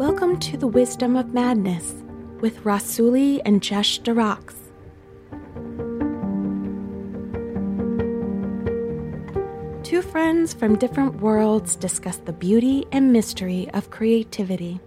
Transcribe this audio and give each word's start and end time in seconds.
Welcome 0.00 0.38
to 0.38 0.56
the 0.56 0.66
Wisdom 0.66 1.14
of 1.14 1.34
Madness 1.34 1.92
with 2.40 2.64
Rassouli 2.64 3.42
and 3.44 3.60
Jesh 3.60 4.00
Darax. 4.00 4.54
Two 9.84 10.00
friends 10.00 10.54
from 10.54 10.78
different 10.78 11.20
worlds 11.20 11.76
discuss 11.76 12.16
the 12.16 12.32
beauty 12.32 12.86
and 12.90 13.12
mystery 13.12 13.68
of 13.74 13.90
creativity. 13.90 14.80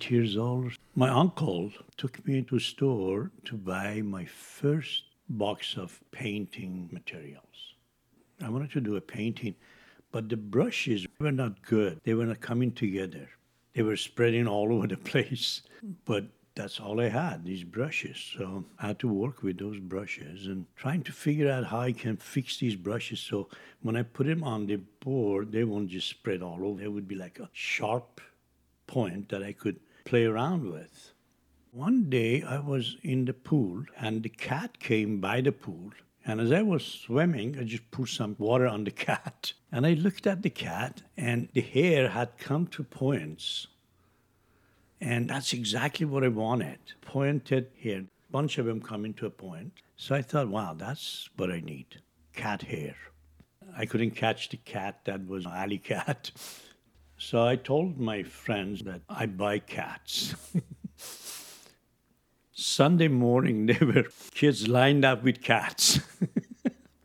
Eight 0.00 0.10
years 0.10 0.36
old, 0.36 0.72
my 0.94 1.10
uncle 1.10 1.70
took 1.98 2.26
me 2.26 2.42
to 2.42 2.56
a 2.56 2.60
store 2.60 3.30
to 3.44 3.54
buy 3.54 4.00
my 4.00 4.24
first 4.24 5.04
box 5.28 5.76
of 5.76 6.00
painting 6.10 6.88
materials. 6.90 7.74
I 8.42 8.48
wanted 8.48 8.72
to 8.72 8.80
do 8.80 8.96
a 8.96 9.00
painting, 9.00 9.54
but 10.10 10.30
the 10.30 10.38
brushes 10.38 11.06
were 11.18 11.30
not 11.30 11.60
good. 11.62 12.00
They 12.04 12.14
were 12.14 12.24
not 12.24 12.40
coming 12.40 12.72
together. 12.72 13.28
They 13.74 13.82
were 13.82 13.96
spreading 13.96 14.46
all 14.48 14.72
over 14.72 14.86
the 14.86 14.96
place. 15.12 15.62
But 16.06 16.24
that's 16.54 16.80
all 16.80 16.98
I 17.00 17.10
had, 17.10 17.44
these 17.44 17.62
brushes. 17.64 18.34
So 18.38 18.64
I 18.78 18.88
had 18.88 18.98
to 19.00 19.08
work 19.08 19.42
with 19.42 19.58
those 19.58 19.78
brushes 19.78 20.46
and 20.46 20.64
trying 20.76 21.02
to 21.04 21.12
figure 21.12 21.50
out 21.50 21.64
how 21.64 21.80
I 21.80 21.92
can 21.92 22.16
fix 22.16 22.56
these 22.56 22.74
brushes 22.74 23.20
so 23.20 23.48
when 23.82 23.96
I 23.96 24.02
put 24.02 24.26
them 24.26 24.44
on 24.44 24.66
the 24.66 24.76
board, 24.76 25.52
they 25.52 25.64
won't 25.64 25.90
just 25.90 26.08
spread 26.08 26.42
all 26.42 26.64
over. 26.64 26.80
They 26.80 26.88
would 26.88 27.06
be 27.06 27.16
like 27.16 27.38
a 27.38 27.50
sharp 27.52 28.20
point 28.86 29.28
that 29.28 29.42
I 29.42 29.52
could 29.52 29.78
play 30.04 30.24
around 30.24 30.70
with. 30.70 31.12
One 31.72 32.10
day 32.10 32.42
I 32.42 32.58
was 32.58 32.96
in 33.02 33.26
the 33.26 33.32
pool 33.32 33.84
and 33.98 34.22
the 34.22 34.28
cat 34.28 34.80
came 34.80 35.20
by 35.20 35.40
the 35.40 35.52
pool. 35.52 35.92
And 36.26 36.40
as 36.40 36.52
I 36.52 36.62
was 36.62 36.84
swimming, 36.84 37.56
I 37.58 37.64
just 37.64 37.90
put 37.90 38.08
some 38.08 38.36
water 38.38 38.66
on 38.66 38.84
the 38.84 38.90
cat. 39.08 39.52
And 39.72 39.86
I 39.86 39.94
looked 39.94 40.26
at 40.26 40.42
the 40.42 40.50
cat 40.50 41.02
and 41.16 41.48
the 41.54 41.60
hair 41.60 42.08
had 42.10 42.38
come 42.38 42.66
to 42.68 42.82
points. 42.82 43.68
And 45.00 45.30
that's 45.30 45.52
exactly 45.52 46.04
what 46.04 46.24
I 46.24 46.28
wanted. 46.28 46.78
Pointed 47.00 47.68
hair, 47.82 48.04
bunch 48.30 48.58
of 48.58 48.66
them 48.66 48.82
coming 48.82 49.14
to 49.14 49.26
a 49.26 49.30
point. 49.30 49.72
So 49.96 50.14
I 50.14 50.22
thought, 50.22 50.48
wow, 50.48 50.74
that's 50.76 51.30
what 51.36 51.50
I 51.50 51.60
need. 51.60 52.00
Cat 52.34 52.62
hair. 52.62 52.96
I 53.76 53.86
couldn't 53.86 54.12
catch 54.12 54.48
the 54.48 54.56
cat 54.56 55.00
that 55.04 55.26
was 55.26 55.46
alley 55.46 55.78
cat. 55.92 56.30
So 57.20 57.46
I 57.46 57.56
told 57.56 58.00
my 58.00 58.22
friends 58.22 58.82
that 58.84 59.02
I 59.06 59.26
buy 59.26 59.58
cats. 59.58 60.34
Sunday 62.52 63.08
morning, 63.08 63.66
there 63.70 63.86
were 63.86 64.06
kids 64.32 64.68
lined 64.68 65.04
up 65.04 65.22
with 65.22 65.42
cats. 65.42 66.00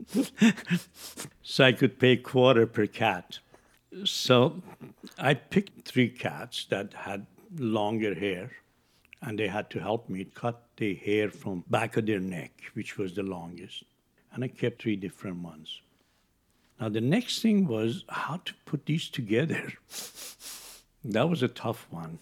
so 1.43 1.65
I 1.65 1.73
could 1.73 1.99
pay 1.99 2.15
quarter 2.15 2.65
per 2.65 2.87
cat. 2.87 3.39
So 4.05 4.63
I 5.17 5.33
picked 5.33 5.85
three 5.85 6.09
cats 6.09 6.65
that 6.69 6.93
had 6.93 7.25
longer 7.57 8.15
hair, 8.15 8.51
and 9.21 9.37
they 9.37 9.49
had 9.49 9.69
to 9.71 9.79
help 9.79 10.07
me 10.07 10.23
cut 10.23 10.63
the 10.77 10.95
hair 10.95 11.29
from 11.29 11.65
back 11.69 11.97
of 11.97 12.05
their 12.05 12.21
neck, 12.21 12.53
which 12.73 12.97
was 12.97 13.15
the 13.15 13.23
longest. 13.23 13.83
And 14.31 14.45
I 14.45 14.47
kept 14.47 14.81
three 14.81 14.95
different 14.95 15.43
ones. 15.43 15.81
Now, 16.79 16.89
the 16.89 17.01
next 17.01 17.41
thing 17.41 17.67
was 17.67 18.03
how 18.09 18.41
to 18.43 18.53
put 18.65 18.85
these 18.85 19.09
together. 19.09 19.73
that 21.05 21.29
was 21.29 21.41
a 21.41 21.47
tough 21.47 21.87
one. 21.89 22.19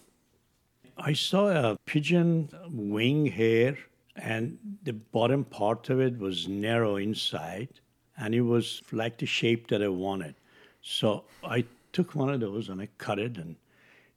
I 0.97 1.13
saw 1.13 1.47
a 1.47 1.77
pigeon 1.85 2.49
wing 2.69 3.25
hair, 3.25 3.77
and 4.15 4.59
the 4.83 4.93
bottom 4.93 5.43
part 5.43 5.89
of 5.89 5.99
it 5.99 6.19
was 6.19 6.47
narrow 6.47 6.97
inside, 6.97 7.69
and 8.17 8.35
it 8.35 8.41
was 8.41 8.83
like 8.91 9.17
the 9.17 9.25
shape 9.25 9.67
that 9.69 9.81
I 9.81 9.87
wanted. 9.87 10.35
So 10.81 11.23
I 11.43 11.65
took 11.93 12.13
one 12.13 12.29
of 12.29 12.39
those 12.41 12.69
and 12.69 12.81
I 12.81 12.89
cut 12.97 13.17
it 13.19 13.37
and, 13.37 13.55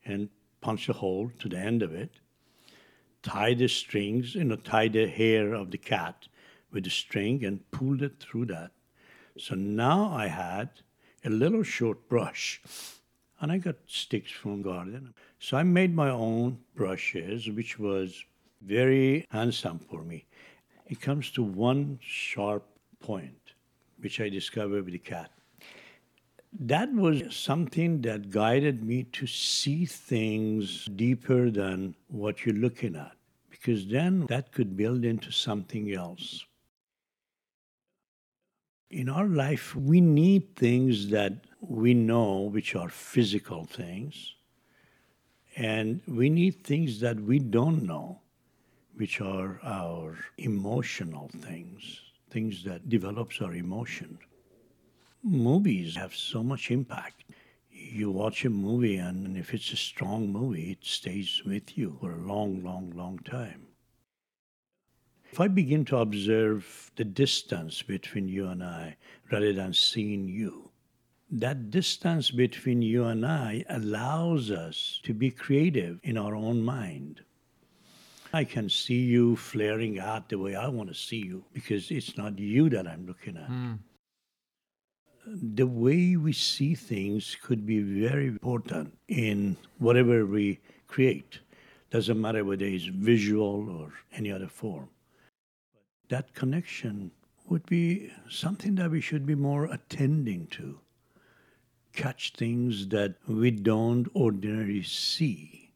and 0.04 0.28
punched 0.60 0.88
a 0.88 0.92
hole 0.92 1.30
to 1.38 1.48
the 1.48 1.58
end 1.58 1.82
of 1.82 1.94
it, 1.94 2.10
tied 3.22 3.58
the 3.58 3.68
strings, 3.68 4.34
you 4.34 4.44
know, 4.44 4.56
tied 4.56 4.92
the 4.92 5.06
hair 5.06 5.54
of 5.54 5.70
the 5.70 5.78
cat 5.78 6.28
with 6.72 6.84
the 6.84 6.90
string 6.90 7.44
and 7.44 7.70
pulled 7.70 8.02
it 8.02 8.20
through 8.20 8.46
that. 8.46 8.72
So 9.38 9.54
now 9.54 10.12
I 10.12 10.28
had 10.28 10.70
a 11.24 11.30
little 11.30 11.62
short 11.62 12.08
brush 12.08 12.62
and 13.40 13.52
I 13.52 13.58
got 13.58 13.76
sticks 13.86 14.30
from 14.30 14.62
garden. 14.62 15.12
So 15.38 15.56
I 15.56 15.62
made 15.62 15.94
my 15.94 16.08
own 16.08 16.58
brushes, 16.74 17.50
which 17.50 17.78
was 17.78 18.24
very 18.62 19.26
handsome 19.30 19.78
for 19.78 20.02
me. 20.02 20.24
It 20.86 21.00
comes 21.00 21.30
to 21.32 21.42
one 21.42 21.98
sharp 22.00 22.64
point, 23.00 23.52
which 23.98 24.20
I 24.20 24.28
discovered 24.28 24.84
with 24.84 24.94
the 24.94 24.98
cat. 24.98 25.30
That 26.58 26.90
was 26.92 27.36
something 27.36 28.00
that 28.02 28.30
guided 28.30 28.82
me 28.82 29.04
to 29.12 29.26
see 29.26 29.84
things 29.84 30.86
deeper 30.86 31.50
than 31.50 31.94
what 32.08 32.46
you're 32.46 32.54
looking 32.54 32.96
at, 32.96 33.12
because 33.50 33.86
then 33.88 34.24
that 34.26 34.52
could 34.52 34.76
build 34.76 35.04
into 35.04 35.30
something 35.30 35.92
else 35.92 36.46
in 38.90 39.08
our 39.08 39.26
life, 39.26 39.74
we 39.74 40.00
need 40.00 40.56
things 40.56 41.10
that 41.10 41.32
we 41.60 41.94
know, 41.94 42.42
which 42.42 42.74
are 42.74 42.88
physical 42.88 43.64
things, 43.64 44.34
and 45.56 46.00
we 46.06 46.28
need 46.30 46.62
things 46.62 47.00
that 47.00 47.18
we 47.18 47.38
don't 47.38 47.82
know, 47.82 48.20
which 48.94 49.20
are 49.20 49.58
our 49.62 50.16
emotional 50.38 51.30
things, 51.40 52.00
things 52.30 52.62
that 52.64 52.88
develops 52.88 53.40
our 53.40 53.54
emotion. 53.54 54.18
Movies 55.22 55.96
have 55.96 56.14
so 56.14 56.42
much 56.42 56.70
impact. 56.70 57.24
You 57.70 58.10
watch 58.10 58.44
a 58.44 58.50
movie, 58.50 58.96
and 58.96 59.36
if 59.36 59.52
it's 59.52 59.72
a 59.72 59.76
strong 59.76 60.30
movie, 60.32 60.70
it 60.70 60.84
stays 60.84 61.42
with 61.44 61.76
you 61.76 61.96
for 62.00 62.12
a 62.12 62.26
long, 62.26 62.62
long, 62.62 62.92
long 62.94 63.18
time. 63.18 63.66
If 65.36 65.40
I 65.42 65.48
begin 65.48 65.84
to 65.92 65.98
observe 65.98 66.90
the 66.96 67.04
distance 67.04 67.82
between 67.82 68.26
you 68.26 68.46
and 68.46 68.64
I 68.64 68.96
rather 69.30 69.52
than 69.52 69.74
seeing 69.74 70.26
you, 70.26 70.70
that 71.30 71.70
distance 71.70 72.30
between 72.30 72.80
you 72.80 73.04
and 73.04 73.26
I 73.26 73.62
allows 73.68 74.50
us 74.50 74.98
to 75.02 75.12
be 75.12 75.30
creative 75.30 76.00
in 76.02 76.16
our 76.16 76.34
own 76.34 76.62
mind. 76.62 77.20
I 78.32 78.44
can 78.44 78.70
see 78.70 79.02
you 79.02 79.36
flaring 79.36 79.98
out 79.98 80.30
the 80.30 80.38
way 80.38 80.54
I 80.54 80.68
want 80.68 80.88
to 80.88 80.94
see 80.94 81.18
you 81.18 81.44
because 81.52 81.90
it's 81.90 82.16
not 82.16 82.38
you 82.38 82.70
that 82.70 82.86
I'm 82.86 83.06
looking 83.06 83.36
at. 83.36 83.50
Mm. 83.50 83.80
The 85.26 85.66
way 85.66 86.16
we 86.16 86.32
see 86.32 86.74
things 86.74 87.36
could 87.42 87.66
be 87.66 87.82
very 87.82 88.28
important 88.28 88.96
in 89.08 89.58
whatever 89.76 90.24
we 90.24 90.60
create. 90.86 91.40
Doesn't 91.90 92.18
matter 92.18 92.42
whether 92.42 92.64
it's 92.64 92.86
visual 92.86 93.68
or 93.68 93.92
any 94.14 94.32
other 94.32 94.48
form 94.48 94.88
that 96.08 96.34
connection 96.34 97.10
would 97.48 97.66
be 97.66 98.12
something 98.28 98.74
that 98.76 98.90
we 98.90 99.00
should 99.00 99.26
be 99.26 99.34
more 99.34 99.66
attending 99.66 100.46
to. 100.48 100.80
Catch 101.92 102.34
things 102.34 102.88
that 102.88 103.14
we 103.26 103.50
don't 103.50 104.08
ordinarily 104.14 104.82
see. 104.82 105.70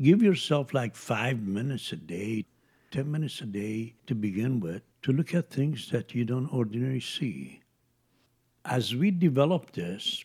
Give 0.00 0.22
yourself 0.22 0.74
like 0.74 0.94
five 0.94 1.40
minutes 1.40 1.92
a 1.92 1.96
day, 1.96 2.44
10 2.90 3.10
minutes 3.10 3.40
a 3.40 3.46
day 3.46 3.94
to 4.06 4.14
begin 4.14 4.60
with, 4.60 4.82
to 5.02 5.12
look 5.12 5.34
at 5.34 5.50
things 5.50 5.90
that 5.90 6.14
you 6.14 6.24
don't 6.24 6.52
ordinarily 6.52 7.00
see. 7.00 7.60
As 8.64 8.94
we 8.94 9.10
develop 9.10 9.72
this, 9.72 10.24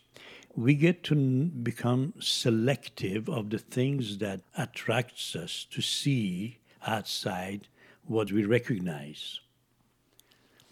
we 0.56 0.74
get 0.74 1.04
to 1.04 1.16
become 1.16 2.14
selective 2.20 3.30
of 3.30 3.50
the 3.50 3.60
things 3.60 4.18
that 4.18 4.42
attracts 4.58 5.36
us 5.36 5.66
to 5.72 5.82
see 5.82 6.58
outside 6.86 7.68
what 8.06 8.32
we 8.32 8.46
recognize. 8.46 9.40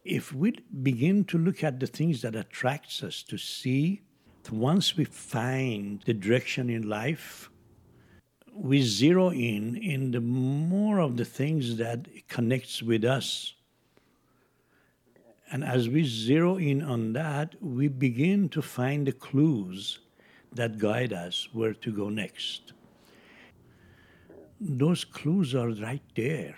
If 0.03 0.33
we 0.33 0.57
begin 0.81 1.25
to 1.25 1.37
look 1.37 1.63
at 1.63 1.79
the 1.79 1.87
things 1.87 2.21
that 2.21 2.35
attracts 2.35 3.03
us 3.03 3.23
to 3.23 3.37
see, 3.37 4.01
once 4.51 4.97
we 4.97 5.05
find 5.05 6.01
the 6.05 6.13
direction 6.13 6.69
in 6.69 6.89
life, 6.89 7.49
we 8.53 8.81
zero 8.81 9.29
in 9.29 9.75
in 9.77 10.11
the 10.11 10.19
more 10.19 10.99
of 10.99 11.17
the 11.17 11.25
things 11.25 11.77
that 11.77 12.07
connects 12.27 12.81
with 12.81 13.05
us. 13.05 13.53
And 15.51 15.63
as 15.63 15.89
we 15.89 16.03
zero 16.03 16.57
in 16.57 16.81
on 16.81 17.13
that, 17.13 17.55
we 17.61 17.87
begin 17.87 18.49
to 18.49 18.61
find 18.61 19.07
the 19.07 19.11
clues 19.11 19.99
that 20.53 20.77
guide 20.77 21.13
us 21.13 21.47
where 21.53 21.73
to 21.73 21.91
go 21.91 22.09
next. 22.09 22.73
Those 24.59 25.05
clues 25.05 25.55
are 25.55 25.69
right 25.69 26.03
there. 26.15 26.55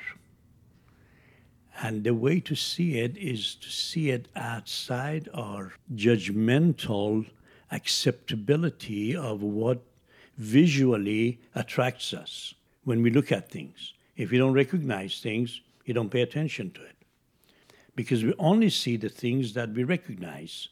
And 1.83 2.03
the 2.03 2.13
way 2.13 2.39
to 2.41 2.55
see 2.55 2.99
it 2.99 3.17
is 3.17 3.55
to 3.55 3.69
see 3.69 4.11
it 4.11 4.27
outside 4.35 5.29
our 5.33 5.73
judgmental 5.95 7.25
acceptability 7.71 9.15
of 9.15 9.41
what 9.41 9.81
visually 10.37 11.39
attracts 11.55 12.13
us 12.13 12.53
when 12.83 13.01
we 13.01 13.09
look 13.09 13.31
at 13.31 13.49
things. 13.49 13.93
If 14.15 14.31
you 14.31 14.37
don't 14.37 14.53
recognize 14.53 15.19
things, 15.21 15.61
you 15.85 15.95
don't 15.95 16.11
pay 16.11 16.21
attention 16.21 16.69
to 16.71 16.83
it. 16.83 16.95
Because 17.95 18.23
we 18.23 18.35
only 18.37 18.69
see 18.69 18.95
the 18.95 19.09
things 19.09 19.53
that 19.53 19.71
we 19.71 19.83
recognize. 19.83 20.69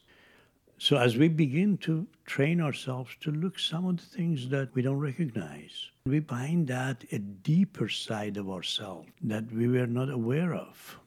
So 0.78 0.96
as 0.96 1.16
we 1.16 1.26
begin 1.28 1.76
to 1.78 2.06
train 2.24 2.60
ourselves 2.60 3.16
to 3.22 3.32
look 3.32 3.58
some 3.58 3.86
of 3.86 3.96
the 3.96 4.16
things 4.16 4.48
that 4.50 4.72
we 4.74 4.82
don't 4.82 4.98
recognize, 4.98 5.90
we 6.06 6.20
find 6.20 6.68
that 6.68 7.04
a 7.10 7.18
deeper 7.18 7.88
side 7.88 8.36
of 8.36 8.48
ourselves 8.48 9.08
that 9.22 9.52
we 9.52 9.66
were 9.66 9.88
not 9.88 10.08
aware 10.08 10.54
of. 10.54 10.99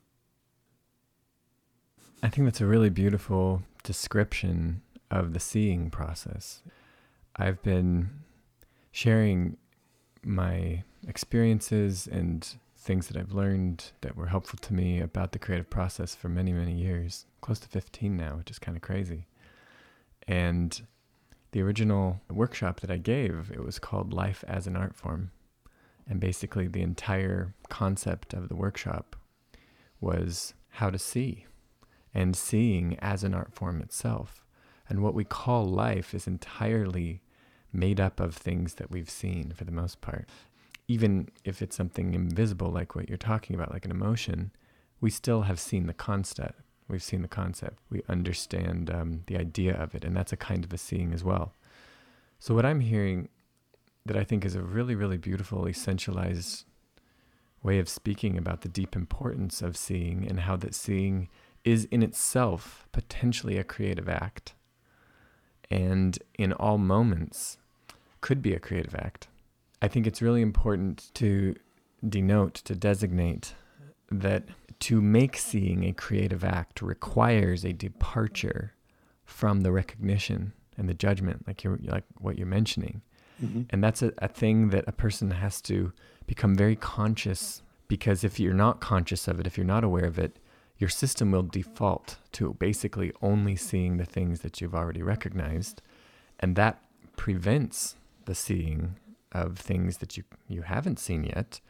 I 2.23 2.29
think 2.29 2.47
that's 2.47 2.61
a 2.61 2.65
really 2.65 2.89
beautiful 2.89 3.63
description 3.83 4.81
of 5.11 5.33
the 5.33 5.41
seeing 5.41 5.89
process. 5.89 6.61
I've 7.35 7.61
been 7.61 8.11
sharing 8.93 9.57
my 10.23 10.85
experiences 11.05 12.07
and 12.07 12.47
things 12.77 13.07
that 13.07 13.17
I've 13.17 13.33
learned 13.33 13.91
that 13.99 14.15
were 14.15 14.27
helpful 14.27 14.57
to 14.59 14.73
me 14.73 15.01
about 15.01 15.33
the 15.33 15.37
creative 15.37 15.69
process 15.69 16.15
for 16.15 16.29
many, 16.29 16.53
many 16.53 16.71
years, 16.71 17.25
close 17.41 17.59
to 17.59 17.67
15 17.67 18.15
now, 18.15 18.37
which 18.37 18.49
is 18.49 18.57
kind 18.57 18.77
of 18.77 18.81
crazy. 18.81 19.27
And 20.25 20.81
the 21.51 21.61
original 21.61 22.21
workshop 22.31 22.79
that 22.79 22.89
I 22.89 22.99
gave, 22.99 23.51
it 23.53 23.61
was 23.61 23.79
called 23.79 24.13
Life 24.13 24.45
as 24.47 24.65
an 24.65 24.77
Art 24.77 24.95
Form. 24.95 25.31
And 26.07 26.21
basically, 26.21 26.67
the 26.67 26.83
entire 26.83 27.53
concept 27.67 28.33
of 28.33 28.47
the 28.47 28.55
workshop 28.55 29.17
was 29.99 30.53
how 30.69 30.89
to 30.89 30.97
see 30.97 31.47
and 32.13 32.36
seeing 32.36 32.98
as 33.00 33.24
an 33.24 33.33
art 33.33 33.54
form 33.54 33.81
itself. 33.81 34.45
And 34.88 35.01
what 35.01 35.13
we 35.13 35.24
call 35.24 35.65
life 35.65 36.13
is 36.13 36.27
entirely 36.27 37.21
made 37.71 38.00
up 38.00 38.19
of 38.19 38.36
things 38.36 38.75
that 38.75 38.92
we've 38.92 39.10
seen 39.10 39.51
for 39.51 39.63
the 39.63 39.71
most 39.71 40.01
part. 40.01 40.30
Even 40.88 41.30
if 41.44 41.62
it's 41.62 41.75
something 41.75 42.13
invisible, 42.13 42.69
like 42.69 42.95
what 42.95 43.10
you're 43.10 43.18
talking 43.18 43.56
about, 43.56 43.71
like 43.71 43.86
an 43.86 43.92
emotion, 43.92 44.51
we 45.01 45.10
still 45.10 45.44
have 45.44 45.60
seen 45.60 45.88
the 45.88 45.94
concept. 45.94 46.60
We've 46.88 47.01
seen 47.01 47.21
the 47.21 47.27
concept. 47.27 47.80
We 47.89 48.04
understand 48.10 48.89
um, 48.89 49.21
the 49.27 49.38
idea 49.38 49.74
of 49.75 49.95
it, 49.95 50.04
and 50.04 50.16
that's 50.16 50.33
a 50.33 50.38
kind 50.38 50.63
of 50.63 50.74
a 50.74 50.77
seeing 50.77 51.13
as 51.13 51.24
well. 51.24 51.54
So, 52.39 52.54
what 52.54 52.66
I'm 52.66 52.81
hearing 52.81 53.30
that 54.06 54.18
I 54.18 54.24
think 54.25 54.44
is 54.44 54.56
a 54.56 54.62
really, 54.62 54.95
really 54.95 55.18
beautiful, 55.18 55.63
essentialized 55.63 56.66
way 57.63 57.80
of 57.80 57.88
speaking 57.88 58.38
about 58.38 58.62
the 58.62 58.69
deep 58.69 58.95
importance 58.95 59.62
of 59.62 59.77
seeing 59.77 60.27
and 60.27 60.42
how 60.42 60.57
that 60.57 60.75
seeing 60.75 61.30
is 61.63 61.86
in 61.86 62.04
itself 62.04 62.88
potentially 62.92 63.57
a 63.57 63.63
creative 63.63 64.10
act 64.10 64.54
and 65.71 66.19
in 66.38 66.54
all 66.54 66.77
moments 66.77 67.57
could 68.21 68.42
be 68.42 68.54
a 68.54 68.60
creative 68.60 68.95
act. 68.95 69.27
I 69.81 69.88
think 69.88 70.07
it's 70.07 70.21
really 70.21 70.42
important 70.42 71.12
to 71.15 71.56
denote, 72.07 72.56
to 72.56 72.75
designate 72.75 73.54
that 74.12 74.44
to 74.81 75.01
make 75.01 75.38
seeing 75.38 75.83
a 75.86 75.94
creative 75.94 76.44
act 76.44 76.81
requires 76.81 77.63
a 77.63 77.74
departure 77.74 78.74
from 79.25 79.62
the 79.62 79.71
recognition 79.71 80.54
and 80.77 80.89
the 80.89 80.94
judgment, 80.94 81.48
like 81.48 81.63
you're 81.63 81.80
like 81.83 82.04
what 82.19 82.38
you're 82.38 82.48
mentioning. 82.48 83.01
Mm-hmm. 83.44 83.63
And 83.69 83.83
that's 83.83 84.01
a, 84.01 84.13
a 84.19 84.27
thing 84.27 84.69
that 84.69 84.83
a 84.88 84.92
person 84.92 85.31
has 85.31 85.62
to 85.62 85.92
become 86.27 86.56
very 86.56 86.75
conscious 86.75 87.62
because 87.88 88.24
if 88.24 88.39
you're 88.39 88.54
not 88.54 88.80
conscious 88.80 89.27
of 89.27 89.39
it, 89.39 89.48
if 89.48 89.57
you're 89.57 89.66
not 89.66 89.83
aware 89.83 90.06
of 90.06 90.19
it, 90.19 90.38
your 90.83 90.89
system 90.89 91.31
will 91.31 91.44
default 91.44 92.18
to 92.33 92.56
basically 92.56 93.13
only 93.21 93.56
seeing 93.56 93.95
the 93.95 94.03
things 94.03 94.41
that 94.41 94.59
you've 94.59 94.75
already 94.75 95.01
recognized. 95.01 95.81
And 96.41 96.57
that 96.57 96.83
prevents 97.15 97.95
the 98.25 98.35
seeing 98.35 98.97
of 99.31 99.57
things 99.57 100.00
that 100.00 100.18
you, 100.18 100.25
you 100.50 100.63
haven't 100.63 101.00
seen 101.00 101.24
yet. 101.24 101.62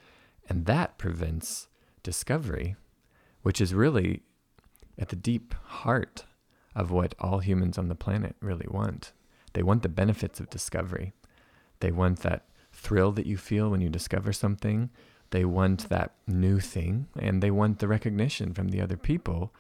And 0.50 0.66
that 0.66 0.98
prevents 0.98 1.68
discovery, 2.02 2.76
which 3.44 3.62
is 3.62 3.72
really 3.72 4.24
at 4.98 5.10
the 5.10 5.16
deep 5.16 5.54
heart 5.64 6.26
of 6.76 6.90
what 6.90 7.14
all 7.20 7.38
humans 7.38 7.78
on 7.78 7.90
the 7.90 7.94
planet 8.06 8.36
really 8.40 8.68
want. 8.68 9.12
They 9.54 9.62
want 9.62 9.84
the 9.84 9.90
benefits 9.90 10.40
of 10.40 10.50
discovery. 10.50 11.14
They 11.82 11.92
want 11.92 12.22
that 12.22 12.46
thrill 12.72 13.12
that 13.12 13.28
you 13.28 13.38
feel 13.38 13.70
when 13.70 13.80
you 13.80 13.90
discover 13.90 14.34
something. 14.34 14.90
They 15.34 15.46
want 15.46 15.90
that 15.90 16.12
new 16.28 16.60
thing 16.60 17.08
and 17.20 17.42
they 17.42 17.50
want 17.50 17.80
the 17.80 17.88
recognition 17.88 18.54
from 18.54 18.70
the 18.70 18.80
other 18.80 18.98
people 18.98 19.52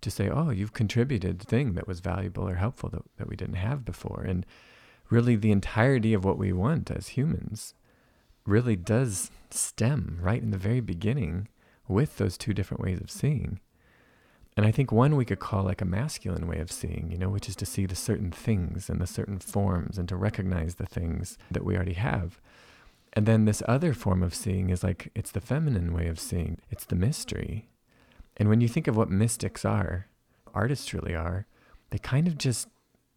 to 0.00 0.10
say, 0.10 0.28
oh, 0.28 0.50
you've 0.50 0.72
contributed 0.72 1.42
a 1.42 1.44
thing 1.44 1.74
that 1.74 1.86
was 1.86 2.00
valuable 2.00 2.48
or 2.48 2.56
helpful 2.56 2.88
that, 2.88 3.02
that 3.16 3.28
we 3.28 3.36
didn't 3.36 3.54
have 3.54 3.84
before. 3.84 4.24
And 4.26 4.44
really, 5.08 5.36
the 5.36 5.52
entirety 5.52 6.14
of 6.14 6.24
what 6.24 6.36
we 6.36 6.52
want 6.52 6.90
as 6.90 7.10
humans 7.10 7.74
really 8.44 8.74
does 8.74 9.30
stem 9.50 10.18
right 10.20 10.42
in 10.42 10.50
the 10.50 10.58
very 10.58 10.80
beginning 10.80 11.46
with 11.86 12.16
those 12.16 12.36
two 12.36 12.52
different 12.52 12.82
ways 12.82 13.00
of 13.00 13.08
seeing. 13.08 13.60
And 14.56 14.66
I 14.66 14.72
think 14.72 14.90
one 14.90 15.14
we 15.14 15.24
could 15.24 15.38
call 15.38 15.62
like 15.62 15.80
a 15.80 15.84
masculine 15.84 16.48
way 16.48 16.58
of 16.58 16.72
seeing, 16.72 17.08
you 17.12 17.18
know, 17.18 17.28
which 17.28 17.48
is 17.48 17.54
to 17.54 17.66
see 17.66 17.86
the 17.86 17.94
certain 17.94 18.32
things 18.32 18.90
and 18.90 19.00
the 19.00 19.06
certain 19.06 19.38
forms 19.38 19.96
and 19.96 20.08
to 20.08 20.16
recognize 20.16 20.74
the 20.74 20.86
things 20.86 21.38
that 21.52 21.64
we 21.64 21.76
already 21.76 21.92
have. 21.92 22.40
And 23.12 23.26
then 23.26 23.44
this 23.44 23.62
other 23.66 23.92
form 23.92 24.22
of 24.22 24.34
seeing 24.34 24.70
is 24.70 24.84
like 24.84 25.10
it's 25.14 25.32
the 25.32 25.40
feminine 25.40 25.92
way 25.92 26.06
of 26.06 26.20
seeing, 26.20 26.58
it's 26.70 26.84
the 26.84 26.94
mystery. 26.94 27.68
And 28.36 28.48
when 28.48 28.60
you 28.60 28.68
think 28.68 28.86
of 28.86 28.96
what 28.96 29.10
mystics 29.10 29.64
are, 29.64 30.06
artists 30.54 30.94
really 30.94 31.14
are, 31.14 31.46
they 31.90 31.98
kind 31.98 32.28
of 32.28 32.38
just 32.38 32.68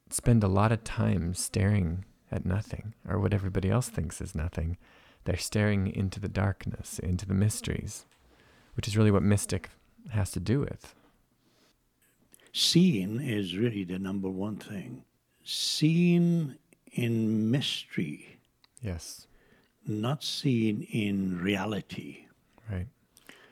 spend 0.10 0.44
a 0.44 0.48
lot 0.48 0.72
of 0.72 0.84
time 0.84 1.34
staring 1.34 2.06
at 2.32 2.46
nothing 2.46 2.94
or 3.08 3.20
what 3.20 3.34
everybody 3.34 3.70
else 3.70 3.90
thinks 3.90 4.20
is 4.20 4.34
nothing. 4.34 4.78
They're 5.26 5.38
staring 5.38 5.88
into 5.88 6.20
the 6.20 6.28
darkness, 6.28 7.00
into 7.00 7.26
the 7.26 7.34
mysteries, 7.36 8.06
which 8.76 8.88
is 8.88 8.98
really 8.98 9.12
what 9.12 9.24
mystic 9.24 9.70
has 10.10 10.32
to 10.32 10.40
do 10.40 10.60
with. 10.60 10.96
Seeing 12.52 13.22
is 13.22 13.58
really 13.58 13.84
the 13.84 14.00
number 14.00 14.30
one 14.30 14.58
thing. 14.58 15.04
Seeing 15.44 16.56
in 16.92 17.52
mystery. 17.52 18.40
Yes 18.82 19.28
not 19.86 20.24
seen 20.24 20.84
in 20.92 21.40
reality. 21.40 22.26
Right. 22.70 22.88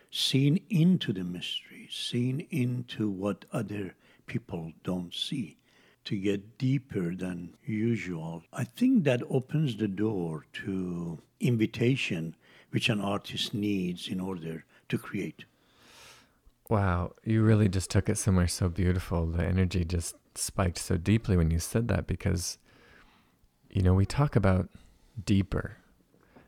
Seen 0.10 0.62
into 0.70 1.14
the 1.14 1.24
mystery, 1.24 1.88
seen 1.90 2.48
into 2.50 3.10
what 3.10 3.46
other 3.52 3.96
people 4.28 4.74
don't 4.84 5.14
see 5.14 5.58
to 6.06 6.16
get 6.18 6.58
deeper 6.58 7.16
than 7.16 7.56
usual. 7.66 8.44
I 8.52 8.64
think 8.64 9.04
that 9.04 9.22
opens 9.30 9.78
the 9.78 9.88
door 9.88 10.46
to 10.66 11.20
invitation 11.40 12.36
which 12.72 12.90
an 12.90 13.02
artist 13.02 13.54
needs 13.54 14.08
in 14.08 14.20
order 14.20 14.66
to 14.90 14.98
create. 14.98 15.46
Wow, 16.70 17.12
you 17.24 17.44
really 17.44 17.68
just 17.68 17.90
took 17.92 18.08
it 18.08 18.18
somewhere 18.18 18.48
so 18.48 18.70
beautiful. 18.70 19.26
The 19.26 19.46
energy 19.46 19.84
just 19.84 20.16
spiked 20.36 20.78
so 20.78 20.96
deeply 20.98 21.36
when 21.36 21.52
you 21.52 21.60
said 21.60 21.90
that 21.90 22.08
because 22.08 22.58
you 23.72 23.82
know, 23.82 23.94
we 23.94 24.06
talk 24.06 24.36
about 24.36 24.70
deeper 25.24 25.78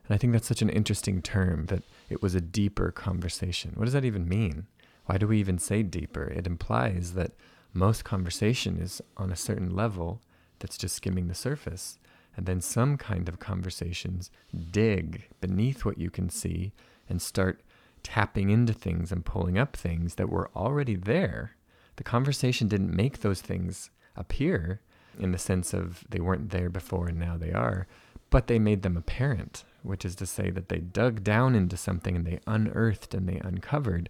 and 0.07 0.15
I 0.15 0.17
think 0.17 0.33
that's 0.33 0.47
such 0.47 0.61
an 0.61 0.69
interesting 0.69 1.21
term 1.21 1.67
that 1.67 1.83
it 2.09 2.21
was 2.21 2.35
a 2.35 2.41
deeper 2.41 2.91
conversation. 2.91 3.71
What 3.75 3.85
does 3.85 3.93
that 3.93 4.05
even 4.05 4.27
mean? 4.27 4.67
Why 5.05 5.17
do 5.17 5.27
we 5.27 5.39
even 5.39 5.59
say 5.59 5.83
deeper? 5.83 6.25
It 6.25 6.45
implies 6.45 7.13
that 7.13 7.31
most 7.73 8.03
conversation 8.03 8.77
is 8.77 9.01
on 9.17 9.31
a 9.31 9.35
certain 9.35 9.75
level 9.75 10.21
that's 10.59 10.77
just 10.77 10.95
skimming 10.95 11.27
the 11.27 11.35
surface. 11.35 11.97
And 12.35 12.45
then 12.45 12.61
some 12.61 12.97
kind 12.97 13.29
of 13.29 13.39
conversations 13.39 14.29
dig 14.71 15.27
beneath 15.39 15.85
what 15.85 15.97
you 15.97 16.09
can 16.09 16.29
see 16.29 16.73
and 17.07 17.21
start 17.21 17.61
tapping 18.01 18.49
into 18.49 18.73
things 18.73 19.11
and 19.11 19.25
pulling 19.25 19.57
up 19.57 19.75
things 19.75 20.15
that 20.15 20.29
were 20.29 20.49
already 20.55 20.95
there. 20.95 21.55
The 21.95 22.03
conversation 22.03 22.67
didn't 22.67 22.95
make 22.95 23.21
those 23.21 23.41
things 23.41 23.89
appear 24.15 24.81
in 25.19 25.31
the 25.31 25.37
sense 25.37 25.73
of 25.73 26.03
they 26.09 26.19
weren't 26.19 26.49
there 26.49 26.69
before 26.69 27.07
and 27.07 27.19
now 27.19 27.37
they 27.37 27.51
are, 27.51 27.87
but 28.29 28.47
they 28.47 28.59
made 28.59 28.81
them 28.81 28.97
apparent 28.97 29.63
which 29.83 30.05
is 30.05 30.15
to 30.15 30.25
say 30.25 30.49
that 30.49 30.69
they 30.69 30.79
dug 30.79 31.23
down 31.23 31.55
into 31.55 31.77
something 31.77 32.15
and 32.15 32.25
they 32.25 32.39
unearthed 32.47 33.13
and 33.13 33.27
they 33.27 33.39
uncovered. 33.43 34.09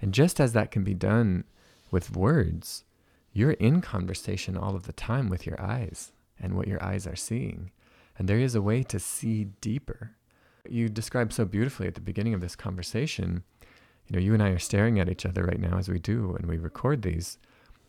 And 0.00 0.12
just 0.12 0.40
as 0.40 0.52
that 0.52 0.70
can 0.70 0.84
be 0.84 0.94
done 0.94 1.44
with 1.90 2.14
words, 2.16 2.84
you're 3.32 3.52
in 3.52 3.80
conversation 3.80 4.56
all 4.56 4.74
of 4.74 4.84
the 4.84 4.92
time 4.92 5.28
with 5.28 5.46
your 5.46 5.60
eyes 5.60 6.12
and 6.38 6.54
what 6.54 6.68
your 6.68 6.82
eyes 6.82 7.06
are 7.06 7.16
seeing. 7.16 7.70
And 8.18 8.28
there 8.28 8.38
is 8.38 8.54
a 8.54 8.62
way 8.62 8.82
to 8.84 8.98
see 8.98 9.44
deeper. 9.44 10.16
You 10.68 10.88
described 10.88 11.32
so 11.32 11.44
beautifully 11.44 11.86
at 11.86 11.94
the 11.94 12.00
beginning 12.00 12.34
of 12.34 12.40
this 12.40 12.56
conversation. 12.56 13.42
You 14.06 14.16
know, 14.16 14.22
you 14.22 14.34
and 14.34 14.42
I 14.42 14.50
are 14.50 14.58
staring 14.58 14.98
at 14.98 15.08
each 15.08 15.24
other 15.24 15.44
right 15.44 15.60
now 15.60 15.78
as 15.78 15.88
we 15.88 15.98
do 15.98 16.36
when 16.38 16.48
we 16.48 16.58
record 16.58 17.02
these. 17.02 17.38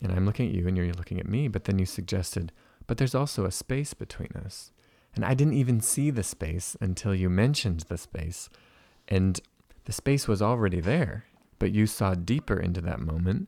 And 0.02 0.12
I'm 0.12 0.26
looking 0.26 0.50
at 0.50 0.56
you 0.56 0.68
and 0.68 0.78
you're 0.78 0.94
looking 0.94 1.20
at 1.20 1.28
me. 1.28 1.48
But 1.48 1.66
then 1.66 1.80
you 1.80 1.86
suggested, 1.86 2.52
but 2.88 2.98
there's 2.98 3.16
also 3.16 3.46
a 3.46 3.52
space 3.52 3.94
between 3.94 4.32
us. 4.46 4.72
And 5.16 5.24
I 5.24 5.34
didn't 5.34 5.54
even 5.54 5.82
see 5.82 6.10
the 6.10 6.24
space 6.24 6.76
until 6.82 7.14
you 7.14 7.30
mentioned 7.30 7.82
the 7.82 7.98
space. 7.98 8.50
And 9.08 9.40
the 9.86 9.92
space 9.92 10.28
was 10.28 10.42
already 10.42 10.80
there, 10.80 11.26
but 11.60 11.72
you 11.72 11.86
saw 11.86 12.14
deeper 12.16 12.60
into 12.60 12.82
that 12.82 13.00
moment. 13.00 13.48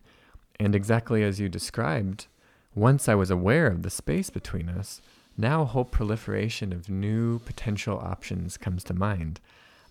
And 0.59 0.75
exactly 0.75 1.23
as 1.23 1.39
you 1.39 1.49
described, 1.49 2.27
once 2.75 3.09
I 3.09 3.15
was 3.15 3.31
aware 3.31 3.67
of 3.67 3.81
the 3.81 3.89
space 3.89 4.29
between 4.29 4.69
us, 4.69 5.01
now 5.37 5.63
a 5.63 5.65
whole 5.65 5.85
proliferation 5.85 6.71
of 6.71 6.89
new 6.89 7.39
potential 7.39 7.97
options 7.97 8.57
comes 8.57 8.83
to 8.85 8.93
mind. 8.93 9.39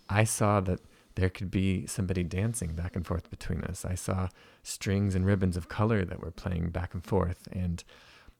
I 0.09 0.23
saw 0.23 0.59
that 0.61 0.79
there 1.15 1.29
could 1.29 1.49
be 1.49 1.85
somebody 1.87 2.23
dancing 2.23 2.73
back 2.73 2.95
and 2.95 3.05
forth 3.05 3.29
between 3.29 3.61
us. 3.63 3.85
I 3.85 3.95
saw 3.95 4.29
strings 4.63 5.15
and 5.15 5.25
ribbons 5.25 5.57
of 5.57 5.69
color 5.69 6.03
that 6.05 6.21
were 6.21 6.31
playing 6.31 6.69
back 6.69 6.93
and 6.93 7.03
forth. 7.03 7.47
And 7.51 7.83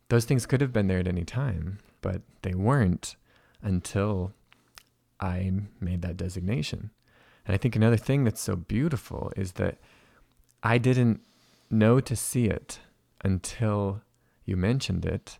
those 0.09 0.25
things 0.25 0.45
could 0.45 0.61
have 0.61 0.73
been 0.73 0.87
there 0.87 0.99
at 0.99 1.07
any 1.07 1.23
time, 1.23 1.79
but 2.01 2.21
they 2.41 2.53
weren't 2.53 3.15
until 3.65 4.31
I 5.19 5.51
made 5.81 6.01
that 6.03 6.17
designation. 6.17 6.91
And 7.45 7.53
I 7.53 7.57
think 7.57 7.75
another 7.75 7.97
thing 7.97 8.23
that's 8.23 8.41
so 8.41 8.55
beautiful 8.55 9.31
is 9.35 9.53
that 9.53 9.77
I 10.63 10.77
didn't 10.77 11.21
know 11.69 11.99
to 11.99 12.15
see 12.15 12.45
it 12.45 12.79
until 13.23 14.01
you 14.45 14.55
mentioned 14.55 15.05
it, 15.05 15.39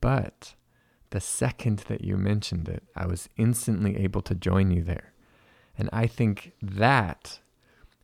but 0.00 0.54
the 1.10 1.20
second 1.20 1.80
that 1.88 2.02
you 2.02 2.16
mentioned 2.16 2.68
it, 2.68 2.84
I 2.94 3.06
was 3.06 3.28
instantly 3.36 3.96
able 3.96 4.20
to 4.22 4.34
join 4.34 4.70
you 4.70 4.82
there. 4.82 5.12
And 5.76 5.88
I 5.92 6.06
think 6.06 6.52
that 6.60 7.40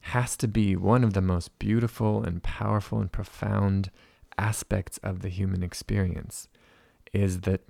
has 0.00 0.36
to 0.38 0.48
be 0.48 0.76
one 0.76 1.04
of 1.04 1.12
the 1.12 1.20
most 1.20 1.58
beautiful 1.58 2.22
and 2.22 2.42
powerful 2.42 3.00
and 3.00 3.12
profound 3.12 3.90
aspects 4.38 4.98
of 5.02 5.20
the 5.20 5.28
human 5.28 5.62
experience 5.62 6.48
is 7.12 7.40
that 7.40 7.60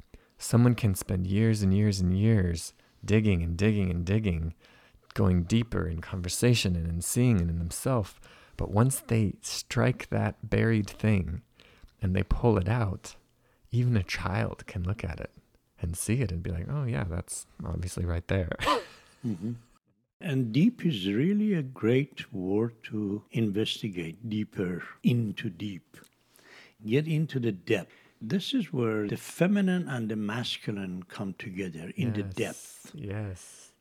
someone 0.40 0.75
can 0.75 0.94
spend 0.94 1.26
years 1.26 1.62
and 1.62 1.73
years 1.75 2.00
and 2.00 2.18
years 2.18 2.73
digging 3.04 3.42
and 3.42 3.56
digging 3.56 3.90
and 3.90 4.04
digging, 4.04 4.54
going 5.14 5.42
deeper 5.42 5.87
in 5.87 6.00
conversation 6.00 6.75
and 6.75 6.88
in 6.88 7.02
seeing 7.02 7.40
and 7.40 7.50
in 7.50 7.59
themselves. 7.59 8.14
But 8.56 8.70
once 8.70 9.00
they 9.06 9.35
strike 9.42 10.09
that 10.11 10.49
buried 10.49 10.88
thing 10.88 11.42
and 12.00 12.16
they 12.16 12.23
pull 12.23 12.56
it 12.59 12.68
out, 12.68 13.16
even 13.70 13.97
a 13.97 14.02
child 14.02 14.66
can 14.66 14.82
look 14.82 15.04
at 15.04 15.20
it 15.20 15.30
and 15.80 15.97
see 15.97 16.20
it 16.20 16.32
and 16.32 16.42
be 16.42 16.50
like, 16.50 16.66
oh, 16.70 16.85
yeah, 16.85 17.04
that's 17.04 17.47
obviously 17.64 18.04
right 18.04 18.26
there. 18.28 18.56
mm-hmm. 19.26 19.52
And 20.23 20.52
deep 20.52 20.85
is 20.85 21.06
really 21.06 21.54
a 21.54 21.62
great 21.62 22.30
word 22.32 22.75
to 22.85 23.23
investigate 23.32 24.28
deeper 24.28 24.82
into 25.02 25.49
deep. 25.49 25.97
Get 26.85 27.06
into 27.06 27.40
the 27.40 27.52
depth. 27.52 27.92
This 28.20 28.52
is 28.52 28.72
where 28.72 29.06
the 29.08 29.16
feminine 29.16 29.88
and 29.88 30.08
the 30.08 30.16
masculine 30.16 31.04
come 31.04 31.34
together 31.38 31.92
in 31.96 32.08
yes. 32.08 32.16
the 32.16 32.22
depth. 32.22 32.90
Yes. 32.94 33.72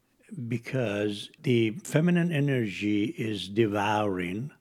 Because 0.47 1.29
the 1.43 1.71
feminine 1.83 2.31
energy 2.31 3.05
is 3.17 3.49
devouring 3.49 4.51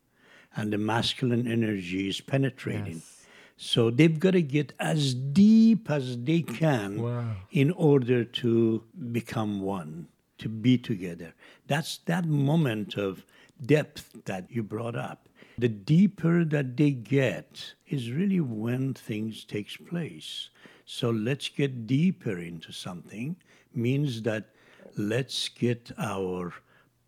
and 0.57 0.73
the 0.73 0.79
masculine 0.79 1.47
energy 1.47 2.09
is 2.09 2.21
penetrating. 2.21 2.95
Yes. 2.95 3.27
So 3.57 3.91
they've 3.91 4.19
got 4.19 4.33
to 4.33 4.43
get 4.43 4.73
as 4.79 5.15
deep 5.15 5.91
as 5.91 6.17
they 6.17 6.43
can 6.43 7.03
wow. 7.03 7.37
in 7.51 7.71
order 7.73 8.25
to 8.25 8.85
become 9.13 9.61
one 9.61 10.09
to 10.39 10.49
be 10.49 10.79
together. 10.79 11.35
That's 11.67 11.99
that 12.07 12.25
moment 12.25 12.97
of 12.97 13.25
depth 13.65 14.25
that 14.25 14.51
you 14.51 14.63
brought 14.63 14.97
up. 14.97 15.28
The 15.59 15.69
deeper 15.69 16.45
that 16.45 16.77
they 16.77 16.93
get 16.93 17.75
is 17.89 18.13
really 18.13 18.41
when 18.41 18.95
things 18.95 19.45
takes 19.45 19.77
place. 19.77 20.51
So 20.85 21.11
let's 21.11 21.49
get 21.49 21.87
deeper 21.87 22.39
into 22.39 22.73
something 22.73 23.37
means 23.75 24.23
that 24.23 24.51
let's 24.97 25.49
get 25.49 25.91
our 25.99 26.55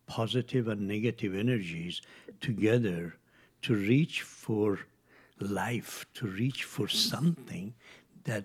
positive 0.07 0.67
and 0.67 0.89
negative 0.89 1.35
energies 1.35 2.03
together 2.41 3.17
to 3.63 3.75
reach 3.75 4.23
for 4.23 4.81
life, 5.39 6.05
to 6.15 6.27
reach 6.27 6.65
for 6.65 6.89
something 6.89 7.75
that 8.25 8.45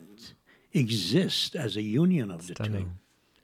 exists 0.74 1.56
as 1.56 1.78
a 1.78 1.82
union 1.82 2.30
of 2.30 2.44
Stunning. 2.44 2.72
the 2.72 2.80
two. 2.80 2.90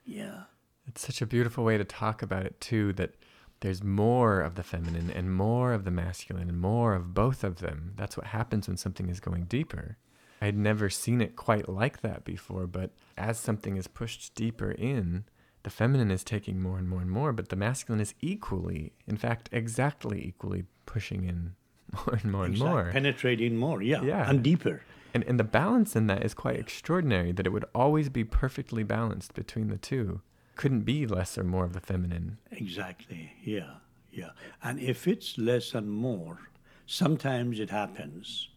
Yeah. 0.05 0.43
It's 0.87 1.01
such 1.01 1.21
a 1.21 1.25
beautiful 1.25 1.63
way 1.63 1.77
to 1.77 1.85
talk 1.85 2.21
about 2.21 2.45
it 2.45 2.59
too 2.61 2.93
that 2.93 3.15
there's 3.61 3.83
more 3.83 4.41
of 4.41 4.55
the 4.55 4.63
feminine 4.63 5.11
and 5.11 5.33
more 5.33 5.73
of 5.73 5.85
the 5.85 5.91
masculine 5.91 6.49
and 6.49 6.59
more 6.59 6.95
of 6.95 7.13
both 7.13 7.43
of 7.43 7.59
them. 7.59 7.93
That's 7.95 8.17
what 8.17 8.27
happens 8.27 8.67
when 8.67 8.77
something 8.77 9.07
is 9.07 9.19
going 9.19 9.45
deeper. 9.45 9.97
I 10.41 10.45
had 10.45 10.57
never 10.57 10.89
seen 10.89 11.21
it 11.21 11.35
quite 11.35 11.69
like 11.69 12.01
that 12.01 12.25
before, 12.25 12.65
but 12.65 12.91
as 13.17 13.39
something 13.39 13.77
is 13.77 13.87
pushed 13.87 14.33
deeper 14.33 14.71
in, 14.71 15.25
the 15.61 15.69
feminine 15.69 16.09
is 16.09 16.23
taking 16.23 16.59
more 16.59 16.79
and 16.79 16.89
more 16.89 17.01
and 17.01 17.11
more, 17.11 17.31
but 17.31 17.49
the 17.49 17.55
masculine 17.55 18.01
is 18.01 18.15
equally, 18.19 18.93
in 19.05 19.17
fact, 19.17 19.47
exactly 19.51 20.25
equally 20.25 20.65
pushing 20.87 21.23
in 21.23 21.53
more 21.93 22.15
and 22.15 22.31
more 22.31 22.47
exactly. 22.47 22.67
and 22.67 22.83
more. 22.83 22.91
Penetrating 22.91 23.57
more, 23.57 23.83
yeah, 23.83 24.01
yeah. 24.01 24.27
and 24.27 24.41
deeper. 24.41 24.81
And, 25.13 25.23
and 25.25 25.39
the 25.39 25.43
balance 25.43 25.95
in 25.95 26.07
that 26.07 26.25
is 26.25 26.33
quite 26.33 26.57
extraordinary 26.57 27.31
that 27.33 27.45
it 27.45 27.51
would 27.51 27.65
always 27.75 28.09
be 28.09 28.23
perfectly 28.23 28.81
balanced 28.81 29.35
between 29.35 29.67
the 29.67 29.77
two 29.77 30.21
couldn't 30.55 30.81
be 30.81 31.07
less 31.07 31.37
or 31.37 31.43
more 31.43 31.65
of 31.65 31.73
the 31.73 31.79
feminine. 31.79 32.37
Exactly. 32.51 33.33
Yeah. 33.43 33.75
Yeah. 34.11 34.31
And 34.61 34.79
if 34.79 35.07
it's 35.07 35.37
less 35.37 35.73
and 35.73 35.89
more, 35.89 36.39
sometimes 36.85 37.59
it 37.59 37.69
happens 37.69 38.49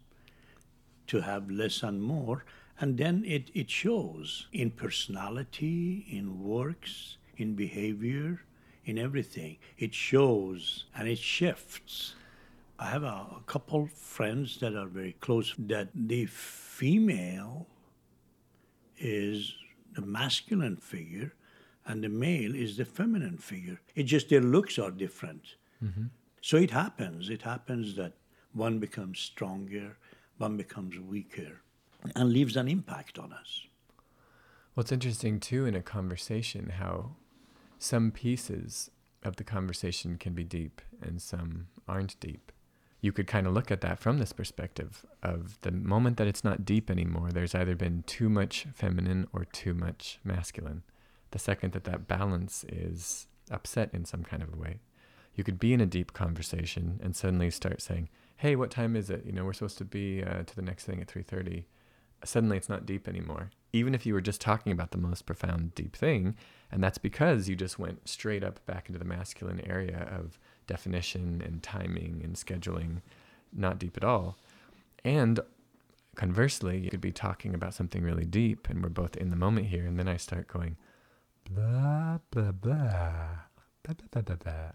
to 1.06 1.20
have 1.20 1.50
less 1.50 1.82
and 1.82 2.02
more, 2.02 2.44
and 2.80 2.98
then 2.98 3.24
it, 3.24 3.50
it 3.54 3.70
shows 3.70 4.48
in 4.52 4.70
personality, 4.70 6.06
in 6.10 6.42
works, 6.42 7.18
in 7.36 7.54
behavior, 7.54 8.42
in 8.84 8.98
everything. 8.98 9.58
It 9.78 9.94
shows 9.94 10.86
and 10.96 11.06
it 11.08 11.18
shifts. 11.18 12.14
I 12.78 12.86
have 12.86 13.04
a, 13.04 13.26
a 13.36 13.42
couple 13.46 13.86
friends 13.86 14.58
that 14.58 14.74
are 14.74 14.86
very 14.86 15.12
close 15.20 15.54
that 15.58 15.88
the 15.94 16.26
female 16.26 17.66
is 18.98 19.54
the 19.92 20.02
masculine 20.02 20.76
figure 20.76 21.34
and 21.86 22.02
the 22.02 22.08
male 22.08 22.54
is 22.54 22.76
the 22.76 22.84
feminine 22.84 23.38
figure. 23.38 23.80
It 23.94 24.04
just 24.04 24.28
their 24.28 24.40
looks 24.40 24.78
are 24.78 24.90
different. 24.90 25.56
Mm-hmm. 25.82 26.04
So 26.40 26.56
it 26.56 26.70
happens. 26.70 27.28
It 27.28 27.42
happens 27.42 27.96
that 27.96 28.14
one 28.52 28.78
becomes 28.78 29.18
stronger, 29.18 29.96
one 30.38 30.56
becomes 30.56 30.98
weaker, 30.98 31.60
and 32.14 32.32
leaves 32.32 32.56
an 32.56 32.68
impact 32.68 33.18
on 33.18 33.32
us. 33.32 33.62
What's 34.74 34.92
interesting 34.92 35.40
too 35.40 35.66
in 35.66 35.74
a 35.74 35.82
conversation 35.82 36.70
how 36.78 37.16
some 37.78 38.10
pieces 38.10 38.90
of 39.22 39.36
the 39.36 39.44
conversation 39.44 40.16
can 40.16 40.34
be 40.34 40.44
deep 40.44 40.80
and 41.02 41.20
some 41.20 41.68
aren't 41.88 42.18
deep. 42.20 42.52
You 43.00 43.12
could 43.12 43.26
kind 43.26 43.46
of 43.46 43.52
look 43.52 43.70
at 43.70 43.82
that 43.82 43.98
from 43.98 44.18
this 44.18 44.32
perspective 44.32 45.04
of 45.22 45.58
the 45.60 45.70
moment 45.70 46.16
that 46.16 46.26
it's 46.26 46.44
not 46.44 46.64
deep 46.64 46.90
anymore, 46.90 47.30
there's 47.30 47.54
either 47.54 47.76
been 47.76 48.02
too 48.06 48.28
much 48.28 48.66
feminine 48.74 49.26
or 49.32 49.44
too 49.44 49.74
much 49.74 50.18
masculine 50.24 50.82
the 51.34 51.38
second 51.40 51.72
that 51.72 51.82
that 51.82 52.06
balance 52.06 52.64
is 52.68 53.26
upset 53.50 53.90
in 53.92 54.04
some 54.04 54.22
kind 54.22 54.40
of 54.40 54.54
a 54.54 54.56
way. 54.56 54.78
You 55.34 55.42
could 55.42 55.58
be 55.58 55.74
in 55.74 55.80
a 55.80 55.86
deep 55.86 56.12
conversation 56.12 57.00
and 57.02 57.16
suddenly 57.16 57.50
start 57.50 57.82
saying, 57.82 58.08
"Hey, 58.36 58.54
what 58.54 58.70
time 58.70 58.94
is 58.94 59.10
it? 59.10 59.26
You 59.26 59.32
know, 59.32 59.44
we're 59.44 59.52
supposed 59.52 59.78
to 59.78 59.84
be 59.84 60.22
uh, 60.22 60.44
to 60.44 60.54
the 60.54 60.62
next 60.62 60.84
thing 60.84 61.00
at 61.00 61.08
3:30." 61.08 61.64
Suddenly, 62.24 62.56
it's 62.56 62.68
not 62.68 62.86
deep 62.86 63.08
anymore. 63.08 63.50
Even 63.72 63.96
if 63.96 64.06
you 64.06 64.14
were 64.14 64.20
just 64.20 64.40
talking 64.40 64.70
about 64.70 64.92
the 64.92 64.98
most 65.08 65.26
profound, 65.26 65.74
deep 65.74 65.96
thing, 65.96 66.36
and 66.70 66.82
that's 66.84 66.98
because 66.98 67.48
you 67.48 67.56
just 67.56 67.80
went 67.80 68.08
straight 68.08 68.44
up 68.44 68.64
back 68.64 68.88
into 68.88 69.00
the 69.00 69.04
masculine 69.04 69.60
area 69.66 70.08
of 70.16 70.38
definition 70.68 71.42
and 71.44 71.64
timing 71.64 72.20
and 72.22 72.36
scheduling, 72.36 73.02
not 73.52 73.80
deep 73.80 73.96
at 73.96 74.04
all. 74.04 74.38
And 75.04 75.40
conversely, 76.14 76.78
you 76.78 76.90
could 76.90 77.00
be 77.00 77.12
talking 77.12 77.54
about 77.54 77.74
something 77.74 78.04
really 78.04 78.24
deep, 78.24 78.68
and 78.70 78.84
we're 78.84 78.88
both 78.88 79.16
in 79.16 79.30
the 79.30 79.36
moment 79.36 79.66
here, 79.66 79.84
and 79.84 79.98
then 79.98 80.06
I 80.06 80.16
start 80.16 80.46
going, 80.46 80.76
blah, 81.50 82.18
blah, 82.30 82.52
blah, 82.52 83.28
blah, 83.82 83.94
blah, 84.10 84.22
blah, 84.22 84.36
blah. 84.36 84.70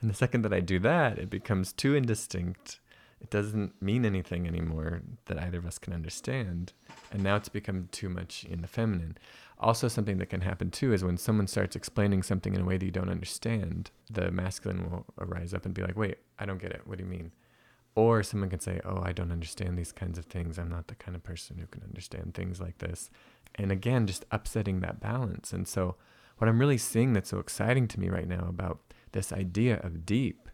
And 0.00 0.08
the 0.08 0.14
second 0.14 0.42
that 0.42 0.52
I 0.52 0.60
do 0.60 0.78
that, 0.80 1.18
it 1.18 1.30
becomes 1.30 1.72
too 1.72 1.94
indistinct. 1.94 2.80
It 3.20 3.28
doesn't 3.28 3.80
mean 3.82 4.06
anything 4.06 4.46
anymore 4.46 5.02
that 5.26 5.38
either 5.38 5.58
of 5.58 5.66
us 5.66 5.78
can 5.78 5.92
understand. 5.92 6.72
And 7.12 7.22
now 7.22 7.36
it's 7.36 7.50
become 7.50 7.88
too 7.92 8.08
much 8.08 8.44
in 8.44 8.62
the 8.62 8.68
feminine. 8.68 9.18
Also, 9.58 9.88
something 9.88 10.16
that 10.18 10.30
can 10.30 10.40
happen 10.40 10.70
too 10.70 10.94
is 10.94 11.04
when 11.04 11.18
someone 11.18 11.46
starts 11.46 11.76
explaining 11.76 12.22
something 12.22 12.54
in 12.54 12.62
a 12.62 12.64
way 12.64 12.78
that 12.78 12.84
you 12.84 12.90
don't 12.90 13.10
understand, 13.10 13.90
the 14.10 14.30
masculine 14.30 14.90
will 14.90 15.04
arise 15.18 15.52
up 15.52 15.66
and 15.66 15.74
be 15.74 15.82
like, 15.82 15.98
wait, 15.98 16.16
I 16.38 16.46
don't 16.46 16.60
get 16.60 16.72
it. 16.72 16.86
What 16.86 16.96
do 16.96 17.04
you 17.04 17.10
mean? 17.10 17.30
Or 17.94 18.22
someone 18.22 18.50
can 18.50 18.60
say, 18.60 18.80
oh, 18.84 19.02
I 19.04 19.12
don't 19.12 19.32
understand 19.32 19.76
these 19.76 19.92
kinds 19.92 20.16
of 20.18 20.26
things. 20.26 20.58
I'm 20.58 20.70
not 20.70 20.86
the 20.86 20.94
kind 20.94 21.16
of 21.16 21.22
person 21.22 21.58
who 21.58 21.66
can 21.66 21.82
understand 21.82 22.34
things 22.34 22.60
like 22.60 22.78
this. 22.78 23.10
And 23.56 23.72
again 23.72 24.06
just 24.06 24.24
upsetting 24.30 24.80
that 24.80 25.00
balance. 25.00 25.52
And 25.52 25.66
so 25.66 25.96
what 26.38 26.48
i'm 26.48 26.58
really 26.58 26.78
seeing 26.78 27.12
that's 27.12 27.28
so 27.28 27.38
exciting 27.38 27.86
to 27.86 28.00
me 28.00 28.08
right 28.08 28.26
now 28.26 28.46
about 28.48 28.80
this 29.12 29.30
idea 29.30 29.78
of 29.82 30.06
deep 30.06 30.48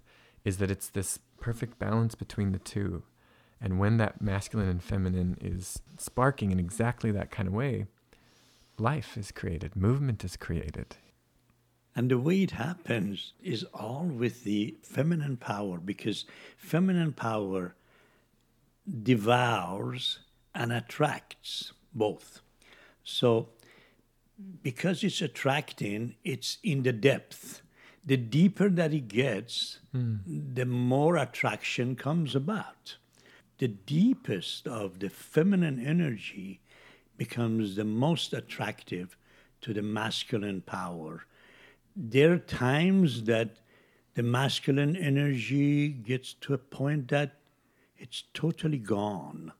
is 0.45 0.57
that 0.59 0.71
it's 0.71 0.89
this 0.89 1.21
perfect 1.41 1.79
balance 1.79 2.15
between 2.15 2.53
the 2.53 2.59
two. 2.59 3.05
And 3.61 3.79
when 3.79 3.97
that 3.99 4.21
masculine 4.21 4.69
and 4.69 4.83
feminine 4.83 5.39
is 5.41 5.81
sparking 5.97 6.51
in 6.51 6.59
exactly 6.59 7.11
that 7.13 7.31
kind 7.31 7.47
of 7.49 7.55
way 7.55 7.87
life 8.79 9.17
is 9.17 9.31
created 9.31 9.75
movement 9.75 10.25
is 10.25 10.37
created 10.37 10.97
and 11.97 12.11
the 12.11 12.19
way 12.19 12.43
it 12.43 12.53
happens 12.53 13.33
is 13.43 13.65
all 13.75 14.05
with 14.05 14.45
the 14.45 14.77
feminine 14.83 15.39
power 15.39 15.79
because 15.79 16.27
feminine 16.59 17.15
power 17.15 17.75
devours 19.03 20.21
and 20.55 20.73
attracts 20.73 21.73
both 21.95 22.41
So, 23.03 23.49
because 24.63 25.05
it's 25.05 25.23
attracting, 25.23 26.17
it's 26.25 26.59
in 26.63 26.83
the 26.83 26.93
depth. 26.93 27.63
The 28.05 28.17
deeper 28.17 28.69
that 28.69 28.93
it 28.93 29.09
gets, 29.09 29.79
hmm. 29.93 30.17
the 30.27 30.67
more 30.67 31.17
attraction 31.17 31.97
comes 31.97 32.35
about. 32.35 32.97
The 33.59 33.69
deepest 33.69 34.67
of 34.69 34.99
the 34.99 35.09
feminine 35.09 35.81
energy 35.85 36.61
becomes 37.17 37.77
the 37.77 37.85
most 37.85 38.33
attractive 38.33 39.17
to 39.63 39.73
the 39.73 39.83
masculine 39.83 40.61
power. 40.61 41.25
There 41.99 42.35
are 42.35 42.39
times 42.39 43.25
that 43.25 43.57
the 44.13 44.23
masculine 44.23 44.97
energy 44.97 45.89
gets 45.89 46.35
to 46.43 46.53
a 46.53 46.59
point 46.59 47.09
that 47.09 47.37
it's 47.97 48.25
totally 48.35 48.77
gone. 48.77 49.53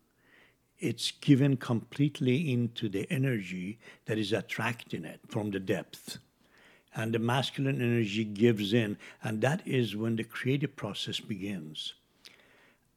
It's 0.79 1.13
given 1.13 1.57
completely 1.57 2.53
into 2.53 2.91
the 2.91 3.11
energy 3.11 3.79
that 4.05 4.19
is 4.19 4.35
attracting 4.35 5.07
it 5.07 5.21
from 5.27 5.51
the 5.51 5.61
depth. 5.61 6.19
And 6.95 7.15
the 7.15 7.19
masculine 7.19 7.81
energy 7.81 8.25
gives 8.25 8.75
in, 8.75 8.99
and 9.23 9.41
that 9.41 9.67
is 9.67 9.97
when 9.97 10.17
the 10.17 10.25
creative 10.25 10.77
process 10.77 11.21
begins. 11.21 11.95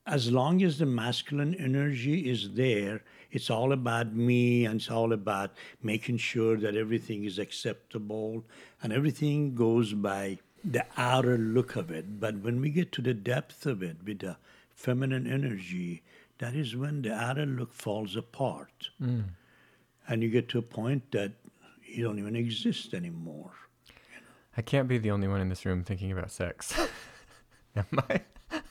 As 0.06 0.30
long 0.30 0.62
as 0.64 0.80
the 0.80 0.86
masculine 0.86 1.56
energy 1.56 2.30
is 2.30 2.52
there, 2.56 3.04
it's 3.32 3.50
all 3.50 3.72
about 3.72 4.14
me 4.14 4.66
and 4.66 4.76
it's 4.76 4.90
all 4.90 5.14
about 5.14 5.52
making 5.82 6.18
sure 6.18 6.58
that 6.58 6.76
everything 6.76 7.24
is 7.26 7.40
acceptable 7.40 8.44
and 8.82 8.92
everything 8.92 9.56
goes 9.56 9.94
by 9.94 10.40
the 10.64 10.86
outer 10.98 11.38
look 11.38 11.76
of 11.76 11.92
it. 11.92 12.20
But 12.20 12.40
when 12.40 12.62
we 12.62 12.70
get 12.70 12.92
to 12.94 13.02
the 13.02 13.14
depth 13.14 13.66
of 13.66 13.82
it 13.84 13.98
with 14.06 14.20
the 14.20 14.38
feminine 14.74 15.28
energy, 15.28 16.04
that 16.40 16.56
is 16.56 16.76
when 16.76 17.02
the 17.02 17.14
outer 17.14 17.46
look 17.46 17.74
falls 17.74 18.16
apart. 18.16 18.90
Mm. 19.02 19.26
And 20.08 20.24
you 20.24 20.30
get 20.30 20.50
to 20.50 20.58
a 20.58 20.64
point 20.64 21.12
that 21.12 21.34
you 21.86 22.04
don't 22.04 22.20
even 22.20 22.36
exist 22.36 22.94
anymore. 22.94 23.52
I 24.58 24.62
can't 24.62 24.88
be 24.88 24.98
the 24.98 25.12
only 25.12 25.28
one 25.28 25.42
in 25.42 25.50
this 25.50 25.66
room 25.66 25.84
thinking 25.84 26.12
about 26.12 26.32
sex. 26.32 26.74
am 27.76 27.86
I? 28.10 28.22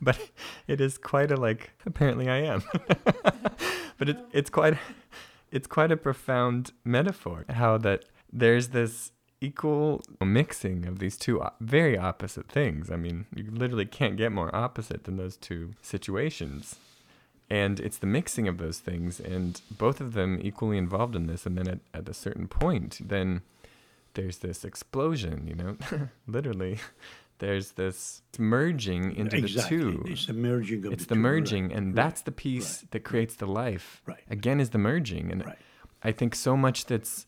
but 0.00 0.18
it 0.66 0.80
is 0.80 0.98
quite 0.98 1.30
a 1.30 1.36
like 1.36 1.72
apparently 1.86 2.28
I 2.28 2.38
am. 2.38 2.62
but 3.98 4.08
it, 4.08 4.18
it's 4.32 4.50
quite 4.50 4.76
it's 5.50 5.66
quite 5.66 5.92
a 5.92 5.96
profound 5.96 6.72
metaphor 6.84 7.44
how 7.50 7.78
that 7.78 8.04
there's 8.32 8.68
this 8.68 9.12
equal 9.42 10.02
mixing 10.24 10.86
of 10.86 11.00
these 11.00 11.16
two 11.16 11.42
very 11.60 11.98
opposite 11.98 12.48
things. 12.48 12.90
I 12.90 12.96
mean, 12.96 13.26
you 13.34 13.50
literally 13.50 13.86
can't 13.86 14.16
get 14.16 14.30
more 14.32 14.54
opposite 14.54 15.04
than 15.04 15.16
those 15.16 15.36
two 15.36 15.72
situations. 15.82 16.76
And 17.50 17.80
it's 17.80 17.98
the 17.98 18.06
mixing 18.06 18.48
of 18.48 18.56
those 18.56 18.78
things, 18.78 19.20
and 19.20 19.60
both 19.70 20.00
of 20.00 20.14
them 20.14 20.38
equally 20.40 20.78
involved 20.78 21.14
in 21.14 21.26
this. 21.26 21.44
And 21.44 21.58
then 21.58 21.68
at, 21.68 21.80
at 21.92 22.08
a 22.08 22.14
certain 22.14 22.48
point, 22.48 23.00
then 23.06 23.42
there's 24.14 24.38
this 24.38 24.64
explosion, 24.64 25.46
you 25.46 25.54
know, 25.54 25.76
literally. 26.26 26.78
There's 27.42 27.72
this 27.72 28.22
merging 28.38 29.16
into 29.16 29.36
exactly. 29.36 29.78
the 29.78 29.84
two. 29.84 30.04
It's 30.06 30.26
the 30.26 30.32
merging 30.32 30.86
of 30.86 30.92
It's 30.92 31.04
the 31.04 31.08
the 31.10 31.14
two, 31.16 31.20
right, 31.20 31.30
merging, 31.30 31.72
and 31.72 31.86
right, 31.88 31.96
that's 31.96 32.22
the 32.22 32.32
piece 32.32 32.82
right, 32.82 32.90
that 32.92 33.00
creates 33.00 33.34
the 33.34 33.46
life. 33.46 34.00
Right. 34.06 34.20
Again, 34.30 34.60
is 34.60 34.70
the 34.70 34.78
merging, 34.78 35.30
and. 35.32 35.44
I 36.02 36.12
think 36.12 36.34
so 36.34 36.56
much 36.56 36.86
that's 36.86 37.26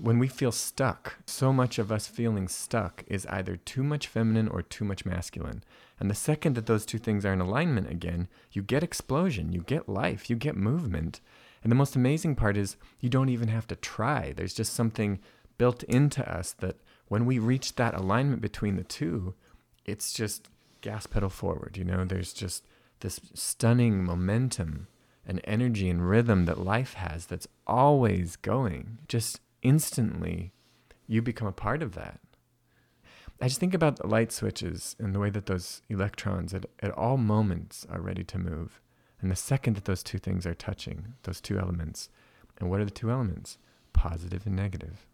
when 0.00 0.18
we 0.18 0.28
feel 0.28 0.52
stuck. 0.52 1.16
So 1.26 1.52
much 1.52 1.78
of 1.78 1.90
us 1.90 2.06
feeling 2.06 2.48
stuck 2.48 3.04
is 3.06 3.26
either 3.26 3.56
too 3.56 3.82
much 3.82 4.06
feminine 4.06 4.48
or 4.48 4.62
too 4.62 4.84
much 4.84 5.04
masculine. 5.04 5.64
And 5.98 6.10
the 6.10 6.14
second 6.14 6.54
that 6.56 6.66
those 6.66 6.86
two 6.86 6.98
things 6.98 7.24
are 7.24 7.32
in 7.32 7.40
alignment 7.40 7.90
again, 7.90 8.28
you 8.52 8.62
get 8.62 8.82
explosion, 8.82 9.52
you 9.52 9.62
get 9.62 9.88
life, 9.88 10.28
you 10.28 10.36
get 10.36 10.56
movement. 10.56 11.20
And 11.62 11.70
the 11.70 11.76
most 11.76 11.96
amazing 11.96 12.36
part 12.36 12.56
is 12.56 12.76
you 13.00 13.08
don't 13.08 13.28
even 13.28 13.48
have 13.48 13.66
to 13.68 13.76
try. 13.76 14.32
There's 14.32 14.54
just 14.54 14.74
something 14.74 15.20
built 15.58 15.82
into 15.84 16.28
us 16.30 16.52
that 16.54 16.76
when 17.08 17.26
we 17.26 17.38
reach 17.38 17.76
that 17.76 17.94
alignment 17.94 18.40
between 18.40 18.76
the 18.76 18.84
two, 18.84 19.34
it's 19.84 20.12
just 20.12 20.48
gas 20.80 21.06
pedal 21.06 21.30
forward. 21.30 21.76
You 21.76 21.84
know, 21.84 22.04
there's 22.04 22.32
just 22.32 22.64
this 23.00 23.20
stunning 23.34 24.04
momentum 24.04 24.88
and 25.26 25.40
energy 25.44 25.88
and 25.88 26.08
rhythm 26.08 26.44
that 26.46 26.58
life 26.58 26.94
has 26.94 27.26
that's 27.26 27.48
always 27.66 28.36
going. 28.36 28.98
Just 29.08 29.40
instantly, 29.62 30.52
you 31.06 31.22
become 31.22 31.48
a 31.48 31.52
part 31.52 31.82
of 31.82 31.94
that. 31.94 32.20
I 33.40 33.48
just 33.48 33.58
think 33.58 33.74
about 33.74 33.96
the 33.96 34.06
light 34.06 34.30
switches 34.30 34.94
and 34.98 35.14
the 35.14 35.18
way 35.18 35.30
that 35.30 35.46
those 35.46 35.82
electrons 35.88 36.54
at, 36.54 36.64
at 36.80 36.92
all 36.92 37.16
moments 37.16 37.86
are 37.90 38.00
ready 38.00 38.22
to 38.24 38.38
move. 38.38 38.80
And 39.20 39.30
the 39.30 39.36
second 39.36 39.74
that 39.74 39.84
those 39.84 40.02
two 40.02 40.18
things 40.18 40.46
are 40.46 40.54
touching, 40.54 41.14
those 41.24 41.40
two 41.40 41.58
elements, 41.58 42.08
and 42.58 42.70
what 42.70 42.80
are 42.80 42.84
the 42.84 42.90
two 42.90 43.10
elements? 43.10 43.58
Positive 43.92 44.46
and 44.46 44.54
negative, 44.54 45.06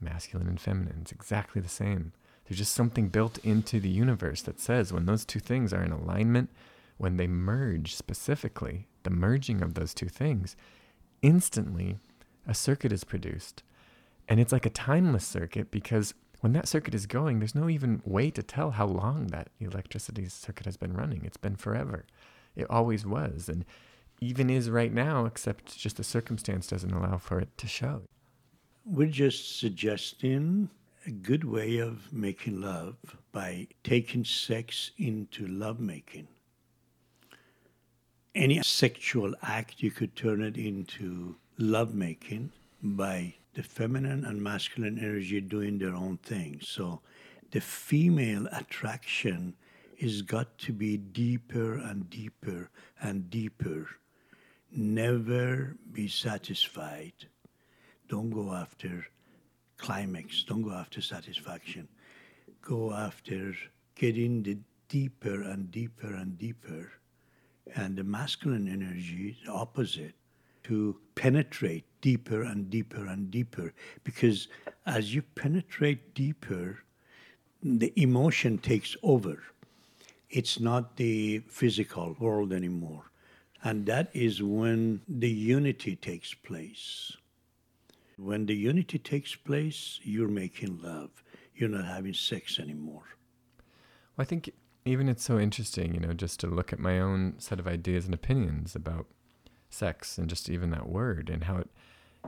masculine 0.00 0.48
and 0.48 0.60
feminine. 0.60 1.00
It's 1.02 1.12
exactly 1.12 1.60
the 1.60 1.68
same. 1.68 2.12
There's 2.44 2.58
just 2.58 2.74
something 2.74 3.08
built 3.08 3.38
into 3.38 3.80
the 3.80 3.88
universe 3.88 4.42
that 4.42 4.60
says 4.60 4.92
when 4.92 5.06
those 5.06 5.24
two 5.24 5.40
things 5.40 5.72
are 5.72 5.82
in 5.82 5.92
alignment, 5.92 6.50
when 6.98 7.16
they 7.16 7.26
merge 7.26 7.94
specifically, 7.94 8.86
the 9.02 9.10
merging 9.10 9.62
of 9.62 9.74
those 9.74 9.94
two 9.94 10.08
things, 10.08 10.56
instantly 11.22 11.98
a 12.46 12.54
circuit 12.54 12.92
is 12.92 13.04
produced. 13.04 13.62
And 14.28 14.40
it's 14.40 14.52
like 14.52 14.66
a 14.66 14.70
timeless 14.70 15.26
circuit 15.26 15.70
because 15.70 16.14
when 16.40 16.52
that 16.52 16.68
circuit 16.68 16.94
is 16.94 17.06
going, 17.06 17.38
there's 17.38 17.54
no 17.54 17.68
even 17.70 18.02
way 18.04 18.30
to 18.30 18.42
tell 18.42 18.72
how 18.72 18.86
long 18.86 19.28
that 19.28 19.48
electricity 19.60 20.28
circuit 20.28 20.66
has 20.66 20.76
been 20.76 20.92
running. 20.92 21.24
It's 21.24 21.38
been 21.38 21.56
forever. 21.56 22.04
It 22.54 22.66
always 22.68 23.06
was. 23.06 23.48
And 23.48 23.64
even 24.20 24.50
is 24.50 24.70
right 24.70 24.92
now, 24.92 25.24
except 25.24 25.76
just 25.76 25.96
the 25.96 26.04
circumstance 26.04 26.66
doesn't 26.66 26.92
allow 26.92 27.18
for 27.18 27.40
it 27.40 27.56
to 27.58 27.66
show. 27.66 28.02
We're 28.84 29.08
just 29.08 29.58
suggesting 29.58 30.68
a 31.06 31.10
good 31.10 31.44
way 31.44 31.78
of 31.78 32.12
making 32.12 32.60
love 32.62 32.96
by 33.30 33.68
taking 33.82 34.24
sex 34.24 34.90
into 34.96 35.46
lovemaking. 35.46 36.28
Any 38.34 38.62
sexual 38.62 39.34
act, 39.42 39.82
you 39.82 39.90
could 39.90 40.16
turn 40.16 40.42
it 40.42 40.56
into 40.56 41.36
lovemaking 41.58 42.52
by 42.82 43.34
the 43.52 43.62
feminine 43.62 44.24
and 44.24 44.42
masculine 44.42 44.98
energy 44.98 45.40
doing 45.40 45.78
their 45.78 45.94
own 45.94 46.16
thing. 46.18 46.60
So 46.62 47.00
the 47.50 47.60
female 47.60 48.48
attraction 48.50 49.54
is 49.98 50.22
got 50.22 50.56
to 50.58 50.72
be 50.72 50.96
deeper 50.96 51.74
and 51.74 52.08
deeper 52.08 52.70
and 53.00 53.30
deeper. 53.30 53.88
Never 54.72 55.76
be 55.92 56.08
satisfied. 56.08 57.12
Don't 58.08 58.30
go 58.30 58.52
after 58.52 59.06
climax. 59.78 60.44
Don't 60.44 60.62
go 60.62 60.72
after 60.72 61.00
satisfaction. 61.00 61.88
Go 62.62 62.92
after 62.92 63.54
getting 63.94 64.42
the 64.42 64.58
deeper 64.88 65.42
and 65.42 65.70
deeper 65.70 66.14
and 66.14 66.38
deeper. 66.38 66.92
And 67.74 67.96
the 67.96 68.04
masculine 68.04 68.68
energy, 68.68 69.38
the 69.44 69.52
opposite, 69.52 70.14
to 70.64 70.96
penetrate 71.14 71.84
deeper 72.00 72.42
and 72.42 72.70
deeper 72.70 73.06
and 73.06 73.30
deeper. 73.30 73.72
Because 74.02 74.48
as 74.86 75.14
you 75.14 75.22
penetrate 75.22 76.14
deeper, 76.14 76.78
the 77.62 77.92
emotion 77.96 78.58
takes 78.58 78.96
over. 79.02 79.42
It's 80.30 80.60
not 80.60 80.96
the 80.96 81.40
physical 81.48 82.16
world 82.18 82.52
anymore. 82.52 83.10
And 83.62 83.86
that 83.86 84.10
is 84.12 84.42
when 84.42 85.00
the 85.08 85.30
unity 85.30 85.96
takes 85.96 86.34
place. 86.34 87.16
When 88.16 88.46
the 88.46 88.54
unity 88.54 88.98
takes 88.98 89.34
place, 89.34 90.00
you're 90.02 90.28
making 90.28 90.80
love. 90.82 91.10
You're 91.54 91.68
not 91.68 91.84
having 91.84 92.14
sex 92.14 92.58
anymore. 92.58 93.16
Well, 94.16 94.22
I 94.22 94.24
think 94.24 94.50
even 94.84 95.08
it's 95.08 95.24
so 95.24 95.38
interesting, 95.38 95.94
you 95.94 96.00
know, 96.00 96.12
just 96.12 96.40
to 96.40 96.46
look 96.46 96.72
at 96.72 96.78
my 96.78 97.00
own 97.00 97.34
set 97.38 97.58
of 97.58 97.66
ideas 97.66 98.04
and 98.04 98.14
opinions 98.14 98.76
about 98.76 99.06
sex 99.70 100.18
and 100.18 100.28
just 100.28 100.48
even 100.48 100.70
that 100.70 100.88
word 100.88 101.28
and 101.28 101.44
how 101.44 101.56
it 101.56 101.68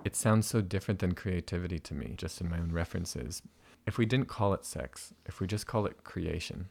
it 0.05 0.14
sounds 0.14 0.46
so 0.46 0.61
different 0.61 1.01
than 1.01 1.14
creativity 1.14 1.79
to 1.79 1.94
me, 1.94 2.14
just 2.16 2.40
in 2.40 2.51
my 2.51 2.59
own 2.59 2.70
references. 2.70 3.42
If 3.87 3.99
we 3.99 4.05
didn't 4.05 4.29
call 4.29 4.53
it 4.53 4.64
sex, 4.64 5.14
if 5.25 5.40
we 5.40 5.46
just 5.46 5.66
call 5.66 5.87
it 5.87 6.05
creation, 6.05 6.68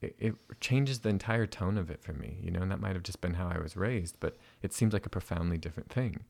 it, 0.00 0.14
it 0.18 0.34
changes 0.60 1.00
the 1.00 1.08
entire 1.08 1.46
tone 1.46 1.76
of 1.76 1.90
it 1.90 2.02
for 2.02 2.12
me, 2.12 2.38
you 2.42 2.50
know, 2.50 2.60
and 2.62 2.70
that 2.70 2.80
might 2.80 2.94
have 2.94 3.02
just 3.02 3.20
been 3.20 3.34
how 3.34 3.48
I 3.48 3.58
was 3.58 3.76
raised, 3.76 4.16
but 4.20 4.36
it 4.62 4.72
seems 4.72 4.92
like 4.92 5.06
a 5.06 5.10
profoundly 5.10 5.58
different 5.58 5.90
thing. 5.90 6.24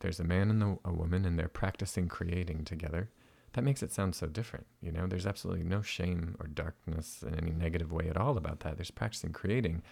There's 0.00 0.20
a 0.20 0.24
man 0.24 0.50
and 0.50 0.62
a, 0.62 0.78
a 0.84 0.92
woman, 0.92 1.24
and 1.24 1.38
they're 1.38 1.48
practicing 1.48 2.08
creating 2.08 2.64
together. 2.64 3.08
That 3.54 3.62
makes 3.62 3.82
it 3.82 3.92
sound 3.92 4.14
so 4.14 4.26
different, 4.26 4.66
you 4.82 4.92
know. 4.92 5.06
There's 5.06 5.26
absolutely 5.26 5.64
no 5.64 5.80
shame 5.80 6.36
or 6.38 6.46
darkness 6.46 7.24
in 7.26 7.34
any 7.34 7.52
negative 7.52 7.90
way 7.90 8.08
at 8.08 8.16
all 8.16 8.36
about 8.36 8.60
that. 8.60 8.76
There's 8.76 8.90
practicing 8.90 9.32
creating, 9.32 9.82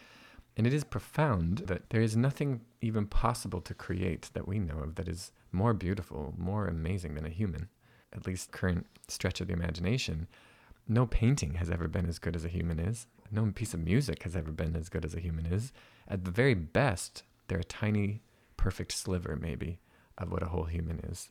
and 0.57 0.67
it 0.67 0.75
is 0.75 0.85
profound 0.85 1.59
that 1.67 1.91
there 1.91 2.03
is 2.03 2.17
nothing 2.17 2.61
even 2.81 3.07
possible 3.07 3.61
to 3.63 3.75
create 3.75 4.31
that 4.35 4.47
we 4.47 4.59
know 4.59 4.79
of 4.79 4.97
that 4.97 5.09
is 5.09 5.33
more 5.51 5.73
beautiful, 5.73 6.35
more 6.37 6.67
amazing 6.67 7.15
than 7.15 7.25
a 7.25 7.31
human. 7.31 7.69
At 8.13 8.27
least 8.27 8.53
current 8.53 8.87
stretch 9.09 9.41
of 9.41 9.49
the 9.49 9.55
imagination. 9.55 10.29
No 10.87 11.07
painting 11.07 11.55
has 11.55 11.71
ever 11.71 11.89
been 11.89 12.07
as 12.07 12.19
good 12.19 12.37
as 12.37 12.45
a 12.45 12.49
human 12.49 12.79
is. 12.79 13.07
No 13.31 13.51
piece 13.53 13.75
of 13.75 13.81
music 13.81 14.23
has 14.25 14.37
ever 14.37 14.53
been 14.53 14.77
as 14.77 14.89
good 14.89 15.05
as 15.05 15.15
a 15.15 15.21
human 15.21 15.47
is. 15.47 15.73
At 16.07 16.25
the 16.25 16.31
very 16.31 16.55
best, 16.55 17.23
they're 17.49 17.59
a 17.61 17.65
tiny, 17.65 18.21
perfect 18.57 18.93
sliver, 18.93 19.37
maybe, 19.37 19.79
of 20.19 20.31
what 20.31 20.43
a 20.43 20.49
whole 20.49 20.65
human 20.65 21.01
is. 21.01 21.31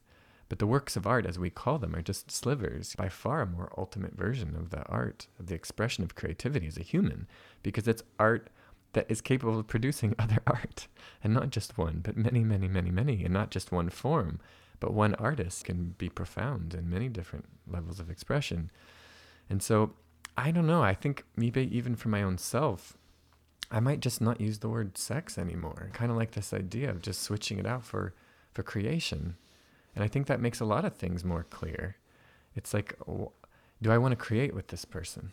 But 0.50 0.60
the 0.60 0.68
works 0.68 0.96
of 0.96 1.08
art, 1.08 1.26
as 1.26 1.40
we 1.40 1.50
call 1.50 1.80
them, 1.80 1.96
are 1.96 2.02
just 2.02 2.30
slivers, 2.30 2.96
by 2.96 3.10
far 3.10 3.42
a 3.42 3.48
more 3.48 3.74
ultimate 3.78 4.16
version 4.16 4.56
of 4.56 4.70
the 4.70 4.84
art, 4.88 5.28
of 5.40 5.48
the 5.48 5.56
expression 5.56 6.04
of 6.04 6.16
creativity 6.16 6.68
as 6.68 6.78
a 6.78 6.84
human, 6.84 7.28
because 7.64 7.88
it's 7.88 8.04
art 8.20 8.50
that 8.92 9.10
is 9.10 9.22
capable 9.22 9.60
of 9.60 9.68
producing 9.68 10.16
other 10.20 10.40
art, 10.46 10.88
and 11.24 11.34
not 11.34 11.50
just 11.50 11.78
one, 11.78 12.02
but 12.04 12.18
many, 12.18 12.44
many, 12.44 12.68
many, 12.68 12.92
many, 12.92 13.24
and 13.24 13.34
not 13.34 13.52
just 13.52 13.72
one 13.72 13.90
form, 13.90 14.40
but 14.80 14.94
one 14.94 15.16
artist 15.16 15.66
can 15.66 15.96
be 15.98 16.10
profound 16.10 16.74
in 16.74 16.90
many 16.90 17.10
different 17.10 17.46
levels 17.68 18.00
of 18.00 18.10
expression. 18.10 18.70
And 19.50 19.64
so, 19.64 19.94
I 20.38 20.52
don't 20.52 20.68
know, 20.68 20.84
I 20.84 20.94
think 20.94 21.24
maybe 21.36 21.76
even 21.76 21.96
for 21.96 22.10
my 22.10 22.22
own 22.22 22.38
self, 22.38 22.98
I 23.72 23.80
might 23.80 24.02
just 24.02 24.22
not 24.22 24.42
use 24.42 24.60
the 24.60 24.70
word 24.70 24.98
sex 24.98 25.38
anymore. 25.38 25.90
Kind 25.94 26.12
of 26.12 26.18
like 26.18 26.32
this 26.32 26.54
idea 26.54 26.90
of 26.90 27.02
just 27.02 27.22
switching 27.22 27.58
it 27.58 27.66
out 27.66 27.84
for, 27.84 28.14
for 28.54 28.64
creation. 28.64 29.36
And 29.96 30.04
I 30.04 30.08
think 30.08 30.28
that 30.28 30.42
makes 30.42 30.60
a 30.60 30.66
lot 30.66 30.86
of 30.86 30.96
things 30.96 31.24
more 31.24 31.44
clear. 31.44 31.98
It's 32.56 32.74
like, 32.74 32.96
do 33.82 33.92
I 33.92 33.98
want 33.98 34.12
to 34.12 34.16
create 34.16 34.54
with 34.54 34.68
this 34.68 34.86
person? 34.86 35.32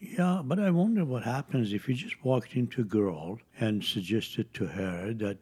Yeah, 0.00 0.42
but 0.44 0.58
I 0.58 0.70
wonder 0.70 1.04
what 1.04 1.22
happens 1.22 1.72
if 1.72 1.88
you 1.88 1.94
just 1.94 2.22
walked 2.24 2.54
into 2.54 2.82
a 2.82 2.84
girl 2.84 3.38
and 3.58 3.82
suggested 3.82 4.52
to 4.54 4.66
her 4.66 5.14
that 5.14 5.38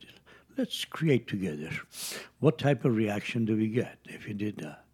let's 0.57 0.85
create 0.85 1.27
together. 1.27 1.71
What 2.39 2.59
type 2.59 2.85
of 2.85 2.95
reaction 2.95 3.45
do 3.45 3.57
we 3.57 3.69
get 3.69 3.99
if 4.05 4.29
you 4.29 4.35
did 4.35 4.59
that? 4.59 4.85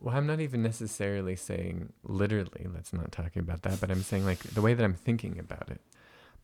Well, 0.00 0.16
I'm 0.16 0.26
not 0.26 0.40
even 0.40 0.62
necessarily 0.62 1.36
saying 1.36 1.92
literally, 2.04 2.66
let's 2.72 2.92
not 2.92 3.12
talk 3.12 3.36
about 3.36 3.62
that, 3.62 3.80
but 3.80 3.90
I'm 3.90 4.02
saying 4.02 4.24
like 4.24 4.38
the 4.38 4.62
way 4.62 4.72
that 4.72 4.84
I'm 4.84 4.94
thinking 4.94 5.38
about 5.38 5.70
it. 5.70 5.80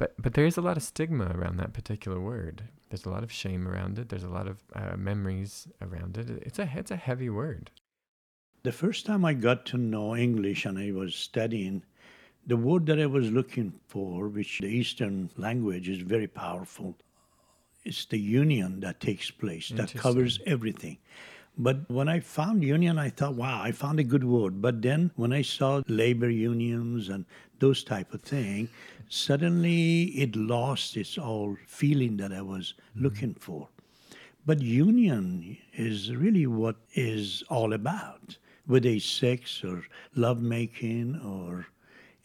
But 0.05 0.15
but 0.19 0.35
there 0.35 0.45
is 0.45 0.59
a 0.59 0.61
lot 0.61 0.77
of 0.77 0.83
stigma 0.83 1.33
around 1.35 1.57
that 1.57 1.73
particular 1.73 2.21
word. 2.21 2.65
There's 2.91 3.07
a 3.07 3.11
lot 3.11 3.25
of 3.25 3.33
shame 3.33 3.67
around 3.67 3.99
it. 3.99 4.11
There's 4.11 4.23
a 4.23 4.29
lot 4.39 4.47
of 4.47 4.63
uh, 4.75 4.99
memories 4.99 5.67
around 5.81 6.19
it. 6.19 6.29
It's 6.43 6.59
a 6.59 6.71
it's 6.77 6.91
a 6.91 6.97
heavy 6.97 7.31
word. 7.31 7.71
The 8.65 8.73
first 8.73 9.07
time 9.07 9.25
I 9.25 9.33
got 9.33 9.65
to 9.67 9.79
know 9.79 10.15
English 10.15 10.67
and 10.67 10.79
I 10.79 10.91
was 10.93 11.15
studying, 11.15 11.85
the 12.47 12.59
word 12.59 12.85
that 12.87 13.01
I 13.01 13.07
was 13.07 13.31
looking 13.31 13.73
for, 13.87 14.29
which 14.29 14.59
the 14.59 14.67
Eastern 14.67 15.31
language 15.39 15.89
is 15.89 16.03
very 16.03 16.29
powerful, 16.29 16.99
it's 17.83 18.05
the 18.05 18.21
union 18.21 18.81
that 18.81 19.01
takes 19.01 19.31
place 19.31 19.71
that 19.71 19.95
covers 19.95 20.39
everything. 20.45 20.99
But 21.57 21.89
when 21.89 22.09
I 22.09 22.19
found 22.19 22.65
union, 22.65 22.99
I 22.99 23.11
thought, 23.11 23.35
wow, 23.35 23.63
I 23.63 23.71
found 23.71 24.01
a 24.01 24.05
good 24.05 24.25
word. 24.25 24.61
But 24.61 24.83
then 24.83 25.13
when 25.15 25.33
I 25.33 25.43
saw 25.43 25.83
labor 25.87 26.29
unions 26.29 27.09
and 27.09 27.25
those 27.61 27.85
type 27.85 28.13
of 28.13 28.23
thing, 28.23 28.69
suddenly 29.09 30.05
it 30.05 30.35
lost 30.35 30.97
its 30.97 31.17
old 31.17 31.59
feeling 31.67 32.17
that 32.17 32.33
I 32.33 32.43
was 32.43 32.75
mm-hmm. 32.75 33.05
looking 33.05 33.35
for. 33.35 33.69
But 34.47 34.61
union 34.61 35.57
is 35.73 36.15
really 36.15 36.47
what 36.47 36.77
is 36.93 37.45
all 37.49 37.73
about, 37.73 38.37
whether 38.67 38.89
it's 38.89 39.07
sex 39.07 39.63
or 39.65 39.85
lovemaking 40.15 41.21
or 41.25 41.67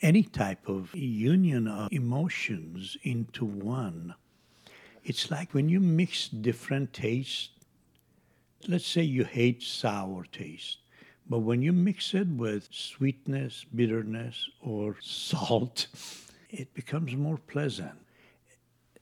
any 0.01 0.23
type 0.23 0.67
of 0.67 0.93
union 0.95 1.67
of 1.67 1.93
emotions 1.93 2.97
into 3.03 3.45
one. 3.45 4.15
It's 5.03 5.29
like 5.31 5.53
when 5.53 5.69
you 5.69 5.79
mix 5.79 6.27
different 6.27 6.93
tastes 6.93 7.49
let's 8.67 8.85
say 8.85 9.01
you 9.01 9.23
hate 9.23 9.63
sour 9.63 10.25
taste, 10.31 10.79
but 11.29 11.39
when 11.39 11.61
you 11.61 11.71
mix 11.71 12.13
it 12.13 12.27
with 12.27 12.67
sweetness, 12.71 13.65
bitterness, 13.73 14.49
or 14.61 14.97
salt, 15.01 15.87
it 16.49 16.73
becomes 16.73 17.15
more 17.15 17.37
pleasant. 17.37 17.97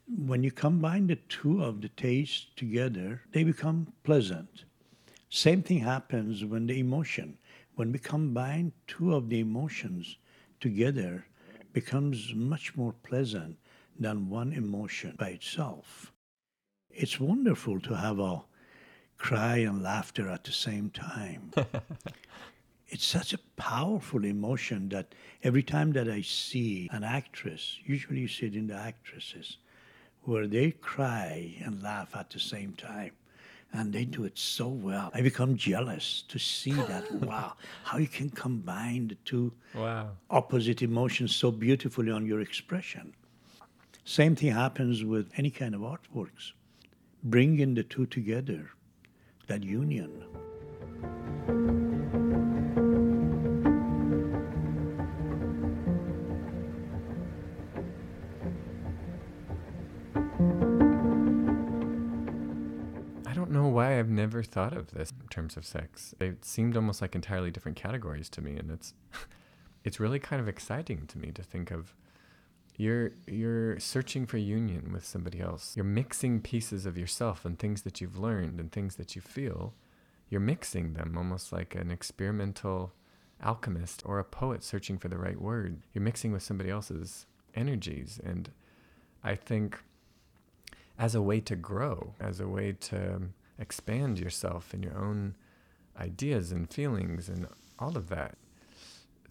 When 0.07 0.43
you 0.43 0.51
combine 0.51 1.07
the 1.07 1.17
two 1.29 1.63
of 1.63 1.81
the 1.81 1.89
tastes 1.89 2.47
together, 2.55 3.21
they 3.31 3.43
become 3.43 3.93
pleasant. 4.03 4.63
Same 5.29 5.61
thing 5.61 5.79
happens 5.79 6.45
when 6.45 6.67
the 6.67 6.79
emotion, 6.79 7.37
when 7.75 7.91
we 7.91 7.99
combine 7.99 8.71
two 8.87 9.13
of 9.13 9.29
the 9.29 9.39
emotions 9.39 10.17
together, 10.59 11.25
becomes 11.73 12.33
much 12.33 12.75
more 12.75 12.93
pleasant 13.03 13.57
than 13.99 14.29
one 14.29 14.53
emotion 14.53 15.15
by 15.17 15.29
itself. 15.29 16.11
It's 16.89 17.19
wonderful 17.19 17.79
to 17.81 17.95
have 17.95 18.19
a 18.19 18.41
cry 19.17 19.57
and 19.57 19.83
laughter 19.83 20.29
at 20.29 20.43
the 20.43 20.51
same 20.51 20.89
time. 20.89 21.51
it's 22.89 23.05
such 23.05 23.33
a 23.33 23.39
powerful 23.57 24.23
emotion 24.23 24.89
that 24.89 25.13
every 25.43 25.63
time 25.63 25.91
that 25.93 26.09
I 26.09 26.21
see 26.21 26.89
an 26.91 27.03
actress, 27.03 27.79
usually 27.85 28.21
you 28.21 28.27
see 28.27 28.47
it 28.47 28.55
in 28.55 28.67
the 28.67 28.75
actresses, 28.75 29.57
where 30.23 30.47
they 30.47 30.71
cry 30.71 31.55
and 31.63 31.81
laugh 31.81 32.15
at 32.15 32.29
the 32.29 32.39
same 32.39 32.73
time. 32.73 33.11
And 33.73 33.91
they 33.91 34.05
do 34.05 34.23
it 34.23 34.37
so 34.37 34.69
well. 34.69 35.11
I 35.13 35.21
become 35.21 35.57
jealous 35.57 36.23
to 36.29 36.39
see 36.39 36.71
that. 36.71 37.11
wow, 37.21 37.53
how 37.83 37.97
you 37.97 38.07
can 38.07 38.29
combine 38.29 39.09
the 39.09 39.15
two 39.25 39.51
wow. 39.75 40.11
opposite 40.29 40.81
emotions 40.81 41.35
so 41.35 41.51
beautifully 41.51 42.11
on 42.11 42.25
your 42.25 42.39
expression. 42.39 43.13
Same 44.05 44.37
thing 44.37 44.53
happens 44.53 45.03
with 45.03 45.29
any 45.35 45.49
kind 45.49 45.75
of 45.75 45.81
artworks. 45.81 46.53
Bringing 47.23 47.73
the 47.73 47.83
two 47.83 48.05
together 48.05 48.71
that 49.47 49.63
union. 49.63 50.23
I 63.25 63.33
don't 63.33 63.51
know 63.51 63.67
why 63.67 63.97
I've 63.97 64.09
never 64.09 64.43
thought 64.43 64.75
of 64.75 64.91
this 64.91 65.11
in 65.11 65.27
terms 65.29 65.55
of 65.55 65.65
sex. 65.65 66.13
It 66.19 66.43
seemed 66.43 66.75
almost 66.75 67.01
like 67.01 67.15
entirely 67.15 67.49
different 67.49 67.77
categories 67.77 68.29
to 68.31 68.41
me, 68.41 68.57
and 68.57 68.69
it's 68.69 68.93
it's 69.85 69.99
really 69.99 70.19
kind 70.19 70.41
of 70.41 70.49
exciting 70.49 71.07
to 71.07 71.17
me 71.17 71.31
to 71.31 71.41
think 71.41 71.71
of 71.71 71.95
you're 72.77 73.11
you're 73.25 73.79
searching 73.79 74.27
for 74.27 74.37
union 74.37 74.91
with 74.93 75.03
somebody 75.05 75.41
else. 75.41 75.73
You're 75.75 75.83
mixing 75.83 76.41
pieces 76.41 76.85
of 76.85 76.97
yourself 76.97 77.43
and 77.43 77.57
things 77.57 77.81
that 77.81 77.99
you've 77.99 78.17
learned 78.17 78.59
and 78.59 78.71
things 78.71 78.95
that 78.95 79.15
you 79.15 79.21
feel. 79.21 79.73
You're 80.29 80.41
mixing 80.41 80.93
them 80.93 81.15
almost 81.17 81.51
like 81.51 81.73
an 81.73 81.89
experimental 81.89 82.93
alchemist 83.43 84.03
or 84.05 84.19
a 84.19 84.23
poet 84.23 84.63
searching 84.63 84.99
for 84.99 85.07
the 85.07 85.17
right 85.17 85.41
word. 85.41 85.81
You're 85.93 86.03
mixing 86.03 86.31
with 86.31 86.43
somebody 86.43 86.69
else's 86.69 87.25
energies 87.55 88.19
and 88.23 88.51
I 89.23 89.33
think 89.35 89.79
as 90.99 91.15
a 91.15 91.21
way 91.21 91.39
to 91.41 91.55
grow, 91.55 92.13
as 92.19 92.39
a 92.39 92.47
way 92.47 92.73
to 92.73 93.21
expand 93.57 94.19
yourself 94.19 94.73
and 94.73 94.83
your 94.83 94.97
own 94.97 95.35
ideas 95.99 96.51
and 96.51 96.71
feelings 96.71 97.27
and 97.27 97.47
all 97.79 97.97
of 97.97 98.09
that 98.09 98.37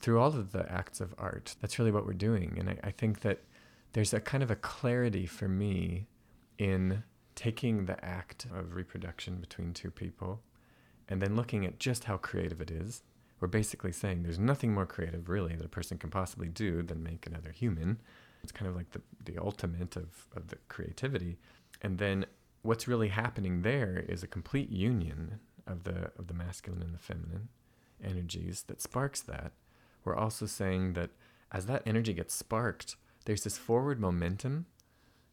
through 0.01 0.21
all 0.21 0.29
of 0.29 0.53
the 0.53 0.71
acts 0.71 1.01
of 1.01 1.15
art. 1.19 1.57
That's 1.61 1.79
really 1.79 1.91
what 1.91 2.07
we're 2.07 2.13
doing. 2.13 2.57
And 2.59 2.71
I, 2.71 2.79
I 2.85 2.91
think 2.91 3.21
that 3.21 3.43
there's 3.93 4.13
a 4.13 4.21
kind 4.21 4.43
of 4.43 4.51
a 4.51 4.57
clarity 4.57 5.27
for 5.27 5.49
me 5.49 6.07
in 6.59 7.03
taking 7.35 7.87
the 7.87 8.03
act 8.05 8.47
of 8.55 8.75
reproduction 8.75 9.37
between 9.37 9.73
two 9.73 9.91
people 9.91 10.43
and 11.09 11.23
then 11.23 11.37
looking 11.37 11.65
at 11.65 11.79
just 11.79 12.05
how 12.05 12.17
creative 12.17 12.61
it 12.61 12.71
is. 12.71 13.03
We're 13.41 13.49
basically 13.49 13.93
saying 13.93 14.23
there's 14.23 14.39
nothing 14.39 14.73
more 14.73 14.87
creative, 14.87 15.29
really, 15.29 15.55
that 15.55 15.67
a 15.67 15.69
person 15.69 15.99
can 15.99 16.11
possibly 16.11 16.49
do 16.49 16.83
than 16.83 17.03
make 17.03 17.27
another 17.27 17.51
human. 17.51 18.01
It's 18.43 18.53
kind 18.53 18.69
of 18.69 18.77
like 18.77 18.93
the, 18.93 19.03
the 19.25 19.39
ultimate 19.39 19.97
of, 19.97 20.27
of 20.35 20.49
the 20.49 20.57
creativity. 20.69 21.39
And 21.83 21.99
then 21.99 22.27
what's 22.63 22.89
really 22.89 23.09
happening 23.09 23.63
there 23.63 24.05
is 24.09 24.23
a 24.23 24.27
complete 24.27 24.71
union 24.71 25.41
of 25.67 25.85
the 25.85 26.11
of 26.19 26.29
the 26.29 26.35
masculine 26.35 26.83
and 26.83 26.95
the 26.95 26.99
feminine 26.99 27.49
energies 28.03 28.65
that 28.69 28.81
sparks 28.81 29.21
that 29.23 29.53
we're 30.07 30.16
also 30.16 30.47
saying 30.47 30.95
that 30.95 31.11
as 31.53 31.66
that 31.66 31.83
energy 31.85 32.14
gets 32.14 32.35
sparked, 32.35 32.97
there's 33.25 33.45
this 33.45 33.59
forward 33.59 34.01
momentum 34.01 34.66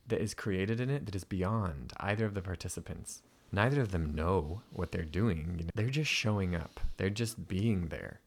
that 0.08 0.22
is 0.22 0.34
created 0.34 0.80
in 0.80 0.90
it 0.90 1.06
that 1.06 1.16
is 1.16 1.24
beyond 1.24 1.94
either 1.98 2.26
of 2.26 2.34
the 2.34 2.42
participants. 2.42 3.22
Neither 3.52 3.82
of 3.82 3.92
them 3.92 4.16
know 4.16 4.64
what 4.72 4.92
they're 4.92 5.04
doing. 5.04 5.70
They're 5.76 5.90
just 5.90 6.10
showing 6.12 6.56
up. 6.56 6.80
They're 6.98 7.10
just 7.12 7.48
being 7.48 7.88
there. 7.88 8.20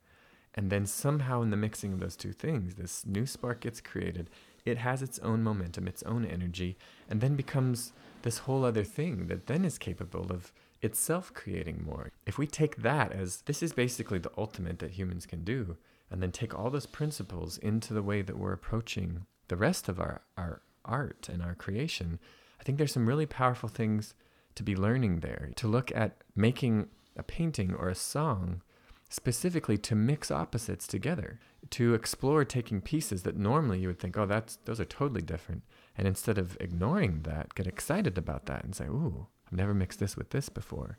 And 0.55 0.71
then 0.71 0.87
somehow 0.87 1.43
in 1.43 1.51
the 1.51 1.57
mixing 1.57 1.93
of 1.93 2.01
those 2.01 2.17
two 2.17 2.33
things, 2.33 2.77
this 2.77 3.05
new 3.05 3.27
spark 3.27 3.61
gets 3.61 3.81
created. 3.81 4.31
It 4.65 4.79
has 4.79 5.03
its 5.03 5.19
own 5.19 5.43
momentum, 5.43 5.87
its 5.87 6.03
own 6.05 6.25
energy, 6.25 6.79
and 7.11 7.21
then 7.21 7.37
becomes 7.37 7.93
this 8.23 8.39
whole 8.39 8.65
other 8.65 8.85
thing 8.85 9.27
that 9.27 9.47
then 9.49 9.65
is 9.65 9.79
capable 9.79 10.33
of 10.33 10.53
itself 10.81 11.35
creating 11.35 11.85
more. 11.85 12.11
If 12.25 12.39
we 12.39 12.47
take 12.47 12.77
that 12.77 13.13
as 13.13 13.43
this 13.43 13.63
is 13.63 13.73
basically 13.73 14.19
the 14.19 14.33
ultimate 14.39 14.79
that 14.79 14.93
humans 14.93 15.27
can 15.27 15.45
do, 15.45 15.77
and 16.11 16.23
then 16.23 16.33
take 16.33 16.57
all 16.57 16.71
those 16.71 16.87
principles 16.87 17.59
into 17.59 17.93
the 17.93 18.03
way 18.03 18.23
that 18.23 18.39
we're 18.39 18.53
approaching 18.53 19.27
the 19.49 19.57
rest 19.57 19.89
of 19.89 20.01
our, 20.01 20.23
our 20.37 20.63
art 20.85 21.29
and 21.33 21.43
our 21.43 21.55
creation, 21.55 22.19
I 22.61 22.65
think 22.65 22.79
there's 22.79 22.93
some 22.93 23.09
really 23.09 23.27
powerful 23.27 23.69
things 23.69 24.15
to 24.55 24.63
be 24.63 24.77
learning 24.77 25.21
there. 25.21 25.51
To 25.57 25.69
look 25.69 25.93
at 25.95 26.23
making 26.35 26.89
a 27.17 27.23
painting 27.23 27.75
or 27.75 27.89
a 27.89 27.95
song 27.95 28.63
specifically 29.09 29.79
to 29.79 29.95
mix 29.95 30.31
opposites 30.31 30.87
together, 30.87 31.39
to 31.71 31.95
explore 31.95 32.45
taking 32.45 32.81
pieces 32.81 33.23
that 33.23 33.37
normally 33.37 33.79
you 33.81 33.89
would 33.89 33.99
think, 33.99 34.17
oh, 34.17 34.27
that's 34.27 34.57
those 34.65 34.81
are 34.81 34.85
totally 34.85 35.23
different. 35.23 35.63
And 35.97 36.07
instead 36.07 36.39
of 36.39 36.57
ignoring 36.61 37.23
that, 37.23 37.55
get 37.55 37.67
excited 37.67 38.19
about 38.19 38.47
that 38.47 38.65
and 38.65 38.75
say, 38.75 38.87
ooh, 38.87 39.29
I've 39.47 39.57
never 39.57 39.75
mixed 39.75 40.01
this 40.01 40.17
with 40.17 40.31
this 40.31 40.49
before. 40.49 40.99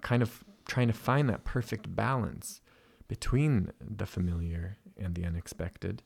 Kind 0.00 0.22
of 0.22 0.44
trying 0.66 0.86
to 0.86 0.92
find 0.92 1.28
that 1.28 1.44
perfect 1.44 1.94
balance 1.94 2.60
between 3.08 3.72
the 3.80 4.06
familiar 4.06 4.76
and 4.96 5.14
the 5.14 5.24
unexpected. 5.24 6.02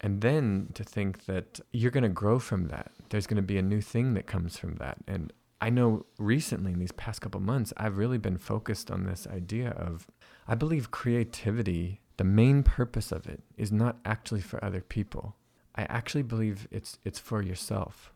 And 0.00 0.20
then 0.20 0.68
to 0.74 0.84
think 0.84 1.24
that 1.26 1.60
you're 1.72 1.90
going 1.90 2.02
to 2.02 2.08
grow 2.10 2.38
from 2.38 2.68
that. 2.68 2.92
There's 3.08 3.26
going 3.26 3.36
to 3.36 3.42
be 3.42 3.58
a 3.58 3.62
new 3.62 3.80
thing 3.80 4.14
that 4.14 4.26
comes 4.26 4.58
from 4.58 4.76
that. 4.76 4.98
And 5.06 5.32
I 5.60 5.70
know 5.70 6.04
recently 6.18 6.72
in 6.72 6.78
these 6.78 6.92
past 6.92 7.22
couple 7.22 7.40
months, 7.40 7.72
I've 7.76 7.96
really 7.96 8.18
been 8.18 8.36
focused 8.36 8.90
on 8.90 9.04
this 9.04 9.26
idea 9.26 9.70
of 9.70 10.06
I 10.46 10.54
believe 10.54 10.90
creativity, 10.90 12.00
the 12.18 12.24
main 12.24 12.62
purpose 12.62 13.10
of 13.12 13.26
it 13.26 13.42
is 13.56 13.72
not 13.72 13.98
actually 14.04 14.42
for 14.42 14.62
other 14.62 14.82
people. 14.82 15.36
I 15.74 15.84
actually 15.84 16.22
believe 16.22 16.68
it's 16.70 16.98
it's 17.04 17.18
for 17.18 17.42
yourself. 17.42 18.12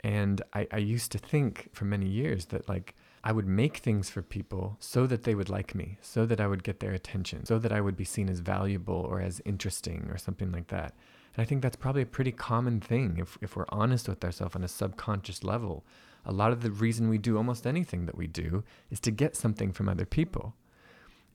And 0.00 0.42
I, 0.52 0.66
I 0.72 0.78
used 0.78 1.12
to 1.12 1.18
think 1.18 1.70
for 1.72 1.84
many 1.84 2.06
years 2.08 2.46
that 2.46 2.68
like 2.68 2.96
I 3.26 3.32
would 3.32 3.48
make 3.48 3.78
things 3.78 4.08
for 4.08 4.22
people 4.22 4.76
so 4.78 5.04
that 5.08 5.24
they 5.24 5.34
would 5.34 5.48
like 5.48 5.74
me, 5.74 5.98
so 6.00 6.26
that 6.26 6.40
I 6.40 6.46
would 6.46 6.62
get 6.62 6.78
their 6.78 6.92
attention, 6.92 7.44
so 7.44 7.58
that 7.58 7.72
I 7.72 7.80
would 7.80 7.96
be 7.96 8.04
seen 8.04 8.28
as 8.28 8.38
valuable 8.38 8.94
or 8.94 9.20
as 9.20 9.42
interesting 9.44 10.06
or 10.12 10.16
something 10.16 10.52
like 10.52 10.68
that. 10.68 10.94
And 11.34 11.42
I 11.42 11.44
think 11.44 11.60
that's 11.60 11.74
probably 11.74 12.02
a 12.02 12.06
pretty 12.06 12.30
common 12.30 12.80
thing 12.80 13.16
if, 13.18 13.36
if 13.42 13.56
we're 13.56 13.64
honest 13.70 14.08
with 14.08 14.24
ourselves 14.24 14.54
on 14.54 14.62
a 14.62 14.68
subconscious 14.68 15.42
level. 15.42 15.84
A 16.24 16.32
lot 16.32 16.52
of 16.52 16.62
the 16.62 16.70
reason 16.70 17.08
we 17.08 17.18
do 17.18 17.36
almost 17.36 17.66
anything 17.66 18.06
that 18.06 18.16
we 18.16 18.28
do 18.28 18.62
is 18.92 19.00
to 19.00 19.10
get 19.10 19.34
something 19.34 19.72
from 19.72 19.88
other 19.88 20.06
people. 20.06 20.54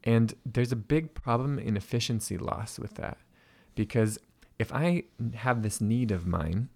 And 0.01 0.33
there's 0.45 0.71
a 0.71 0.77
big 0.77 1.13
problem 1.13 1.59
in 1.59 1.75
efficiency 1.75 2.37
loss 2.37 2.79
with 2.79 2.95
that. 2.95 3.17
Because 3.75 4.17
if 4.57 4.73
I 4.73 5.03
have 5.33 5.61
this 5.61 5.81
need 5.81 6.11
of 6.11 6.25
mine, 6.25 6.69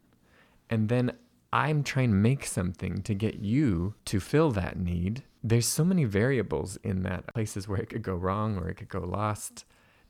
and 0.69 0.89
then 0.89 1.13
I'm 1.53 1.83
trying 1.83 2.09
to 2.09 2.15
make 2.15 2.45
something 2.45 3.01
to 3.03 3.13
get 3.13 3.35
you 3.35 3.95
to 4.05 4.19
fill 4.19 4.51
that 4.51 4.77
need, 4.77 5.23
there's 5.43 5.67
so 5.67 5.85
many 5.85 6.05
variables 6.05 6.77
in 6.77 7.03
that, 7.03 7.31
places 7.33 7.67
where 7.67 7.79
it 7.79 7.89
could 7.89 8.01
go 8.01 8.15
wrong 8.15 8.57
or 8.57 8.67
it 8.67 8.75
could 8.75 8.89
go 8.89 9.01
lost, 9.01 9.63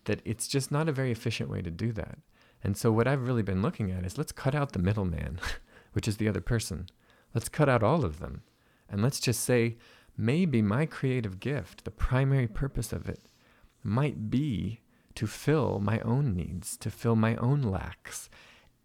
that 0.06 0.22
it's 0.24 0.48
just 0.48 0.72
not 0.72 0.88
a 0.88 0.94
very 0.94 1.12
efficient 1.12 1.50
way 1.50 1.62
to 1.62 1.70
do 1.70 1.92
that. 1.92 2.20
And 2.64 2.78
so, 2.78 2.92
what 2.92 3.08
I've 3.08 3.28
really 3.28 3.44
been 3.44 3.62
looking 3.62 3.92
at 3.92 4.06
is 4.06 4.18
let's 4.18 4.32
cut 4.32 4.56
out 4.56 4.72
the 4.72 4.80
middleman, 4.80 5.40
which 5.94 6.08
is 6.08 6.18
the 6.18 6.30
other 6.30 6.42
person. 6.42 6.88
Let's 7.34 7.50
cut 7.50 7.68
out 7.68 7.84
all 7.84 8.06
of 8.06 8.20
them. 8.20 8.44
And 8.90 9.04
let's 9.04 9.20
just 9.20 9.44
say, 9.44 9.78
maybe 10.18 10.62
my 10.62 10.86
creative 10.86 11.40
gift, 11.40 11.84
the 11.84 11.92
primary 11.92 12.48
purpose 12.48 12.94
of 12.94 13.10
it, 13.10 13.30
might 13.84 14.30
be 14.30 14.80
to 15.16 15.28
fill 15.28 15.80
my 15.80 16.00
own 16.00 16.34
needs, 16.34 16.78
to 16.78 16.90
fill 16.90 17.16
my 17.16 17.36
own 17.36 17.62
lacks. 17.62 18.30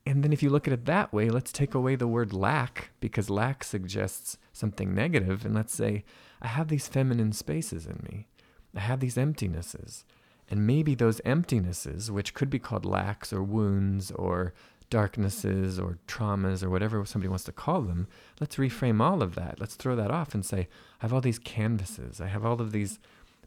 And 0.07 0.25
then 0.25 0.33
if 0.33 0.43
you 0.43 0.51
look 0.51 0.67
at 0.67 0.73
it 0.73 0.87
that 0.87 1.13
way, 1.13 1.29
let's 1.29 1.53
take 1.53 1.75
away 1.75 1.95
the 1.95 2.09
word 2.09 2.33
lack 2.33 2.91
because 3.01 3.29
lack 3.31 3.63
suggests 3.63 4.39
something 4.53 4.95
negative. 4.95 5.45
And 5.45 5.55
let's 5.55 5.75
say, 5.75 6.05
I 6.41 6.49
have 6.49 6.69
these 6.69 6.89
feminine 6.89 7.33
spaces 7.33 7.87
in 7.87 8.05
me, 8.11 8.27
I 8.75 8.81
have 8.81 9.01
these 9.01 9.17
emptinesses. 9.17 10.05
And 10.49 10.67
maybe 10.67 10.97
those 10.97 11.21
emptinesses, 11.21 12.11
which 12.11 12.35
could 12.35 12.51
be 12.51 12.59
called 12.59 12.85
lacks 12.85 13.33
or 13.33 13.41
wounds 13.41 14.11
or 14.11 14.53
darknesses 14.91 15.79
or 15.79 15.99
traumas 16.09 16.65
or 16.65 16.71
whatever 16.71 17.05
somebody 17.07 17.29
wants 17.29 17.45
to 17.45 17.53
call 17.53 17.83
them, 17.83 18.09
let's 18.41 18.57
reframe 18.57 19.01
all 19.01 19.23
of 19.23 19.37
that. 19.37 19.61
Let's 19.61 19.77
throw 19.77 19.95
that 19.95 20.11
off 20.11 20.35
and 20.35 20.45
say, 20.45 20.69
I 21.01 21.05
have 21.05 21.13
all 21.13 21.21
these 21.21 21.39
canvases, 21.39 22.21
I 22.21 22.27
have 22.27 22.45
all 22.45 22.61
of 22.61 22.73
these 22.73 22.99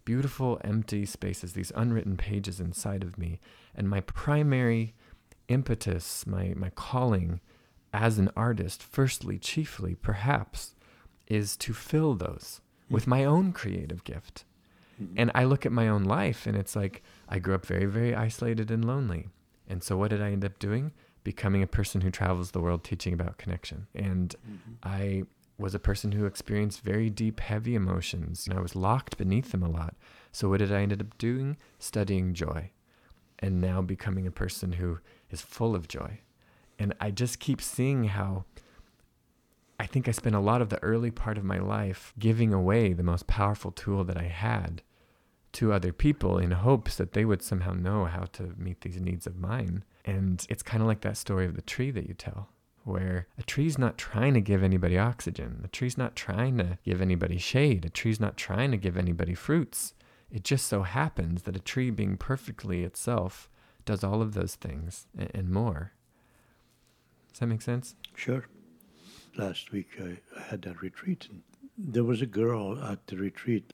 beautiful 0.05 0.59
empty 0.63 1.05
spaces, 1.05 1.53
these 1.53 1.71
unwritten 1.75 2.15
pages 2.15 2.59
inside 2.59 3.03
of 3.03 3.17
me. 3.17 3.39
And 3.75 3.89
my 3.89 3.99
primary 4.01 4.93
impetus, 5.47 6.25
my, 6.25 6.53
my 6.55 6.69
calling 6.71 7.39
as 7.93 8.17
an 8.17 8.29
artist, 8.35 8.81
firstly, 8.81 9.37
chiefly, 9.37 9.95
perhaps, 9.95 10.75
is 11.27 11.55
to 11.57 11.73
fill 11.73 12.15
those 12.15 12.61
mm-hmm. 12.85 12.93
with 12.93 13.07
my 13.07 13.23
own 13.23 13.51
creative 13.51 14.03
gift. 14.03 14.45
Mm-hmm. 15.01 15.13
And 15.17 15.31
I 15.35 15.43
look 15.43 15.65
at 15.65 15.71
my 15.71 15.87
own 15.87 16.03
life 16.03 16.45
and 16.45 16.57
it's 16.57 16.75
like 16.75 17.03
I 17.29 17.39
grew 17.39 17.55
up 17.55 17.65
very, 17.65 17.85
very 17.85 18.15
isolated 18.15 18.71
and 18.71 18.85
lonely. 18.85 19.29
And 19.67 19.83
so 19.83 19.97
what 19.97 20.09
did 20.09 20.21
I 20.21 20.31
end 20.31 20.43
up 20.43 20.59
doing? 20.59 20.91
Becoming 21.23 21.63
a 21.63 21.67
person 21.67 22.01
who 22.01 22.11
travels 22.11 22.51
the 22.51 22.59
world 22.59 22.83
teaching 22.83 23.13
about 23.13 23.37
connection. 23.37 23.87
And 23.95 24.35
mm-hmm. 24.45 24.73
I 24.83 25.23
was 25.57 25.75
a 25.75 25.79
person 25.79 26.11
who 26.11 26.25
experienced 26.25 26.81
very 26.81 27.09
deep, 27.09 27.39
heavy 27.39 27.75
emotions, 27.75 28.47
and 28.47 28.57
I 28.57 28.61
was 28.61 28.75
locked 28.75 29.17
beneath 29.17 29.51
them 29.51 29.63
a 29.63 29.69
lot. 29.69 29.95
So, 30.31 30.49
what 30.49 30.59
did 30.59 30.73
I 30.73 30.81
end 30.81 30.93
up 30.99 31.17
doing? 31.17 31.57
Studying 31.79 32.33
joy, 32.33 32.71
and 33.39 33.61
now 33.61 33.81
becoming 33.81 34.25
a 34.25 34.31
person 34.31 34.73
who 34.73 34.99
is 35.33 35.41
full 35.41 35.75
of 35.75 35.87
joy. 35.87 36.19
And 36.79 36.93
I 36.99 37.11
just 37.11 37.39
keep 37.39 37.61
seeing 37.61 38.05
how 38.05 38.45
I 39.79 39.85
think 39.85 40.07
I 40.07 40.11
spent 40.11 40.35
a 40.35 40.39
lot 40.39 40.61
of 40.61 40.69
the 40.69 40.81
early 40.81 41.11
part 41.11 41.37
of 41.37 41.43
my 41.43 41.59
life 41.59 42.13
giving 42.17 42.53
away 42.53 42.93
the 42.93 43.03
most 43.03 43.27
powerful 43.27 43.71
tool 43.71 44.03
that 44.05 44.17
I 44.17 44.27
had 44.27 44.81
to 45.53 45.73
other 45.73 45.93
people 45.93 46.37
in 46.37 46.51
hopes 46.51 46.95
that 46.95 47.13
they 47.13 47.25
would 47.25 47.41
somehow 47.41 47.73
know 47.73 48.05
how 48.05 48.23
to 48.33 48.53
meet 48.57 48.81
these 48.81 48.99
needs 48.99 49.27
of 49.27 49.37
mine. 49.37 49.83
And 50.05 50.45
it's 50.49 50.63
kind 50.63 50.81
of 50.81 50.87
like 50.87 51.01
that 51.01 51.17
story 51.17 51.45
of 51.45 51.55
the 51.55 51.61
tree 51.61 51.91
that 51.91 52.07
you 52.07 52.13
tell 52.13 52.49
where 52.83 53.27
a 53.37 53.43
tree's 53.43 53.77
not 53.77 53.97
trying 53.97 54.33
to 54.33 54.41
give 54.41 54.61
anybody 54.61 54.97
oxygen. 54.97 55.61
A 55.63 55.67
tree's 55.67 55.97
not 55.97 56.15
trying 56.15 56.57
to 56.57 56.77
give 56.83 57.01
anybody 57.01 57.37
shade. 57.37 57.85
A 57.85 57.89
tree's 57.89 58.19
not 58.19 58.35
trying 58.35 58.71
to 58.71 58.77
give 58.77 58.97
anybody 58.97 59.33
fruits. 59.33 59.93
It 60.29 60.43
just 60.43 60.67
so 60.67 60.83
happens 60.83 61.43
that 61.43 61.55
a 61.55 61.61
tree 61.61 61.91
being 61.91 62.17
perfectly 62.17 62.83
itself 62.83 63.49
does 63.85 64.03
all 64.03 64.21
of 64.21 64.33
those 64.33 64.55
things 64.55 65.07
and, 65.17 65.31
and 65.33 65.49
more. 65.49 65.93
Does 67.31 67.39
that 67.39 67.47
make 67.47 67.61
sense? 67.61 67.95
Sure. 68.15 68.45
Last 69.37 69.71
week 69.71 69.89
I, 69.99 70.17
I 70.37 70.41
had 70.43 70.61
that 70.63 70.81
retreat 70.81 71.27
and 71.29 71.41
there 71.77 72.03
was 72.03 72.21
a 72.21 72.27
girl 72.27 72.79
at 72.83 73.07
the 73.07 73.17
retreat. 73.17 73.73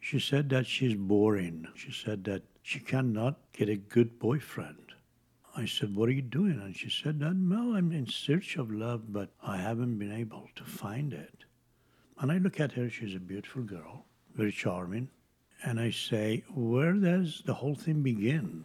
She 0.00 0.18
said 0.18 0.50
that 0.50 0.66
she's 0.66 0.94
boring. 0.94 1.66
She 1.74 1.92
said 1.92 2.24
that 2.24 2.42
she 2.62 2.78
cannot 2.78 3.38
get 3.52 3.68
a 3.68 3.76
good 3.76 4.18
boyfriend. 4.18 4.92
I 5.56 5.66
said, 5.66 5.94
What 5.94 6.08
are 6.08 6.12
you 6.12 6.22
doing? 6.22 6.60
And 6.60 6.76
she 6.76 6.90
said, 6.90 7.20
that, 7.20 7.36
Well, 7.36 7.74
I'm 7.76 7.92
in 7.92 8.06
search 8.06 8.56
of 8.56 8.70
love, 8.70 9.12
but 9.12 9.30
I 9.42 9.58
haven't 9.58 9.98
been 9.98 10.12
able 10.12 10.48
to 10.56 10.64
find 10.64 11.12
it. 11.12 11.44
And 12.18 12.30
I 12.30 12.38
look 12.38 12.60
at 12.60 12.72
her, 12.72 12.88
she's 12.88 13.14
a 13.14 13.20
beautiful 13.20 13.62
girl, 13.62 14.04
very 14.34 14.52
charming. 14.52 15.08
And 15.64 15.78
I 15.78 15.90
say, 15.90 16.44
Where 16.54 16.94
does 16.94 17.42
the 17.44 17.54
whole 17.54 17.74
thing 17.74 18.02
begin? 18.02 18.64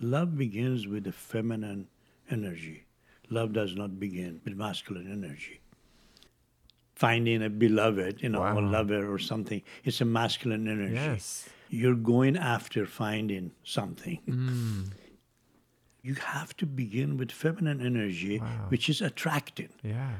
Love 0.00 0.36
begins 0.36 0.86
with 0.86 1.04
the 1.04 1.12
feminine 1.12 1.88
energy. 2.30 2.84
Love 3.30 3.52
does 3.52 3.74
not 3.74 3.98
begin 3.98 4.40
with 4.44 4.54
masculine 4.54 5.10
energy. 5.10 5.60
Finding 6.94 7.42
a 7.42 7.50
beloved, 7.50 8.22
you 8.22 8.28
know, 8.28 8.40
wow. 8.40 8.58
a 8.58 8.60
lover 8.60 9.12
or 9.12 9.18
something, 9.18 9.62
it's 9.82 10.00
a 10.00 10.04
masculine 10.04 10.68
energy. 10.68 10.94
Yes. 10.94 11.48
You're 11.70 11.96
going 11.96 12.36
after 12.36 12.86
finding 12.86 13.50
something. 13.64 14.20
Mm 14.28 14.92
you 16.04 16.14
have 16.16 16.54
to 16.58 16.66
begin 16.66 17.16
with 17.16 17.32
feminine 17.32 17.84
energy, 17.84 18.38
wow. 18.38 18.66
which 18.68 18.90
is 18.90 19.00
attracting. 19.00 19.70
Yeah. 19.82 20.10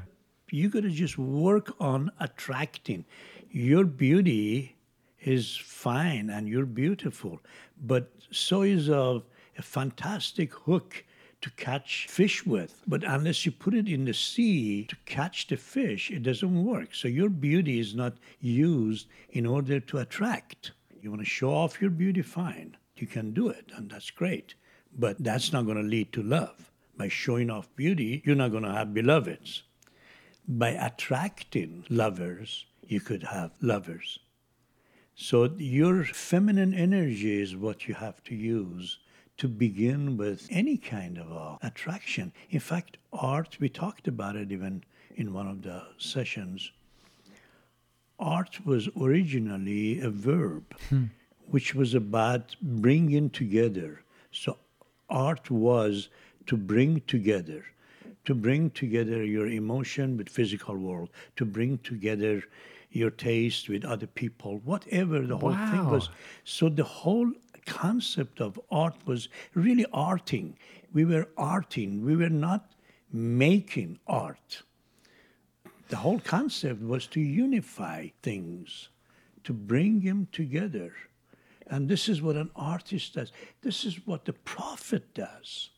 You 0.49 0.67
got 0.67 0.81
to 0.81 0.89
just 0.89 1.15
work 1.19 1.75
on 1.79 2.11
attracting. 2.19 3.05
Your 3.51 3.85
beauty 3.85 4.75
is 5.21 5.55
fine 5.55 6.31
and 6.31 6.49
you're 6.49 6.65
beautiful, 6.65 7.39
but 7.79 8.09
so 8.31 8.63
is 8.63 8.89
a, 8.89 9.21
a 9.57 9.61
fantastic 9.61 10.53
hook 10.53 11.03
to 11.41 11.49
catch 11.51 12.07
fish 12.09 12.45
with. 12.45 12.81
But 12.87 13.03
unless 13.03 13.45
you 13.45 13.51
put 13.51 13.73
it 13.73 13.87
in 13.87 14.05
the 14.05 14.13
sea 14.13 14.85
to 14.85 14.95
catch 15.05 15.47
the 15.47 15.57
fish, 15.57 16.09
it 16.09 16.23
doesn't 16.23 16.65
work. 16.65 16.95
So 16.95 17.07
your 17.07 17.29
beauty 17.29 17.79
is 17.79 17.93
not 17.93 18.15
used 18.39 19.07
in 19.29 19.45
order 19.45 19.79
to 19.79 19.99
attract. 19.99 20.71
You 21.01 21.11
want 21.11 21.21
to 21.21 21.29
show 21.29 21.53
off 21.53 21.81
your 21.81 21.91
beauty, 21.91 22.21
fine. 22.21 22.77
You 22.95 23.05
can 23.05 23.31
do 23.31 23.49
it, 23.49 23.71
and 23.75 23.91
that's 23.91 24.09
great. 24.09 24.55
But 24.97 25.23
that's 25.23 25.53
not 25.53 25.65
going 25.65 25.77
to 25.77 25.83
lead 25.83 26.13
to 26.13 26.23
love. 26.23 26.71
By 26.97 27.09
showing 27.09 27.49
off 27.49 27.75
beauty, 27.75 28.23
you're 28.25 28.35
not 28.35 28.51
going 28.51 28.63
to 28.63 28.73
have 28.73 28.93
beloveds. 28.93 29.63
By 30.47 30.69
attracting 30.69 31.85
lovers, 31.89 32.65
you 32.87 33.01
could 33.01 33.23
have 33.23 33.51
lovers. 33.61 34.19
So 35.13 35.49
your 35.57 36.05
feminine 36.05 36.73
energy 36.73 37.41
is 37.41 37.55
what 37.55 37.87
you 37.87 37.93
have 37.93 38.23
to 38.25 38.35
use 38.35 38.99
to 39.37 39.47
begin 39.47 40.17
with 40.17 40.47
any 40.49 40.77
kind 40.77 41.17
of 41.17 41.31
uh, 41.31 41.57
attraction. 41.61 42.31
In 42.49 42.59
fact, 42.59 42.97
art, 43.11 43.57
we 43.59 43.69
talked 43.69 44.07
about 44.07 44.35
it 44.35 44.51
even 44.51 44.83
in 45.15 45.33
one 45.33 45.47
of 45.47 45.61
the 45.61 45.83
sessions. 45.97 46.71
Art 48.17 48.65
was 48.65 48.87
originally 48.99 49.99
a 49.99 50.09
verb, 50.09 50.63
hmm. 50.89 51.05
which 51.49 51.75
was 51.75 51.93
about 51.93 52.55
bringing 52.61 53.29
together. 53.29 54.03
So 54.31 54.57
art 55.09 55.51
was 55.51 56.09
to 56.47 56.55
bring 56.55 57.01
together 57.01 57.65
to 58.25 58.33
bring 58.33 58.71
together 58.71 59.23
your 59.23 59.47
emotion 59.47 60.17
with 60.17 60.29
physical 60.29 60.75
world 60.75 61.09
to 61.35 61.45
bring 61.45 61.77
together 61.79 62.43
your 62.91 63.09
taste 63.09 63.69
with 63.69 63.85
other 63.85 64.07
people 64.07 64.59
whatever 64.63 65.21
the 65.21 65.37
whole 65.37 65.51
wow. 65.51 65.71
thing 65.71 65.89
was 65.89 66.09
so 66.43 66.69
the 66.69 66.83
whole 66.83 67.31
concept 67.65 68.41
of 68.41 68.59
art 68.71 68.95
was 69.05 69.29
really 69.53 69.85
arting 69.93 70.53
we 70.93 71.05
were 71.05 71.27
arting 71.37 72.01
we 72.01 72.15
were 72.15 72.29
not 72.29 72.71
making 73.11 73.99
art 74.07 74.63
The 75.89 75.97
whole 75.97 76.19
concept 76.19 76.81
was 76.81 77.07
to 77.07 77.19
unify 77.19 78.09
things, 78.23 78.89
to 79.43 79.53
bring 79.53 80.01
them 80.01 80.27
together. 80.31 80.93
And 81.67 81.87
this 81.87 82.09
is 82.09 82.21
what 82.21 82.35
an 82.35 82.49
artist 82.55 83.15
does. 83.15 83.31
This 83.61 83.85
is 83.85 84.05
what 84.05 84.25
the 84.25 84.33
prophet 84.33 85.13
does. 85.13 85.69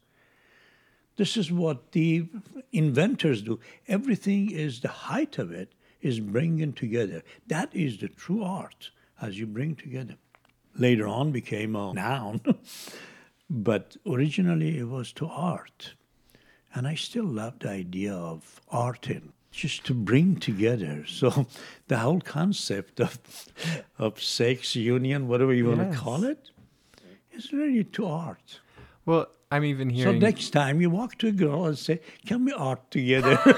This 1.17 1.35
is 1.35 1.51
what 1.51 1.91
the 1.91 2.27
inventors 2.71 3.41
do. 3.41 3.59
Everything 3.87 4.51
is 4.51 4.79
the 4.79 4.87
height 4.87 5.37
of 5.39 5.51
it 5.51 5.73
is 6.01 6.19
bringing 6.19 6.73
together. 6.73 7.23
That 7.47 7.75
is 7.75 7.97
the 7.97 8.07
true 8.07 8.43
art 8.43 8.91
as 9.21 9.39
you 9.39 9.47
bring 9.47 9.75
together. 9.75 10.15
Later 10.77 11.07
on 11.07 11.31
became 11.31 11.75
a 11.75 11.93
noun, 11.93 12.41
but 13.49 13.97
originally 14.05 14.77
it 14.77 14.87
was 14.87 15.11
to 15.13 15.27
art. 15.27 15.93
And 16.73 16.87
I 16.87 16.95
still 16.95 17.25
love 17.25 17.59
the 17.59 17.69
idea 17.69 18.13
of 18.13 18.61
art 18.69 19.07
in 19.09 19.33
just 19.51 19.85
to 19.85 19.93
bring 19.93 20.35
together. 20.35 21.03
So 21.19 21.47
the 21.87 21.97
whole 21.97 22.21
concept 22.21 22.99
of 22.99 23.19
of 23.97 24.21
sex 24.21 24.75
union, 24.75 25.27
whatever 25.27 25.53
you 25.53 25.69
yes. 25.69 25.77
want 25.77 25.91
to 25.91 25.97
call 25.97 26.23
it, 26.23 26.51
is 27.31 27.51
really 27.51 27.83
to 27.83 28.05
art. 28.05 28.59
Well, 29.05 29.27
I'm 29.51 29.63
even 29.63 29.89
hearing. 29.89 30.21
So 30.21 30.25
next 30.25 30.49
time 30.51 30.81
you 30.81 30.89
walk 30.89 31.17
to 31.19 31.27
a 31.27 31.31
girl 31.31 31.65
and 31.65 31.77
say, 31.77 32.01
"Can 32.25 32.45
we 32.45 32.51
art 32.53 32.91
together?" 32.91 33.39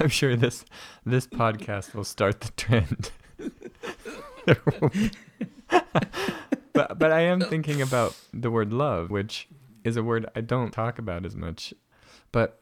I'm 0.00 0.08
sure 0.08 0.36
this 0.36 0.64
this 1.06 1.26
podcast 1.26 1.94
will 1.94 2.04
start 2.04 2.40
the 2.40 2.50
trend. 2.56 3.10
but 6.72 6.98
but 6.98 7.12
I 7.12 7.20
am 7.20 7.40
thinking 7.40 7.82
about 7.82 8.16
the 8.32 8.50
word 8.50 8.72
love, 8.72 9.10
which 9.10 9.48
is 9.84 9.96
a 9.96 10.02
word 10.02 10.26
I 10.34 10.40
don't 10.40 10.70
talk 10.70 10.98
about 10.98 11.24
as 11.24 11.36
much. 11.36 11.74
But 12.30 12.60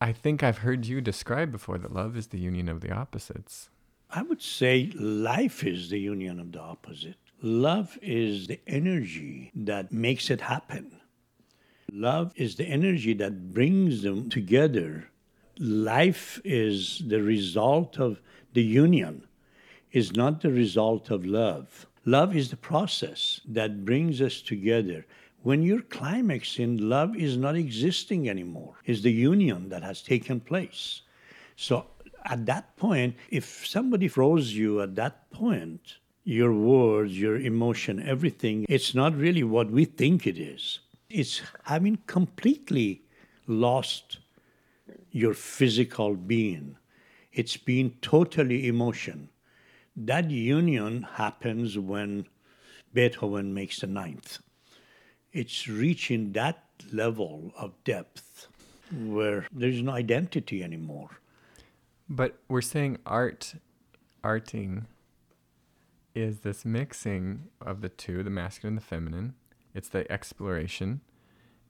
I 0.00 0.12
think 0.12 0.42
I've 0.42 0.58
heard 0.58 0.86
you 0.86 1.00
describe 1.00 1.52
before 1.52 1.78
that 1.78 1.92
love 1.92 2.16
is 2.16 2.28
the 2.28 2.38
union 2.38 2.68
of 2.68 2.80
the 2.80 2.90
opposites. 2.90 3.70
I 4.10 4.22
would 4.22 4.42
say 4.42 4.90
life 4.94 5.64
is 5.64 5.88
the 5.88 6.00
union 6.00 6.38
of 6.38 6.52
the 6.52 6.60
opposite. 6.60 7.16
Love 7.40 7.98
is 8.02 8.46
the 8.46 8.60
energy 8.66 9.50
that 9.54 9.90
makes 9.92 10.30
it 10.30 10.42
happen. 10.42 11.00
Love 11.90 12.32
is 12.36 12.56
the 12.56 12.66
energy 12.66 13.14
that 13.14 13.52
brings 13.52 14.02
them 14.02 14.28
together. 14.28 15.08
Life 15.58 16.40
is 16.44 17.02
the 17.06 17.22
result 17.22 17.98
of 17.98 18.20
the 18.52 18.62
union, 18.62 19.26
is 19.92 20.16
not 20.16 20.40
the 20.40 20.50
result 20.50 21.10
of 21.10 21.24
love. 21.24 21.86
Love 22.04 22.34
is 22.34 22.50
the 22.50 22.56
process 22.56 23.40
that 23.46 23.84
brings 23.84 24.20
us 24.20 24.40
together. 24.40 25.06
When 25.42 25.62
you're 25.62 25.82
climaxing, 25.82 26.78
love 26.78 27.16
is 27.16 27.36
not 27.36 27.56
existing 27.56 28.28
anymore. 28.28 28.74
It's 28.84 29.02
the 29.02 29.12
union 29.12 29.68
that 29.68 29.82
has 29.82 30.02
taken 30.02 30.40
place. 30.40 31.02
So 31.56 31.86
at 32.24 32.46
that 32.46 32.76
point, 32.76 33.16
if 33.30 33.66
somebody 33.66 34.08
froze 34.08 34.52
you 34.52 34.80
at 34.80 34.94
that 34.96 35.30
point, 35.30 35.96
your 36.24 36.52
words, 36.52 37.18
your 37.18 37.36
emotion, 37.36 38.00
everything, 38.06 38.64
it's 38.68 38.94
not 38.94 39.16
really 39.16 39.42
what 39.42 39.70
we 39.70 39.84
think 39.84 40.26
it 40.26 40.38
is. 40.38 40.80
It's 41.10 41.42
having 41.64 41.98
completely 42.06 43.02
lost 43.46 44.18
your 45.10 45.34
physical 45.34 46.14
being. 46.14 46.76
It's 47.32 47.56
being 47.56 47.96
totally 48.02 48.68
emotion. 48.68 49.28
That 49.96 50.30
union 50.30 51.02
happens 51.02 51.78
when 51.78 52.26
Beethoven 52.94 53.52
makes 53.52 53.80
the 53.80 53.86
ninth. 53.86 54.38
It's 55.32 55.68
reaching 55.68 56.32
that 56.32 56.64
level 56.92 57.52
of 57.56 57.72
depth 57.84 58.48
where 58.92 59.46
there's 59.52 59.82
no 59.82 59.92
identity 59.92 60.62
anymore. 60.62 61.10
But 62.08 62.38
we're 62.48 62.60
saying 62.60 62.98
art, 63.06 63.54
arting 64.22 64.84
is 66.14 66.40
this 66.40 66.64
mixing 66.64 67.48
of 67.60 67.80
the 67.80 67.88
two, 67.88 68.22
the 68.22 68.30
masculine 68.30 68.74
and 68.74 68.82
the 68.82 68.86
feminine. 68.86 69.34
It's 69.74 69.88
the 69.88 70.10
exploration. 70.12 71.00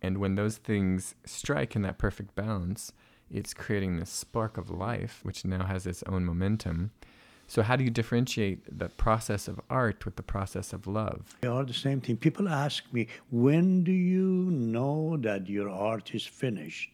And 0.00 0.18
when 0.18 0.34
those 0.34 0.56
things 0.56 1.14
strike 1.24 1.76
in 1.76 1.82
that 1.82 1.98
perfect 1.98 2.34
balance, 2.34 2.92
it's 3.30 3.54
creating 3.54 3.96
this 3.98 4.10
spark 4.10 4.58
of 4.58 4.68
life, 4.68 5.20
which 5.22 5.44
now 5.44 5.64
has 5.64 5.86
its 5.86 6.02
own 6.04 6.24
momentum. 6.24 6.90
So, 7.52 7.60
how 7.60 7.76
do 7.76 7.84
you 7.84 7.90
differentiate 7.90 8.78
the 8.78 8.88
process 8.88 9.46
of 9.46 9.60
art 9.68 10.06
with 10.06 10.16
the 10.16 10.22
process 10.22 10.72
of 10.72 10.86
love? 10.86 11.36
They 11.42 11.48
are 11.48 11.66
the 11.66 11.74
same 11.74 12.00
thing. 12.00 12.16
People 12.16 12.48
ask 12.48 12.82
me, 12.94 13.08
when 13.30 13.84
do 13.84 13.92
you 13.92 14.50
know 14.50 15.18
that 15.18 15.46
your 15.50 15.68
art 15.68 16.14
is 16.14 16.24
finished? 16.24 16.88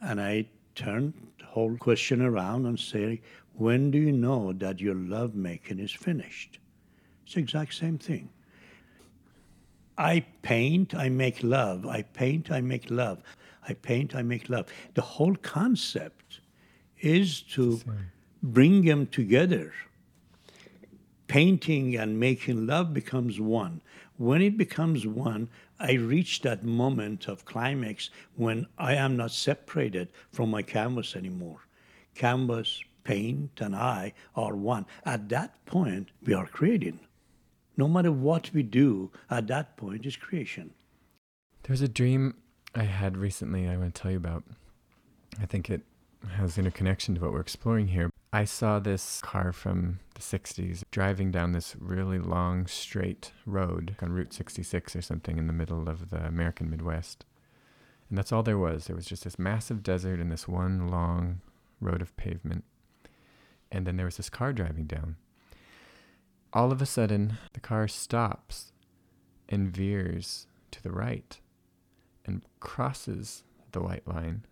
And 0.00 0.20
I 0.20 0.46
turn 0.74 1.14
the 1.38 1.44
whole 1.44 1.76
question 1.76 2.22
around 2.22 2.66
and 2.66 2.76
say, 2.76 3.20
when 3.52 3.92
do 3.92 3.98
you 3.98 4.10
know 4.10 4.52
that 4.54 4.80
your 4.80 4.96
love 4.96 5.36
making 5.36 5.78
is 5.78 5.92
finished? 5.92 6.58
It's 7.24 7.34
the 7.34 7.40
exact 7.42 7.74
same 7.74 7.96
thing. 7.96 8.30
I 9.96 10.26
paint, 10.42 10.96
I 10.96 11.08
make 11.08 11.44
love. 11.44 11.86
I 11.86 12.02
paint, 12.02 12.50
I 12.50 12.60
make 12.60 12.90
love. 12.90 13.22
I 13.68 13.74
paint, 13.74 14.16
I 14.16 14.22
make 14.22 14.48
love. 14.48 14.66
The 14.94 15.02
whole 15.02 15.36
concept 15.36 16.40
is 16.98 17.42
to 17.54 17.80
bring 18.44 18.84
them 18.84 19.06
together. 19.06 19.72
Painting 21.26 21.96
and 21.96 22.20
making 22.20 22.66
love 22.66 22.94
becomes 22.94 23.40
one. 23.40 23.80
When 24.16 24.42
it 24.42 24.56
becomes 24.56 25.06
one, 25.06 25.48
I 25.80 25.94
reach 25.94 26.42
that 26.42 26.62
moment 26.62 27.26
of 27.26 27.44
climax 27.44 28.10
when 28.36 28.68
I 28.78 28.94
am 28.94 29.16
not 29.16 29.32
separated 29.32 30.08
from 30.30 30.50
my 30.50 30.62
canvas 30.62 31.16
anymore. 31.16 31.66
Canvas, 32.14 32.80
paint, 33.02 33.60
and 33.60 33.74
I 33.74 34.12
are 34.36 34.54
one. 34.54 34.86
At 35.04 35.28
that 35.30 35.64
point, 35.66 36.10
we 36.24 36.34
are 36.34 36.46
creating 36.46 37.00
no 37.76 37.88
matter 37.88 38.12
what 38.12 38.50
we 38.52 38.62
do 38.62 39.10
at 39.30 39.46
that 39.48 39.76
point 39.76 40.06
is 40.06 40.16
creation. 40.16 40.72
There's 41.64 41.80
a 41.80 41.88
dream 41.88 42.34
I 42.74 42.84
had 42.84 43.16
recently 43.16 43.68
I 43.68 43.76
want 43.76 43.94
to 43.94 44.02
tell 44.02 44.10
you 44.10 44.16
about. 44.16 44.44
I 45.40 45.46
think 45.46 45.70
it 45.70 45.82
has 46.36 46.58
interconnection 46.58 47.14
to 47.16 47.20
what 47.20 47.32
we're 47.32 47.40
exploring 47.40 47.88
here. 47.88 48.10
I 48.34 48.44
saw 48.44 48.80
this 48.80 49.20
car 49.20 49.52
from 49.52 50.00
the 50.14 50.20
60s 50.20 50.82
driving 50.90 51.30
down 51.30 51.52
this 51.52 51.76
really 51.78 52.18
long 52.18 52.66
straight 52.66 53.30
road 53.46 53.94
on 54.02 54.12
Route 54.12 54.32
66 54.32 54.96
or 54.96 55.02
something 55.02 55.38
in 55.38 55.46
the 55.46 55.52
middle 55.52 55.88
of 55.88 56.10
the 56.10 56.26
American 56.26 56.68
Midwest. 56.68 57.24
And 58.08 58.18
that's 58.18 58.32
all 58.32 58.42
there 58.42 58.58
was. 58.58 58.86
There 58.86 58.96
was 58.96 59.06
just 59.06 59.22
this 59.22 59.38
massive 59.38 59.84
desert 59.84 60.18
and 60.18 60.32
this 60.32 60.48
one 60.48 60.88
long 60.88 61.42
road 61.80 62.02
of 62.02 62.16
pavement. 62.16 62.64
And 63.70 63.86
then 63.86 63.96
there 63.96 64.06
was 64.06 64.16
this 64.16 64.30
car 64.30 64.52
driving 64.52 64.86
down 64.86 65.16
all 66.54 66.70
of 66.70 66.80
a 66.80 66.86
sudden, 66.86 67.38
the 67.52 67.60
car 67.60 67.88
stops 67.88 68.72
and 69.48 69.68
veers 69.68 70.46
to 70.70 70.82
the 70.82 70.92
right 70.92 71.40
and 72.24 72.42
crosses 72.60 73.42
the 73.72 73.80
white 73.80 74.06
line. 74.06 74.46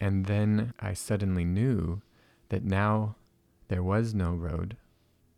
And 0.00 0.24
then 0.24 0.72
I 0.80 0.94
suddenly 0.94 1.44
knew 1.44 2.00
that 2.50 2.64
now 2.64 3.16
there 3.68 3.82
was 3.82 4.14
no 4.14 4.32
road 4.34 4.76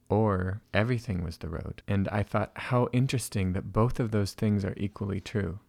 or 0.09 0.61
everything 0.75 1.25
was 1.25 1.39
the 1.39 1.49
road. 1.49 1.83
And 1.89 2.09
I 2.09 2.23
thought, 2.23 2.53
how 2.55 2.89
interesting 2.93 3.55
that 3.55 3.73
both 3.73 3.99
of 3.99 4.11
those 4.11 4.33
things 4.33 4.65
are 4.65 4.75
equally 4.77 5.21
true. 5.21 5.61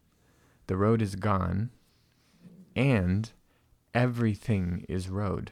The 0.68 0.76
road 0.76 1.02
is 1.02 1.16
gone 1.16 1.70
and 2.76 3.32
everything 3.94 4.86
is 4.90 5.08
road. 5.08 5.52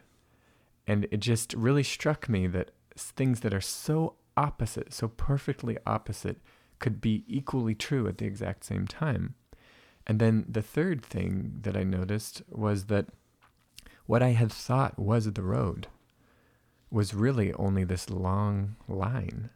And 0.88 1.08
it 1.12 1.20
just 1.22 1.54
really 1.54 1.84
struck 1.84 2.28
me 2.28 2.48
that 2.48 2.72
things 2.98 3.42
that 3.42 3.54
are 3.54 3.62
so 3.62 4.16
opposite, 4.36 4.94
so 4.94 5.08
perfectly 5.08 5.78
opposite, 5.86 6.42
could 6.80 7.00
be 7.00 7.24
equally 7.28 7.76
true 7.76 8.08
at 8.08 8.18
the 8.18 8.26
exact 8.26 8.66
same 8.66 8.88
time. 8.88 9.36
And 10.08 10.20
then 10.20 10.46
the 10.50 10.62
third 10.62 11.06
thing 11.06 11.60
that 11.62 11.78
I 11.78 11.84
noticed 11.84 12.42
was 12.50 12.86
that 12.86 13.08
what 14.06 14.22
I 14.22 14.30
had 14.30 14.52
thought 14.52 15.00
was 15.00 15.26
the 15.26 15.44
road 15.44 15.88
was 16.90 17.14
really 17.14 17.54
only 17.54 17.84
this 17.84 18.10
long 18.10 18.76
line 18.88 19.50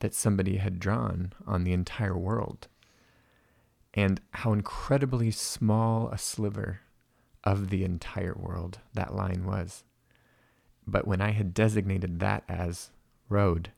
that 0.00 0.14
somebody 0.14 0.58
had 0.58 0.78
drawn 0.78 1.32
on 1.46 1.64
the 1.64 1.72
entire 1.72 2.16
world. 2.16 2.68
And 3.94 4.20
how 4.32 4.52
incredibly 4.52 5.30
small 5.30 6.08
a 6.08 6.18
sliver 6.18 6.80
of 7.44 7.70
the 7.70 7.84
entire 7.84 8.34
world 8.34 8.80
that 8.94 9.14
line 9.14 9.44
was. 9.44 9.84
But 10.86 11.06
when 11.06 11.20
I 11.20 11.30
had 11.30 11.54
designated 11.54 12.18
that 12.20 12.44
as 12.48 12.90
road, 13.28 13.70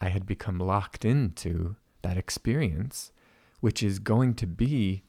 I 0.00 0.08
had 0.08 0.26
become 0.26 0.58
locked 0.58 1.04
into 1.04 1.76
that 2.02 2.16
experience, 2.16 3.12
which 3.60 3.82
is 3.82 3.98
going 3.98 4.34
to 4.34 4.46
be 4.46 5.02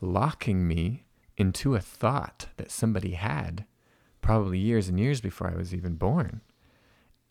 locking 0.00 0.68
me 0.68 1.04
into 1.36 1.74
a 1.74 1.80
thought 1.80 2.48
that 2.56 2.70
somebody 2.70 3.12
had 3.12 3.64
probably 4.28 4.58
years 4.58 4.90
and 4.90 5.00
years 5.00 5.22
before 5.22 5.50
I 5.50 5.56
was 5.56 5.74
even 5.74 5.94
born. 5.94 6.42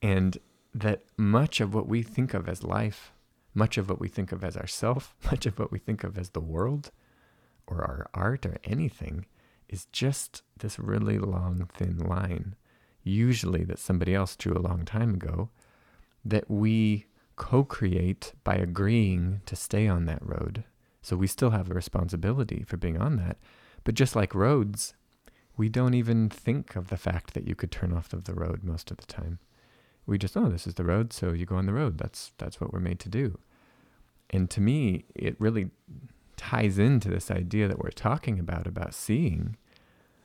And 0.02 0.36
that 0.74 1.04
much 1.16 1.62
of 1.62 1.72
what 1.72 1.88
we 1.88 2.02
think 2.02 2.34
of 2.34 2.50
as 2.50 2.64
life, 2.64 3.14
much 3.54 3.78
of 3.78 3.88
what 3.88 4.00
we 4.00 4.08
think 4.08 4.32
of 4.32 4.44
as 4.44 4.58
ourself, 4.58 5.16
much 5.32 5.46
of 5.46 5.60
what 5.60 5.72
we 5.72 5.78
think 5.78 6.04
of 6.04 6.18
as 6.18 6.32
the 6.32 6.40
world 6.42 6.90
or 7.68 7.84
our 7.84 8.10
art 8.16 8.48
or 8.48 8.58
anything 8.64 9.28
is 9.70 9.86
just 9.92 10.42
this 10.58 10.80
really 10.80 11.20
long, 11.20 11.70
thin 11.72 12.00
line, 12.00 12.56
usually 13.04 13.64
that 13.64 13.78
somebody 13.78 14.16
else 14.16 14.36
drew 14.36 14.58
a 14.58 14.68
long 14.70 14.84
time 14.84 15.14
ago, 15.14 15.52
that 16.26 16.50
we 16.50 17.06
co 17.36 17.64
create 17.64 18.34
by 18.44 18.56
agreeing 18.56 19.42
to 19.46 19.56
stay 19.56 19.88
on 19.88 20.06
that 20.06 20.26
road. 20.26 20.64
So 21.04 21.16
we 21.16 21.28
still 21.28 21.52
have 21.52 21.70
a 21.70 21.76
responsibility 21.76 22.64
for 22.66 22.78
being 22.78 22.98
on 22.98 23.18
that. 23.18 23.38
But 23.84 23.94
just 23.94 24.16
like 24.16 24.34
roads, 24.34 24.96
we 25.58 25.70
don't 25.70 25.96
even 25.96 26.30
think 26.30 26.76
of 26.76 26.90
the 26.90 26.98
fact 26.98 27.34
that 27.34 27.48
you 27.48 27.56
could 27.56 27.72
turn 27.72 27.92
off 27.92 28.14
of 28.14 28.26
the 28.26 28.34
road 28.34 28.64
most 28.64 28.92
of 28.92 28.98
the 28.98 29.06
time. 29.06 29.40
We 30.06 30.18
just, 30.18 30.38
oh, 30.38 30.50
this 30.50 30.68
is 30.68 30.76
the 30.76 30.86
road, 30.86 31.12
so 31.12 31.34
you 31.34 31.46
go 31.46 31.58
on 31.58 31.66
the 31.66 31.74
road. 31.74 31.98
That's 31.98 32.32
that's 32.38 32.62
what 32.62 32.72
we're 32.72 32.80
made 32.80 33.00
to 33.00 33.10
do. 33.10 33.40
And 34.30 34.50
to 34.52 34.62
me, 34.62 35.06
it 35.16 35.36
really 35.40 35.72
ties 36.38 36.78
into 36.78 37.10
this 37.10 37.32
idea 37.32 37.68
that 37.68 37.80
we're 37.80 37.90
talking 37.90 38.40
about 38.40 38.68
about 38.68 38.94
seeing, 38.94 39.58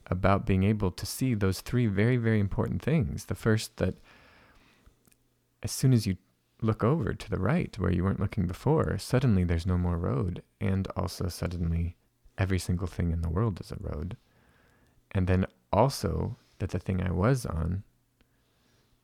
about 0.06 0.46
being 0.46 0.62
able 0.62 0.90
to 0.90 1.06
see 1.06 1.34
those 1.34 1.60
three 1.60 1.86
very, 1.86 2.16
very 2.16 2.38
important 2.38 2.82
things. 2.82 3.24
The 3.24 3.34
first 3.34 3.78
that 3.78 3.94
as 5.62 5.72
soon 5.72 5.92
as 5.92 6.06
you 6.06 6.16
look 6.60 6.84
over 6.84 7.12
to 7.14 7.30
the 7.30 7.40
right 7.40 7.76
where 7.78 7.92
you 7.92 8.04
weren't 8.04 8.20
looking 8.20 8.46
before, 8.46 8.98
suddenly 8.98 9.42
there's 9.44 9.66
no 9.66 9.78
more 9.78 9.96
road. 9.96 10.42
And 10.60 10.86
also, 10.96 11.28
suddenly, 11.28 11.96
every 12.38 12.58
single 12.58 12.86
thing 12.86 13.10
in 13.10 13.22
the 13.22 13.30
world 13.30 13.60
is 13.60 13.72
a 13.72 13.76
road. 13.80 14.16
And 15.12 15.26
then 15.26 15.46
also, 15.72 16.36
that 16.58 16.70
the 16.70 16.78
thing 16.78 17.02
I 17.02 17.10
was 17.10 17.44
on 17.44 17.82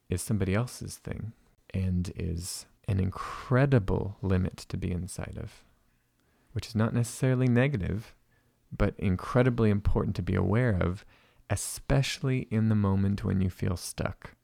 is 0.09 0.23
somebody 0.23 0.55
else's 0.55 0.97
thing 0.97 1.33
and 1.75 2.13
is 2.17 2.67
an 2.87 3.01
incredible 3.01 4.17
limit 4.23 4.57
to 4.69 4.77
be 4.77 4.91
inside 4.91 5.37
of, 5.41 5.65
which 6.53 6.69
is 6.69 6.75
not 6.75 6.95
necessarily 6.95 7.49
negative, 7.49 8.15
but 8.77 8.95
incredibly 8.99 9.71
important 9.71 10.17
to 10.17 10.23
be 10.23 10.35
aware 10.35 10.71
of, 10.81 11.05
especially 11.51 12.47
in 12.51 12.69
the 12.69 12.75
moment 12.75 13.25
when 13.25 13.41
you 13.41 13.51
feel 13.51 13.77
stuck. 13.77 14.35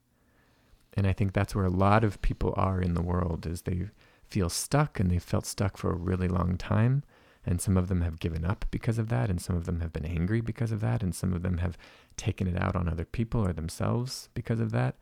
And 0.93 1.07
I 1.07 1.13
think 1.13 1.33
that's 1.33 1.55
where 1.55 1.65
a 1.65 1.69
lot 1.69 2.03
of 2.03 2.21
people 2.21 2.53
are 2.57 2.81
in 2.81 2.93
the 2.93 3.01
world 3.01 3.45
is 3.45 3.61
they 3.61 3.89
feel 4.23 4.49
stuck 4.49 4.99
and 4.99 5.09
they've 5.09 5.21
felt 5.21 5.45
stuck 5.45 5.77
for 5.77 5.91
a 5.91 5.97
really 5.97 6.27
long 6.27 6.57
time. 6.57 7.03
And 7.45 7.61
some 7.61 7.77
of 7.77 7.89
them 7.89 8.01
have 8.01 8.19
given 8.19 8.43
up 8.43 8.65
because 8.71 8.97
of 8.97 9.09
that, 9.09 9.29
and 9.29 9.39
some 9.39 9.55
of 9.55 9.65
them 9.65 9.79
have 9.81 9.93
been 9.93 10.05
angry 10.05 10.41
because 10.41 10.71
of 10.71 10.81
that, 10.81 11.03
and 11.03 11.13
some 11.13 11.31
of 11.31 11.43
them 11.43 11.59
have 11.59 11.77
taken 12.17 12.47
it 12.47 12.59
out 12.59 12.75
on 12.75 12.89
other 12.89 13.05
people 13.05 13.45
or 13.45 13.53
themselves 13.53 14.29
because 14.33 14.59
of 14.59 14.71
that. 14.71 14.95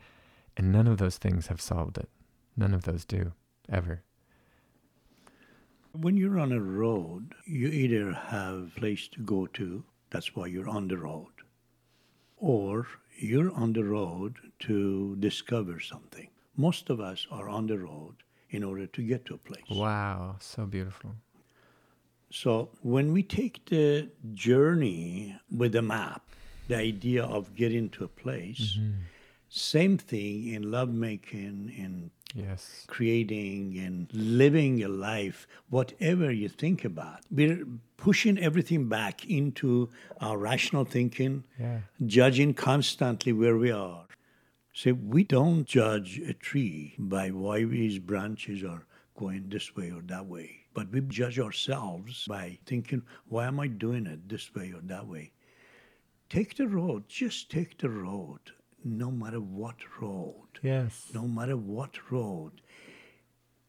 And 0.58 0.72
none 0.72 0.88
of 0.88 0.98
those 0.98 1.18
things 1.18 1.48
have 1.48 1.62
solved 1.62 1.98
it. 1.98 2.10
None 2.58 2.74
of 2.74 2.84
those 2.84 3.06
do, 3.06 3.32
ever. 3.72 4.04
When 5.94 6.18
you're 6.18 6.40
on 6.40 6.52
a 6.52 6.60
road, 6.60 7.34
you 7.46 7.70
either 7.70 8.12
have 8.12 8.56
a 8.56 8.80
place 8.80 9.08
to 9.10 9.22
go 9.22 9.48
to, 9.48 9.84
that's 10.10 10.36
why 10.36 10.48
you're 10.48 10.70
on 10.70 10.88
the 10.88 10.98
road, 10.98 11.32
or 12.38 12.88
you're 13.18 13.54
on 13.54 13.74
the 13.74 13.84
road 13.84 14.36
to 14.60 15.16
discover 15.18 15.80
something. 15.80 16.30
Most 16.58 16.90
of 16.90 17.00
us 17.00 17.26
are 17.32 17.48
on 17.48 17.68
the 17.68 17.80
road 17.80 18.16
in 18.50 18.64
order 18.64 18.86
to 18.88 19.02
get 19.02 19.26
to 19.26 19.36
a 19.36 19.38
place. 19.38 19.64
Wow, 19.70 20.36
so 20.40 20.66
beautiful. 20.66 21.16
So 22.34 22.70
when 22.82 23.14
we 23.14 23.22
take 23.22 23.66
the 23.66 24.10
journey 24.34 25.38
with 25.56 25.76
a 25.76 25.84
map, 25.84 26.24
the 26.68 26.78
idea 26.78 27.24
of 27.24 27.54
getting 27.56 27.90
to 27.92 28.06
a 28.06 28.08
place, 28.08 28.78
Mm-hmm. 28.80 28.92
same 29.50 29.98
thing 30.00 30.48
in 30.48 30.72
lovemaking, 30.72 31.72
in 31.78 32.10
Yes. 32.36 32.86
creating 32.88 33.78
and 33.78 34.08
living 34.12 34.84
a 34.84 34.88
life, 34.88 35.46
whatever 35.70 36.32
you 36.32 36.50
think 36.50 36.84
about. 36.84 37.20
We're 37.30 37.64
pushing 37.98 38.40
everything 38.40 38.90
back 38.90 39.24
into 39.30 39.90
our 40.20 40.40
rational 40.40 40.86
thinking, 40.86 41.44
Yeah. 41.60 41.82
judging 42.04 42.56
constantly 42.56 43.32
where 43.34 43.56
we 43.56 43.70
are. 43.70 44.08
So 44.74 44.94
we 44.94 45.24
don't 45.24 45.66
judge 45.66 46.18
a 46.28 46.34
tree 46.34 46.96
by 46.98 47.30
why 47.30 47.58
its 47.60 48.00
branches 48.00 48.64
are 48.64 48.88
going 49.16 49.50
this 49.50 49.76
way 49.76 49.92
or 49.92 50.02
that 50.14 50.26
way. 50.26 50.63
But 50.74 50.92
we 50.92 51.02
judge 51.02 51.40
ourselves 51.40 52.26
by 52.28 52.58
thinking, 52.66 53.04
why 53.28 53.46
am 53.46 53.60
I 53.60 53.68
doing 53.68 54.08
it 54.08 54.28
this 54.28 54.54
way 54.56 54.72
or 54.76 54.82
that 54.82 55.08
way? 55.08 55.32
Take 56.30 56.56
the 56.56 56.68
road, 56.68 57.04
just 57.08 57.52
take 57.52 57.78
the 57.78 57.90
road, 57.90 58.40
no 58.84 59.12
matter 59.12 59.40
what 59.40 59.76
road 60.02 60.60
Yes. 60.64 61.12
no 61.14 61.28
matter 61.28 61.56
what 61.58 62.12
road, 62.12 62.54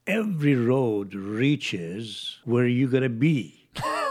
every 0.07 0.55
road 0.55 1.15
reaches 1.15 2.39
where 2.45 2.67
you 2.67 2.89
gotta 2.89 3.09
be. 3.09 3.69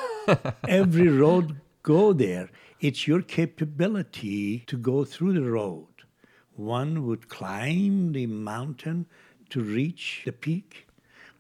every 0.68 1.08
road 1.08 1.60
go 1.82 2.14
there. 2.14 2.50
It's 2.80 3.08
your 3.08 3.22
capability 3.22 4.60
to 4.68 4.78
go 4.78 5.04
through 5.06 5.34
the 5.34 5.50
road. 5.50 5.88
One 6.56 7.06
would 7.08 7.28
climb 7.30 8.12
the 8.12 8.28
mountain 8.28 9.08
to 9.50 9.62
reach 9.62 10.22
the 10.26 10.32
peak. 10.32 10.88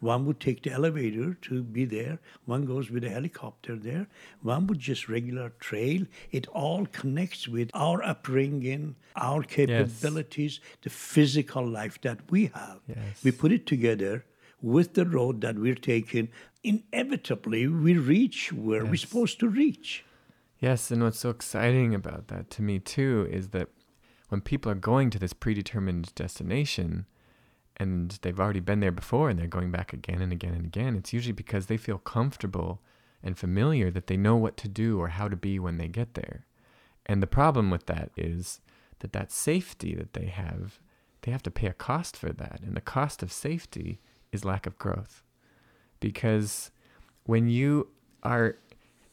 One 0.03 0.25
would 0.25 0.41
take 0.41 0.63
the 0.63 0.71
elevator 0.71 1.35
to 1.43 1.63
be 1.63 1.85
there. 1.85 2.19
One 2.43 2.65
goes 2.65 2.91
with 2.91 3.05
a 3.05 3.09
helicopter 3.09 3.77
there. 3.77 4.07
One 4.41 4.67
would 4.67 4.79
just 4.79 5.07
regular 5.07 5.53
trail. 5.61 6.05
It 6.29 6.45
all 6.47 6.85
connects 6.87 7.47
with 7.47 7.71
our 7.73 8.03
upbringing, 8.03 8.95
our 9.15 9.43
capabilities, 9.43 10.59
the 10.81 10.89
physical 10.89 11.65
life 11.65 12.01
that 12.01 12.19
we 12.29 12.51
have. 12.53 12.81
Yes. 12.85 13.23
We 13.23 13.31
put 13.31 13.53
it 13.53 13.65
together 13.65 14.25
with 14.61 14.93
the 14.93 15.05
road 15.05 15.39
that 15.39 15.57
we're 15.57 15.73
taking. 15.73 16.27
Inevitably, 16.63 17.67
we 17.67 17.97
reach 17.97 18.51
where 18.51 18.83
we're 18.83 18.97
supposed 18.97 19.39
to 19.39 19.47
reach. 19.47 20.03
Yes, 20.59 20.91
and 20.91 21.01
what's 21.01 21.19
so 21.19 21.29
exciting 21.29 21.95
about 21.95 22.27
that 22.27 22.49
to 22.51 22.61
me 22.61 22.79
too 22.79 23.25
is 23.31 23.49
that 23.49 23.69
when 24.27 24.41
people 24.41 24.69
are 24.69 24.75
going 24.75 25.09
to 25.11 25.19
this 25.19 25.31
predetermined 25.31 26.13
destination 26.15 27.05
and 27.77 28.19
they've 28.21 28.39
already 28.39 28.59
been 28.59 28.79
there 28.79 28.91
before 28.91 29.29
and 29.29 29.39
they're 29.39 29.47
going 29.47 29.71
back 29.71 29.93
again 29.93 30.21
and 30.21 30.31
again 30.31 30.53
and 30.53 30.65
again, 30.65 30.95
it's 30.95 31.13
usually 31.13 31.33
because 31.33 31.65
they 31.65 31.77
feel 31.77 31.97
comfortable 31.97 32.81
and 33.23 33.37
familiar 33.37 33.89
that 33.89 34.07
they 34.07 34.17
know 34.17 34.35
what 34.35 34.57
to 34.57 34.67
do 34.67 34.99
or 34.99 35.09
how 35.09 35.27
to 35.27 35.35
be 35.35 35.57
when 35.57 35.77
they 35.77 35.87
get 35.87 36.13
there. 36.13 36.45
And 37.05 37.21
the 37.21 37.27
problem 37.27 37.69
with 37.69 37.85
that 37.87 38.11
is 38.15 38.61
that 38.99 39.13
that 39.13 39.31
safety 39.31 39.95
that 39.95 40.13
they 40.13 40.27
have, 40.27 40.79
they 41.21 41.31
have 41.31 41.43
to 41.43 41.51
pay 41.51 41.67
a 41.67 41.73
cost 41.73 42.15
for 42.15 42.31
that. 42.31 42.61
And 42.63 42.75
the 42.75 42.81
cost 42.81 43.23
of 43.23 43.31
safety 43.31 43.99
is 44.31 44.45
lack 44.45 44.65
of 44.65 44.77
growth. 44.77 45.23
Because 45.99 46.71
when 47.25 47.49
you 47.49 47.89
are 48.23 48.57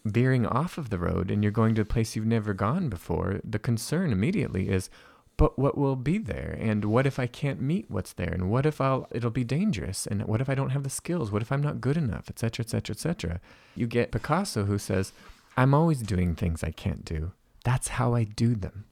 veering 0.04 0.46
off 0.46 0.78
of 0.78 0.90
the 0.90 0.98
road 0.98 1.30
and 1.30 1.42
you're 1.42 1.52
going 1.52 1.74
to 1.74 1.82
a 1.82 1.84
place 1.86 2.16
you've 2.16 2.26
never 2.26 2.54
gone 2.54 2.88
before, 2.88 3.40
the 3.44 3.58
concern 3.58 4.12
immediately 4.12 4.68
is, 4.68 4.90
but 5.40 5.58
what 5.58 5.78
will 5.78 5.96
be 5.96 6.18
there? 6.18 6.54
And 6.60 6.84
what 6.84 7.06
if 7.06 7.18
I 7.18 7.26
can't 7.26 7.62
meet 7.62 7.86
what's 7.88 8.12
there? 8.12 8.28
And 8.28 8.50
what 8.50 8.66
if 8.66 8.78
I'll 8.78 9.08
it'll 9.10 9.30
be 9.30 9.42
dangerous? 9.42 10.06
And 10.06 10.26
what 10.26 10.42
if 10.42 10.50
I 10.50 10.54
don't 10.54 10.68
have 10.68 10.82
the 10.82 10.90
skills? 10.90 11.32
What 11.32 11.40
if 11.40 11.50
I'm 11.50 11.62
not 11.62 11.80
good 11.80 11.96
enough? 11.96 12.24
Et 12.28 12.38
cetera, 12.38 12.62
et 12.62 12.68
cetera, 12.68 12.94
et 12.94 12.98
cetera. 12.98 13.40
You 13.74 13.86
get 13.86 14.12
Picasso 14.12 14.64
who 14.64 14.76
says, 14.76 15.14
I'm 15.56 15.72
always 15.72 16.02
doing 16.02 16.34
things 16.34 16.62
I 16.62 16.72
can't 16.72 17.06
do. 17.06 17.32
That's 17.64 17.88
how 17.88 18.14
I 18.14 18.24
do 18.24 18.54
them. 18.54 18.84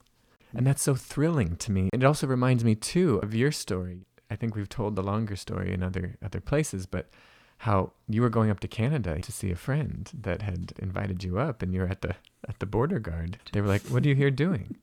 And 0.55 0.67
that's 0.67 0.81
so 0.81 0.95
thrilling 0.95 1.57
to 1.57 1.71
me. 1.71 1.91
and 1.93 2.03
It 2.03 2.07
also 2.07 2.27
reminds 2.27 2.65
me 2.65 2.75
too 2.75 3.19
of 3.23 3.35
your 3.35 3.53
story. 3.53 4.07
I 4.31 4.35
think 4.35 4.57
we've 4.57 4.71
told 4.71 4.97
the 4.97 5.03
longer 5.03 5.37
story 5.37 5.75
in 5.75 5.83
other 5.83 6.17
other 6.23 6.41
places, 6.41 6.87
but 6.87 7.11
how 7.59 7.93
you 8.09 8.23
were 8.23 8.31
going 8.31 8.49
up 8.49 8.61
to 8.61 8.69
Canada 8.69 9.21
to 9.21 9.33
see 9.33 9.51
a 9.51 9.65
friend 9.67 10.11
that 10.19 10.41
had 10.41 10.73
invited 10.79 11.23
you 11.23 11.39
up 11.39 11.61
and 11.61 11.75
you're 11.75 11.93
at 11.95 12.01
the 12.01 12.15
at 12.49 12.59
the 12.59 12.67
border 12.67 13.01
guard. 13.01 13.37
They 13.53 13.61
were 13.61 13.75
like, 13.75 13.83
"What 13.91 14.07
are 14.07 14.09
you 14.09 14.15
here 14.15 14.31
doing?" 14.31 14.77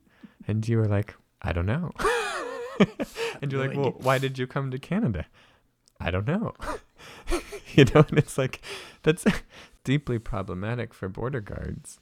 And 0.48 0.68
you 0.70 0.78
were 0.78 0.88
like, 0.98 1.16
"I 1.46 1.54
don't 1.54 1.66
know." 1.66 1.92
and 3.42 3.52
you're 3.52 3.66
like, 3.66 3.78
"Well, 3.78 3.96
why 4.00 4.18
did 4.18 4.38
you 4.38 4.48
come 4.48 4.72
to 4.72 4.80
Canada?" 4.80 5.26
I 6.00 6.12
don't 6.12 6.28
know. 6.28 6.54
you 7.74 7.86
know, 7.86 8.06
and 8.08 8.18
it's 8.18 8.38
like 8.38 8.62
that's 9.04 9.26
deeply 9.84 10.20
problematic 10.20 10.94
for 10.94 11.10
border 11.10 11.42
guards. 11.42 12.00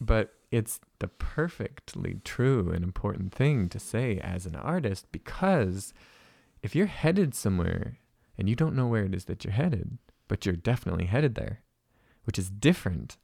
But 0.00 0.34
it's 0.50 0.80
the 1.00 1.08
perfectly 1.08 2.20
true 2.24 2.70
and 2.70 2.84
important 2.84 3.34
thing 3.34 3.68
to 3.70 3.78
say 3.78 4.18
as 4.18 4.46
an 4.46 4.54
artist 4.54 5.10
because 5.12 5.92
if 6.62 6.74
you're 6.74 6.86
headed 6.86 7.34
somewhere 7.34 7.98
and 8.36 8.48
you 8.48 8.54
don't 8.54 8.76
know 8.76 8.86
where 8.86 9.04
it 9.04 9.14
is 9.14 9.24
that 9.26 9.44
you're 9.44 9.52
headed, 9.52 9.98
but 10.28 10.46
you're 10.46 10.54
definitely 10.54 11.06
headed 11.06 11.34
there, 11.34 11.62
which 12.24 12.38
is 12.38 12.48
different 12.48 13.16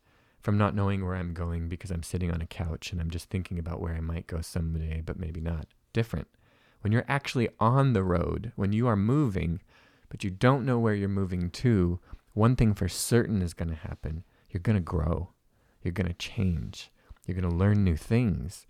from 0.44 0.58
not 0.58 0.74
knowing 0.74 1.02
where 1.02 1.14
I'm 1.16 1.32
going 1.32 1.70
because 1.70 1.90
I'm 1.90 2.02
sitting 2.02 2.30
on 2.30 2.42
a 2.42 2.46
couch 2.46 2.92
and 2.92 3.00
I'm 3.00 3.08
just 3.08 3.30
thinking 3.30 3.58
about 3.58 3.80
where 3.80 3.94
I 3.94 4.00
might 4.00 4.26
go 4.26 4.42
someday, 4.42 5.02
but 5.04 5.18
maybe 5.18 5.40
not. 5.40 5.66
Different. 5.94 6.28
When 6.82 6.92
you're 6.92 7.06
actually 7.08 7.48
on 7.58 7.94
the 7.94 8.02
road, 8.02 8.52
when 8.54 8.70
you 8.70 8.86
are 8.86 8.94
moving, 8.94 9.62
but 10.10 10.22
you 10.22 10.28
don't 10.28 10.66
know 10.66 10.78
where 10.78 10.92
you're 10.92 11.08
moving 11.08 11.48
to, 11.48 11.98
one 12.34 12.56
thing 12.56 12.74
for 12.74 12.88
certain 12.88 13.40
is 13.40 13.54
going 13.54 13.70
to 13.70 13.74
happen. 13.74 14.22
You're 14.50 14.60
going 14.60 14.76
to 14.76 14.82
grow. 14.82 15.30
You're 15.82 15.92
going 15.92 16.08
to 16.08 16.12
change. 16.12 16.90
You're 17.26 17.40
going 17.40 17.50
to 17.50 17.56
learn 17.56 17.82
new 17.82 17.96
things. 17.96 18.66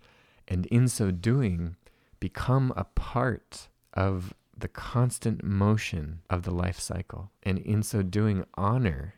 And 0.47 0.67
in 0.67 0.87
so 0.87 1.11
doing, 1.11 1.75
become 2.21 2.71
a 2.77 2.85
part 2.85 3.67
of 3.93 4.33
the 4.57 4.69
constant 4.69 5.43
motion 5.43 6.21
of 6.29 6.43
the 6.43 6.51
life 6.51 6.79
cycle. 6.79 7.31
And 7.43 7.59
in 7.59 7.83
so 7.83 8.01
doing, 8.01 8.45
honor 8.55 9.15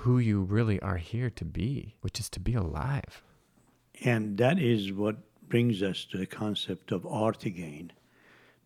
who 0.00 0.18
you 0.18 0.42
really 0.42 0.80
are 0.80 0.98
here 0.98 1.30
to 1.30 1.44
be, 1.44 1.94
which 2.02 2.20
is 2.20 2.28
to 2.30 2.40
be 2.40 2.54
alive. 2.54 3.22
And 4.04 4.36
that 4.38 4.58
is 4.58 4.92
what 4.92 5.16
brings 5.48 5.82
us 5.82 6.04
to 6.10 6.18
the 6.18 6.26
concept 6.26 6.92
of 6.92 7.06
art 7.06 7.46
again. 7.46 7.92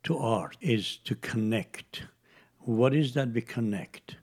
To 0.04 0.18
art 0.18 0.56
is 0.60 0.96
to 1.04 1.14
connect. 1.14 2.02
What 2.58 2.94
is 2.94 3.14
that 3.14 3.30
we 3.32 3.42
connect? 3.42 4.16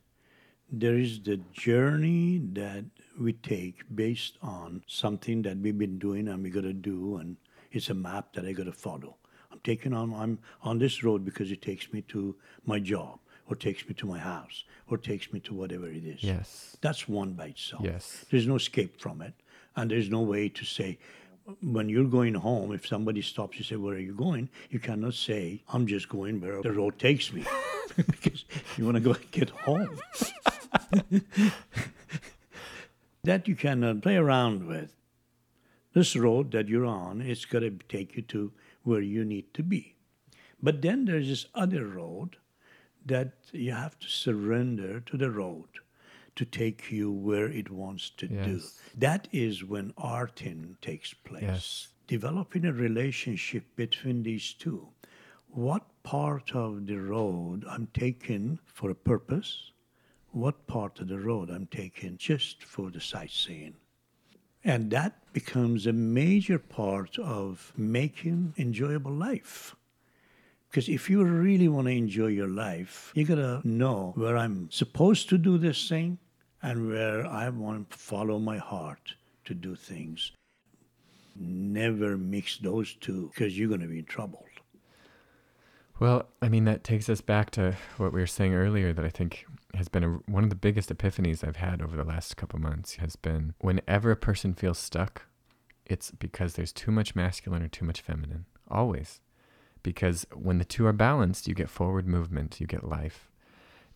There 0.70 0.98
is 0.98 1.22
the 1.22 1.38
journey 1.54 2.40
that 2.54 2.86
we 3.20 3.34
take 3.34 3.84
based 3.96 4.38
on 4.42 4.84
something 4.86 5.44
that 5.44 5.58
we've 5.58 5.78
been 5.78 5.98
doing 5.98 6.28
and 6.28 6.44
we 6.44 6.50
got 6.50 6.64
to 6.64 6.74
do, 6.74 7.18
and 7.18 7.38
it's 7.72 7.90
a 7.90 7.94
map 7.94 8.34
that 8.34 8.46
I 8.46 8.52
got 8.52 8.66
to 8.66 8.74
follow. 8.74 9.16
I'm 9.50 9.60
taking 9.64 9.94
on 9.94 10.14
I'm 10.14 10.40
on 10.62 10.78
this 10.78 11.04
road 11.04 11.24
because 11.24 11.52
it 11.52 11.62
takes 11.62 11.94
me 11.94 12.02
to 12.10 12.36
my 12.66 12.80
job, 12.80 13.20
or 13.50 13.56
takes 13.56 13.88
me 13.88 13.94
to 13.96 14.06
my 14.06 14.20
house, 14.20 14.64
or 14.88 14.98
takes 14.98 15.32
me 15.32 15.40
to 15.42 15.54
whatever 15.54 15.88
it 15.88 16.04
is. 16.06 16.24
Yes. 16.24 16.78
That's 16.82 17.08
one 17.08 17.34
by 17.34 17.48
itself. 17.48 17.84
Yes. 17.84 18.26
There's 18.30 18.48
no 18.48 18.56
escape 18.56 19.00
from 19.00 19.22
it. 19.22 19.34
And 19.76 19.92
there's 19.92 20.10
no 20.10 20.22
way 20.22 20.50
to 20.50 20.66
say, 20.66 20.98
when 21.62 21.88
you're 21.88 22.06
going 22.06 22.34
home, 22.34 22.74
if 22.74 22.86
somebody 22.86 23.22
stops 23.22 23.58
you, 23.58 23.64
say, 23.64 23.76
Where 23.78 23.96
are 23.96 24.00
you 24.00 24.14
going? 24.14 24.50
You 24.70 24.80
cannot 24.80 25.14
say, 25.14 25.64
I'm 25.70 25.88
just 25.88 26.10
going 26.10 26.42
where 26.42 26.62
the 26.62 26.74
road 26.74 27.00
takes 27.00 27.32
me. 27.32 27.46
because 27.96 28.46
you 28.76 28.86
want 28.86 28.96
to 28.96 29.02
go 29.02 29.16
get 29.32 29.50
home. 29.50 30.00
that 33.24 33.48
you 33.48 33.56
cannot 33.56 34.02
play 34.02 34.18
around 34.18 34.68
with. 34.68 34.94
This 35.94 36.16
road 36.16 36.52
that 36.52 36.68
you're 36.68 36.86
on, 36.86 37.22
it's 37.22 37.46
to 37.46 37.72
take 37.90 38.16
you 38.16 38.22
to 38.24 38.52
where 38.84 39.02
you 39.02 39.26
need 39.26 39.54
to 39.56 39.64
be. 39.64 39.96
But 40.62 40.82
then 40.82 41.06
there's 41.06 41.28
this 41.28 41.46
other 41.56 41.88
road 41.88 42.38
that 43.08 43.34
you 43.52 43.72
have 43.72 43.98
to 44.00 44.08
surrender 44.08 45.00
to 45.02 45.18
the 45.18 45.32
road 45.32 45.68
to 46.36 46.46
take 46.46 46.92
you 46.92 47.12
where 47.12 47.48
it 47.48 47.72
wants 47.72 48.12
to 48.12 48.28
do. 48.28 48.62
That 48.96 49.28
is 49.32 49.64
when 49.64 49.92
arting 49.94 50.80
takes 50.82 51.14
place. 51.14 51.42
Yes. 51.44 51.88
Developing 52.06 52.66
a 52.66 52.72
relationship 52.72 53.64
between 53.76 54.24
these 54.24 54.54
two. 54.54 54.88
What 55.50 55.84
part 56.04 56.54
of 56.54 56.86
the 56.86 56.98
road 56.98 57.66
I'm 57.68 57.88
taking 57.94 58.60
for 58.66 58.92
a 58.92 58.96
purpose? 58.96 59.72
What 60.32 60.68
part 60.68 61.00
of 61.00 61.08
the 61.08 61.20
road 61.20 61.50
I'm 61.50 61.68
taking 61.68 62.18
just 62.18 62.64
for 62.64 62.92
the 62.92 63.02
sightseeing? 63.02 63.76
And 64.64 64.92
that 64.92 65.34
becomes 65.34 65.88
a 65.88 65.94
major 65.94 66.60
part 66.60 67.18
of 67.18 67.74
making 67.78 68.54
enjoyable 68.58 69.14
life. 69.14 69.76
Because 70.70 70.90
if 70.90 71.10
you 71.10 71.24
really 71.24 71.68
want 71.68 71.88
to 71.88 71.94
enjoy 71.94 72.28
your 72.28 72.48
life, 72.50 73.12
you 73.16 73.26
gotta 73.26 73.62
know 73.64 74.14
where 74.16 74.38
I'm 74.38 74.70
supposed 74.70 75.30
to 75.30 75.38
do 75.38 75.58
this 75.58 75.88
thing 75.88 76.18
and 76.62 76.90
where 76.90 77.26
I 77.26 77.50
want 77.50 77.90
to 77.90 77.98
follow 77.98 78.40
my 78.40 78.58
heart 78.58 79.14
to 79.46 79.54
do 79.54 79.76
things. 79.76 80.32
Never 81.36 82.18
mix 82.18 82.58
those 82.58 82.96
two 82.96 83.32
because 83.34 83.58
you're 83.58 83.70
gonna 83.70 83.88
be 83.88 84.00
in 84.00 84.06
trouble. 84.06 84.48
Well, 86.00 86.28
I 86.44 86.50
mean, 86.50 86.66
that 86.66 86.84
takes 86.84 87.10
us 87.10 87.22
back 87.22 87.50
to 87.52 87.76
what 87.98 88.14
we 88.14 88.20
were 88.20 88.28
saying 88.28 88.54
earlier 88.54 88.94
that 88.94 89.04
I 89.04 89.10
think 89.10 89.48
has 89.74 89.88
been 89.88 90.04
a, 90.04 90.10
one 90.32 90.44
of 90.44 90.52
the 90.52 90.56
biggest 90.56 90.96
epiphanies 90.96 91.48
I've 91.48 91.56
had 91.56 91.82
over 91.82 91.96
the 91.96 92.04
last 92.04 92.38
couple 92.38 92.60
months 92.60 92.98
has 92.98 93.16
been 93.16 93.56
whenever 93.60 94.12
a 94.12 94.16
person 94.16 94.54
feels 94.54 94.78
stuck, 94.78 95.24
it's 95.88 96.12
because 96.12 96.54
there's 96.54 96.72
too 96.72 96.92
much 96.92 97.16
masculine 97.16 97.64
or 97.64 97.68
too 97.68 97.86
much 97.86 98.02
feminine. 98.02 98.46
Always. 98.70 99.22
Because 99.88 100.28
when 100.34 100.58
the 100.58 100.66
two 100.66 100.86
are 100.86 100.92
balanced, 100.92 101.48
you 101.48 101.56
get 101.56 101.70
forward 101.70 102.06
movement, 102.06 102.60
you 102.60 102.68
get 102.68 102.84
life. 102.84 103.32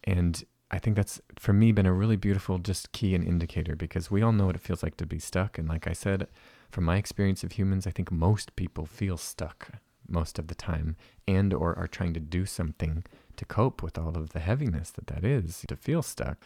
And 0.06 0.42
I 0.72 0.80
think 0.80 0.96
that's, 0.96 1.20
for 1.38 1.52
me, 1.52 1.74
been 1.74 1.86
a 1.86 1.92
really 1.92 2.16
beautiful 2.16 2.60
just 2.60 2.94
key 2.94 3.14
and 3.14 3.28
indicator 3.28 3.76
because 3.76 4.10
we 4.10 4.22
all 4.22 4.32
know 4.32 4.46
what 4.46 4.56
it 4.56 4.62
feels 4.62 4.84
like 4.84 4.96
to 4.98 5.06
be 5.06 5.20
stuck. 5.20 5.58
And 5.58 5.68
like 5.68 5.88
I 5.88 5.92
said, 5.92 6.28
from 6.70 6.86
my 6.86 6.96
experience 6.96 7.44
of 7.44 7.52
humans, 7.52 7.86
I 7.86 7.92
think 7.92 8.10
most 8.10 8.56
people 8.56 8.86
feel 8.86 9.18
stuck 9.18 9.82
most 10.08 10.40
of 10.40 10.48
the 10.48 10.56
time 10.56 10.96
and 11.28 11.54
or 11.54 11.78
are 11.78 11.88
trying 11.90 12.14
to 12.14 12.22
do 12.22 12.46
something 12.46 13.04
to 13.36 13.44
cope 13.44 13.84
with 13.84 13.98
all 13.98 14.18
of 14.18 14.30
the 14.30 14.40
heaviness 14.40 14.92
that 14.92 15.08
that 15.08 15.26
is 15.26 15.66
to 15.68 15.76
feel 15.76 16.02
stuck 16.02 16.38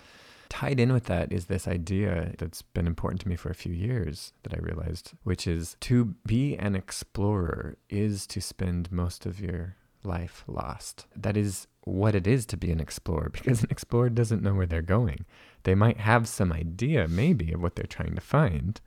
tied 0.49 0.79
in 0.79 0.93
with 0.93 1.05
that 1.05 1.31
is 1.31 1.45
this 1.45 1.67
idea 1.67 2.33
that's 2.37 2.61
been 2.61 2.87
important 2.87 3.21
to 3.21 3.29
me 3.29 3.35
for 3.35 3.49
a 3.49 3.55
few 3.55 3.73
years 3.73 4.33
that 4.43 4.53
I 4.53 4.59
realized, 4.59 5.13
which 5.23 5.47
is 5.47 5.77
to 5.81 6.15
be 6.25 6.55
an 6.55 6.75
explorer 6.75 7.77
is 7.89 8.27
to 8.27 8.41
spend 8.41 8.91
most 8.91 9.25
of 9.25 9.39
your 9.39 9.75
life 10.03 10.43
lost. 10.47 11.07
That 11.15 11.35
is 11.35 11.67
what 11.81 12.15
it 12.15 12.27
is 12.27 12.45
to 12.47 12.57
be 12.57 12.71
an 12.71 12.79
explorer 12.79 13.29
because 13.33 13.63
an 13.63 13.69
explorer 13.71 14.09
doesn't 14.09 14.43
know 14.43 14.53
where 14.53 14.65
they're 14.65 14.81
going. 14.81 15.25
They 15.63 15.75
might 15.75 15.97
have 15.97 16.27
some 16.27 16.53
idea, 16.53 17.07
maybe, 17.07 17.51
of 17.51 17.61
what 17.61 17.75
they're 17.75 17.85
trying 17.85 18.15
to 18.15 18.21
find, 18.21 18.79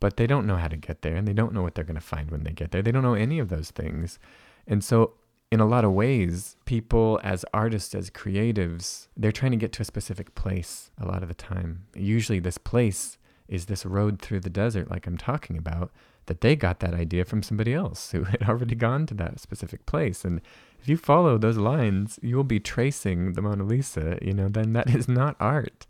but 0.00 0.16
they 0.16 0.26
don't 0.26 0.46
know 0.46 0.56
how 0.56 0.68
to 0.68 0.76
get 0.76 1.02
there 1.02 1.16
and 1.16 1.28
they 1.28 1.32
don't 1.32 1.52
know 1.52 1.62
what 1.62 1.74
they're 1.74 1.84
going 1.84 1.94
to 1.94 2.00
find 2.00 2.30
when 2.30 2.44
they 2.44 2.52
get 2.52 2.70
there. 2.70 2.82
They 2.82 2.92
don't 2.92 3.02
know 3.02 3.14
any 3.14 3.38
of 3.38 3.48
those 3.48 3.70
things. 3.70 4.18
And 4.66 4.82
so, 4.82 5.14
in 5.52 5.60
a 5.60 5.66
lot 5.66 5.84
of 5.84 5.92
ways, 5.92 6.56
people 6.64 7.20
as 7.22 7.44
artists, 7.52 7.94
as 7.94 8.08
creatives, 8.08 9.08
they're 9.14 9.30
trying 9.30 9.50
to 9.50 9.58
get 9.58 9.70
to 9.70 9.82
a 9.82 9.84
specific 9.84 10.34
place 10.34 10.90
a 10.98 11.04
lot 11.04 11.22
of 11.22 11.28
the 11.28 11.34
time. 11.34 11.84
Usually, 11.94 12.38
this 12.38 12.56
place 12.56 13.18
is 13.48 13.66
this 13.66 13.84
road 13.84 14.18
through 14.18 14.40
the 14.40 14.48
desert, 14.48 14.90
like 14.90 15.06
I'm 15.06 15.18
talking 15.18 15.58
about, 15.58 15.90
that 16.24 16.40
they 16.40 16.56
got 16.56 16.80
that 16.80 16.94
idea 16.94 17.26
from 17.26 17.42
somebody 17.42 17.74
else 17.74 18.12
who 18.12 18.24
had 18.32 18.44
already 18.48 18.74
gone 18.74 19.04
to 19.04 19.14
that 19.14 19.40
specific 19.40 19.84
place. 19.84 20.24
And 20.24 20.40
if 20.80 20.88
you 20.88 20.96
follow 20.96 21.36
those 21.36 21.58
lines, 21.58 22.18
you 22.22 22.34
will 22.34 22.44
be 22.44 22.58
tracing 22.58 23.34
the 23.34 23.42
Mona 23.42 23.64
Lisa, 23.64 24.18
you 24.22 24.32
know, 24.32 24.48
then 24.48 24.72
that 24.72 24.88
is 24.94 25.06
not 25.06 25.36
art. 25.38 25.86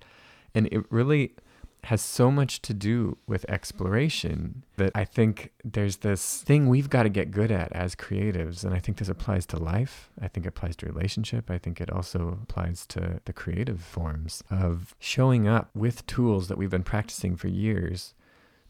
And 0.57 0.67
it 0.73 0.91
really 0.91 1.37
has 1.85 2.01
so 2.01 2.31
much 2.31 2.63
to 2.63 2.73
do 2.73 3.19
with 3.27 3.45
exploration 3.49 4.65
that 4.77 4.93
I 4.95 5.05
think 5.05 5.53
there's 5.65 5.97
this 5.99 6.43
thing 6.43 6.69
we've 6.69 6.89
got 6.89 7.03
to 7.03 7.09
get 7.09 7.33
good 7.33 7.51
at 7.51 7.73
as 7.73 7.97
creatives. 7.97 8.65
And 8.65 8.73
I 8.73 8.79
think 8.79 8.99
this 8.99 9.09
applies 9.09 9.47
to 9.47 9.57
life. 9.57 10.11
I 10.21 10.29
think 10.29 10.47
it 10.47 10.51
applies 10.51 10.77
to 10.77 10.87
relationship. 10.87 11.51
I 11.51 11.59
think 11.59 11.81
it 11.81 11.91
also 11.91 12.39
applies 12.43 12.87
to 12.89 13.21
the 13.25 13.33
creative 13.33 13.81
forms 13.81 14.45
of 14.49 14.95
showing 15.01 15.49
up 15.49 15.71
with 15.75 16.07
tools 16.07 16.47
that 16.49 16.57
we've 16.57 16.71
been 16.71 16.85
practicing 16.85 17.35
for 17.35 17.49
years, 17.49 18.15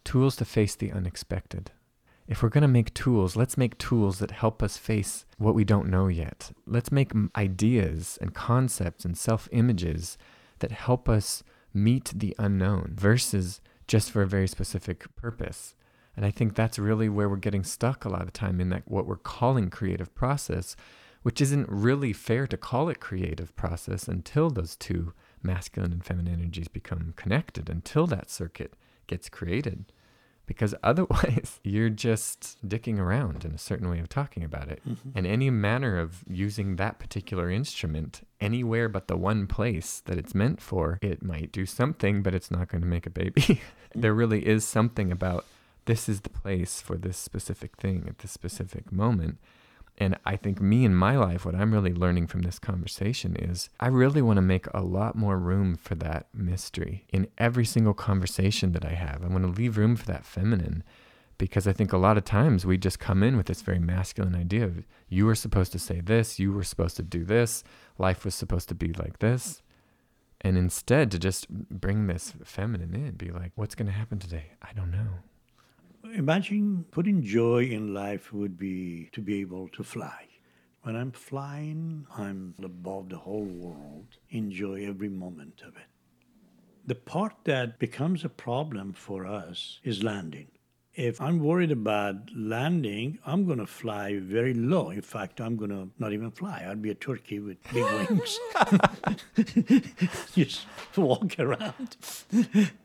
tools 0.04 0.36
to 0.36 0.46
face 0.46 0.74
the 0.74 0.90
unexpected. 0.90 1.70
If 2.26 2.42
we're 2.42 2.48
going 2.48 2.62
to 2.62 2.68
make 2.68 2.94
tools, 2.94 3.36
let's 3.36 3.58
make 3.58 3.76
tools 3.76 4.20
that 4.20 4.30
help 4.30 4.62
us 4.62 4.78
face 4.78 5.26
what 5.36 5.54
we 5.54 5.64
don't 5.64 5.90
know 5.90 6.08
yet. 6.08 6.52
Let's 6.66 6.90
make 6.90 7.12
ideas 7.36 8.16
and 8.22 8.32
concepts 8.32 9.04
and 9.04 9.18
self 9.18 9.50
images 9.52 10.16
that 10.60 10.72
help 10.72 11.10
us 11.10 11.42
meet 11.74 12.12
the 12.14 12.34
unknown 12.38 12.94
versus 12.96 13.60
just 13.86 14.10
for 14.10 14.22
a 14.22 14.26
very 14.26 14.48
specific 14.48 15.14
purpose. 15.16 15.74
And 16.16 16.26
I 16.26 16.30
think 16.30 16.54
that's 16.54 16.78
really 16.78 17.08
where 17.08 17.28
we're 17.28 17.36
getting 17.36 17.64
stuck 17.64 18.04
a 18.04 18.08
lot 18.08 18.22
of 18.22 18.32
time 18.32 18.60
in 18.60 18.68
that 18.70 18.82
what 18.86 19.06
we're 19.06 19.16
calling 19.16 19.70
creative 19.70 20.14
process, 20.14 20.76
which 21.22 21.40
isn't 21.40 21.68
really 21.68 22.12
fair 22.12 22.46
to 22.46 22.56
call 22.56 22.88
it 22.88 23.00
creative 23.00 23.54
process 23.56 24.08
until 24.08 24.50
those 24.50 24.76
two 24.76 25.12
masculine 25.42 25.92
and 25.92 26.04
feminine 26.04 26.34
energies 26.34 26.68
become 26.68 27.14
connected, 27.16 27.68
until 27.68 28.06
that 28.06 28.30
circuit 28.30 28.74
gets 29.06 29.28
created 29.28 29.86
because 30.46 30.74
otherwise 30.82 31.60
you're 31.64 31.90
just 31.90 32.56
dicking 32.66 32.98
around 32.98 33.44
in 33.44 33.52
a 33.52 33.58
certain 33.58 33.88
way 33.88 33.98
of 33.98 34.08
talking 34.08 34.44
about 34.44 34.68
it. 34.68 34.80
Mm-hmm. 34.88 35.10
And 35.14 35.26
any 35.26 35.50
manner 35.50 35.98
of 35.98 36.24
using 36.28 36.76
that 36.76 36.98
particular 36.98 37.50
instrument 37.50 38.26
anywhere 38.40 38.88
but 38.88 39.08
the 39.08 39.16
one 39.16 39.46
place 39.46 40.00
that 40.06 40.18
it's 40.18 40.34
meant 40.34 40.60
for, 40.60 40.98
it 41.02 41.22
might 41.22 41.52
do 41.52 41.66
something, 41.66 42.22
but 42.22 42.34
it's 42.34 42.50
not 42.50 42.68
going 42.68 42.82
to 42.82 42.88
make 42.88 43.06
a 43.06 43.10
baby. 43.10 43.60
there 43.94 44.14
really 44.14 44.46
is 44.46 44.64
something 44.64 45.12
about 45.12 45.44
this 45.84 46.08
is 46.08 46.20
the 46.20 46.30
place 46.30 46.80
for 46.80 46.96
this 46.96 47.16
specific 47.16 47.76
thing 47.76 48.04
at 48.08 48.18
this 48.18 48.30
specific 48.30 48.92
moment. 48.92 49.38
And 49.98 50.18
I 50.24 50.36
think 50.36 50.60
me 50.60 50.84
in 50.84 50.94
my 50.94 51.16
life, 51.16 51.44
what 51.44 51.54
I'm 51.54 51.72
really 51.72 51.92
learning 51.92 52.26
from 52.26 52.42
this 52.42 52.58
conversation 52.58 53.36
is 53.36 53.68
I 53.78 53.88
really 53.88 54.22
want 54.22 54.38
to 54.38 54.42
make 54.42 54.66
a 54.72 54.80
lot 54.80 55.16
more 55.16 55.38
room 55.38 55.76
for 55.76 55.94
that 55.96 56.26
mystery 56.34 57.04
in 57.10 57.28
every 57.38 57.64
single 57.64 57.94
conversation 57.94 58.72
that 58.72 58.84
I 58.84 58.94
have. 58.94 59.22
I 59.22 59.28
want 59.28 59.44
to 59.44 59.60
leave 59.60 59.76
room 59.76 59.96
for 59.96 60.06
that 60.06 60.24
feminine 60.24 60.82
because 61.38 61.66
I 61.66 61.72
think 61.72 61.92
a 61.92 61.98
lot 61.98 62.16
of 62.16 62.24
times 62.24 62.64
we 62.64 62.78
just 62.78 62.98
come 62.98 63.22
in 63.22 63.36
with 63.36 63.46
this 63.46 63.62
very 63.62 63.78
masculine 63.78 64.34
idea 64.34 64.64
of 64.64 64.86
you 65.08 65.26
were 65.26 65.34
supposed 65.34 65.72
to 65.72 65.78
say 65.78 66.00
this, 66.00 66.38
you 66.38 66.52
were 66.52 66.64
supposed 66.64 66.96
to 66.96 67.02
do 67.02 67.24
this, 67.24 67.62
life 67.98 68.24
was 68.24 68.34
supposed 68.34 68.68
to 68.68 68.74
be 68.74 68.92
like 68.92 69.18
this. 69.18 69.62
And 70.40 70.56
instead 70.58 71.10
to 71.10 71.18
just 71.18 71.48
bring 71.48 72.06
this 72.06 72.32
feminine 72.44 72.94
in, 72.94 73.12
be 73.12 73.30
like, 73.30 73.52
what's 73.54 73.74
going 73.74 73.86
to 73.86 73.92
happen 73.92 74.18
today? 74.18 74.52
I 74.60 74.72
don't 74.72 74.90
know. 74.90 75.18
Imagine 76.04 76.84
putting 76.90 77.22
joy 77.22 77.64
in 77.64 77.94
life 77.94 78.32
would 78.32 78.58
be 78.58 79.08
to 79.12 79.20
be 79.20 79.40
able 79.40 79.68
to 79.68 79.84
fly. 79.84 80.26
When 80.82 80.96
I'm 80.96 81.12
flying, 81.12 82.06
I'm 82.16 82.54
above 82.62 83.08
the 83.08 83.18
whole 83.18 83.44
world, 83.44 84.18
enjoy 84.30 84.84
every 84.84 85.08
moment 85.08 85.62
of 85.62 85.76
it. 85.76 85.86
The 86.84 86.96
part 86.96 87.34
that 87.44 87.78
becomes 87.78 88.24
a 88.24 88.28
problem 88.28 88.92
for 88.92 89.24
us 89.24 89.78
is 89.84 90.02
landing. 90.02 90.48
If 90.94 91.20
I'm 91.20 91.38
worried 91.38 91.70
about 91.70 92.16
landing, 92.36 93.18
I'm 93.24 93.46
going 93.46 93.60
to 93.60 93.66
fly 93.66 94.18
very 94.18 94.52
low. 94.52 94.90
In 94.90 95.00
fact, 95.00 95.40
I'm 95.40 95.56
going 95.56 95.70
to 95.70 95.88
not 95.98 96.12
even 96.12 96.32
fly. 96.32 96.66
I'd 96.68 96.82
be 96.82 96.90
a 96.90 96.94
turkey 96.94 97.38
with 97.38 97.56
big 97.72 97.84
wings. 97.84 98.38
Just 100.34 100.66
walk 100.96 101.38
around. 101.38 101.96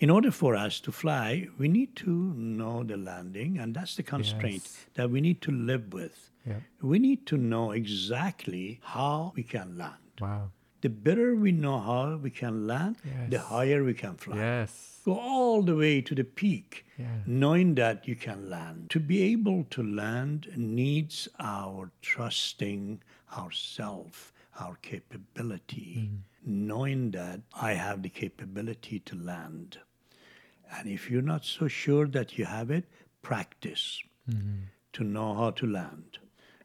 In 0.00 0.08
order 0.08 0.30
for 0.30 0.56
us 0.56 0.80
to 0.80 0.92
fly, 0.92 1.46
we 1.58 1.68
need 1.68 1.94
to 1.96 2.10
know 2.10 2.82
the 2.82 2.96
landing, 2.96 3.58
and 3.58 3.74
that's 3.76 3.96
the 3.96 4.02
constraint 4.02 4.62
Yes. 4.64 4.86
that 4.94 5.10
we 5.10 5.20
need 5.20 5.42
to 5.42 5.52
live 5.52 5.92
with. 5.92 6.30
We 6.80 6.98
need 6.98 7.26
to 7.26 7.36
know 7.36 7.72
exactly 7.72 8.80
how 8.82 9.32
we 9.36 9.42
can 9.42 9.76
land. 9.76 10.12
Wow. 10.18 10.52
The 10.80 10.88
better 10.88 11.36
we 11.36 11.52
know 11.52 11.78
how 11.80 12.16
we 12.16 12.30
can 12.30 12.66
land, 12.66 12.96
the 13.28 13.40
higher 13.40 13.84
we 13.84 13.92
can 13.92 14.16
fly. 14.16 14.36
Yes. 14.36 15.00
Go 15.04 15.18
all 15.20 15.60
the 15.62 15.76
way 15.76 16.00
to 16.00 16.14
the 16.14 16.24
peak, 16.24 16.86
Yeah. 16.98 17.20
knowing 17.26 17.74
that 17.74 18.08
you 18.08 18.16
can 18.16 18.48
land. 18.48 18.88
To 18.90 19.00
be 19.00 19.20
able 19.34 19.64
to 19.64 19.82
land 19.82 20.48
needs 20.56 21.28
our 21.38 21.90
trusting 22.00 23.02
ourselves, 23.36 24.32
our 24.58 24.76
capability, 24.76 26.08
mm. 26.10 26.18
knowing 26.44 27.10
that 27.10 27.42
I 27.52 27.74
have 27.74 28.02
the 28.02 28.08
capability 28.08 28.98
to 29.00 29.14
land. 29.14 29.78
And 30.76 30.88
if 30.88 31.10
you're 31.10 31.22
not 31.22 31.44
so 31.44 31.68
sure 31.68 32.06
that 32.08 32.38
you 32.38 32.44
have 32.44 32.70
it, 32.70 32.84
practice 33.22 34.00
mm-hmm. 34.28 34.64
to 34.94 35.04
know 35.04 35.34
how 35.34 35.50
to 35.52 35.66
land. 35.66 36.18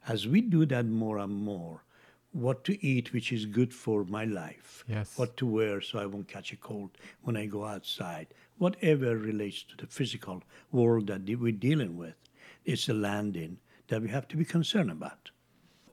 As 0.07 0.27
we 0.27 0.41
do 0.41 0.65
that 0.67 0.85
more 0.85 1.17
and 1.17 1.33
more, 1.33 1.83
what 2.31 2.63
to 2.65 2.85
eat 2.85 3.13
which 3.13 3.31
is 3.31 3.45
good 3.45 3.73
for 3.73 4.03
my 4.03 4.25
life, 4.25 4.83
Yes. 4.87 5.17
what 5.17 5.37
to 5.37 5.45
wear 5.45 5.81
so 5.81 5.99
I 5.99 6.05
won't 6.05 6.27
catch 6.27 6.51
a 6.51 6.57
cold 6.57 6.91
when 7.21 7.37
I 7.37 7.45
go 7.45 7.65
outside, 7.65 8.27
whatever 8.57 9.17
relates 9.17 9.63
to 9.63 9.77
the 9.77 9.87
physical 9.87 10.43
world 10.71 11.07
that 11.07 11.21
we're 11.39 11.51
dealing 11.53 11.97
with, 11.97 12.15
it's 12.65 12.87
the 12.87 12.93
landing 12.93 13.57
that 13.87 14.01
we 14.01 14.09
have 14.09 14.27
to 14.29 14.37
be 14.37 14.45
concerned 14.45 14.91
about. 14.91 15.31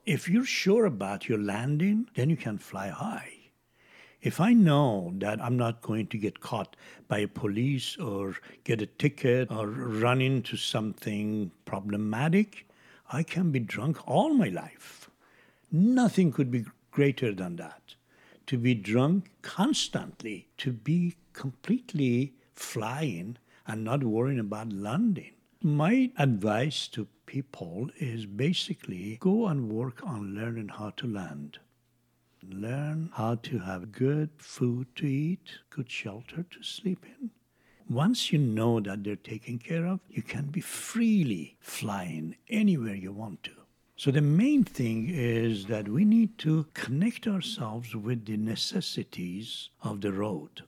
If 0.04 0.28
you're 0.28 0.44
sure 0.44 0.84
about 0.84 1.28
your 1.28 1.38
landing, 1.38 2.08
then 2.14 2.28
you 2.28 2.36
can 2.36 2.58
fly 2.58 2.88
high. 2.88 3.41
If 4.22 4.40
I 4.40 4.52
know 4.52 5.12
that 5.16 5.42
I'm 5.42 5.56
not 5.56 5.82
going 5.82 6.06
to 6.06 6.16
get 6.16 6.38
caught 6.38 6.76
by 7.08 7.26
police 7.26 7.96
or 7.96 8.36
get 8.62 8.80
a 8.80 8.86
ticket 8.86 9.50
or 9.50 9.66
run 9.66 10.20
into 10.20 10.56
something 10.56 11.50
problematic, 11.64 12.68
I 13.10 13.24
can 13.24 13.50
be 13.50 13.58
drunk 13.58 13.98
all 14.06 14.32
my 14.32 14.48
life. 14.48 15.10
Nothing 15.72 16.30
could 16.30 16.52
be 16.52 16.66
greater 16.92 17.34
than 17.34 17.56
that. 17.56 17.96
To 18.46 18.58
be 18.58 18.76
drunk 18.76 19.32
constantly, 19.42 20.46
to 20.58 20.70
be 20.70 21.16
completely 21.32 22.34
flying 22.54 23.38
and 23.66 23.82
not 23.82 24.04
worrying 24.04 24.38
about 24.38 24.72
landing. 24.72 25.32
My 25.64 26.12
advice 26.16 26.86
to 26.88 27.08
people 27.26 27.90
is 27.96 28.26
basically 28.26 29.16
go 29.20 29.48
and 29.48 29.68
work 29.68 30.00
on 30.06 30.36
learning 30.36 30.68
how 30.68 30.90
to 30.98 31.08
land. 31.08 31.58
Learn 32.48 33.10
how 33.14 33.36
to 33.36 33.58
have 33.60 33.92
good 33.92 34.30
food 34.38 34.86
to 34.96 35.06
eat, 35.06 35.50
good 35.70 35.90
shelter 35.90 36.44
to 36.50 36.62
sleep 36.62 37.04
in. 37.06 37.30
Once 37.88 38.32
you 38.32 38.38
know 38.38 38.80
that 38.80 39.04
they're 39.04 39.16
taken 39.16 39.58
care 39.58 39.86
of, 39.86 40.00
you 40.10 40.22
can 40.22 40.46
be 40.46 40.60
freely 40.60 41.56
flying 41.60 42.36
anywhere 42.48 42.94
you 42.94 43.12
want 43.12 43.42
to. 43.44 43.50
So, 43.96 44.10
the 44.10 44.20
main 44.22 44.64
thing 44.64 45.08
is 45.10 45.66
that 45.66 45.88
we 45.88 46.04
need 46.04 46.36
to 46.38 46.66
connect 46.74 47.28
ourselves 47.28 47.94
with 47.94 48.24
the 48.24 48.36
necessities 48.36 49.68
of 49.82 50.00
the 50.00 50.12
road. 50.12 50.62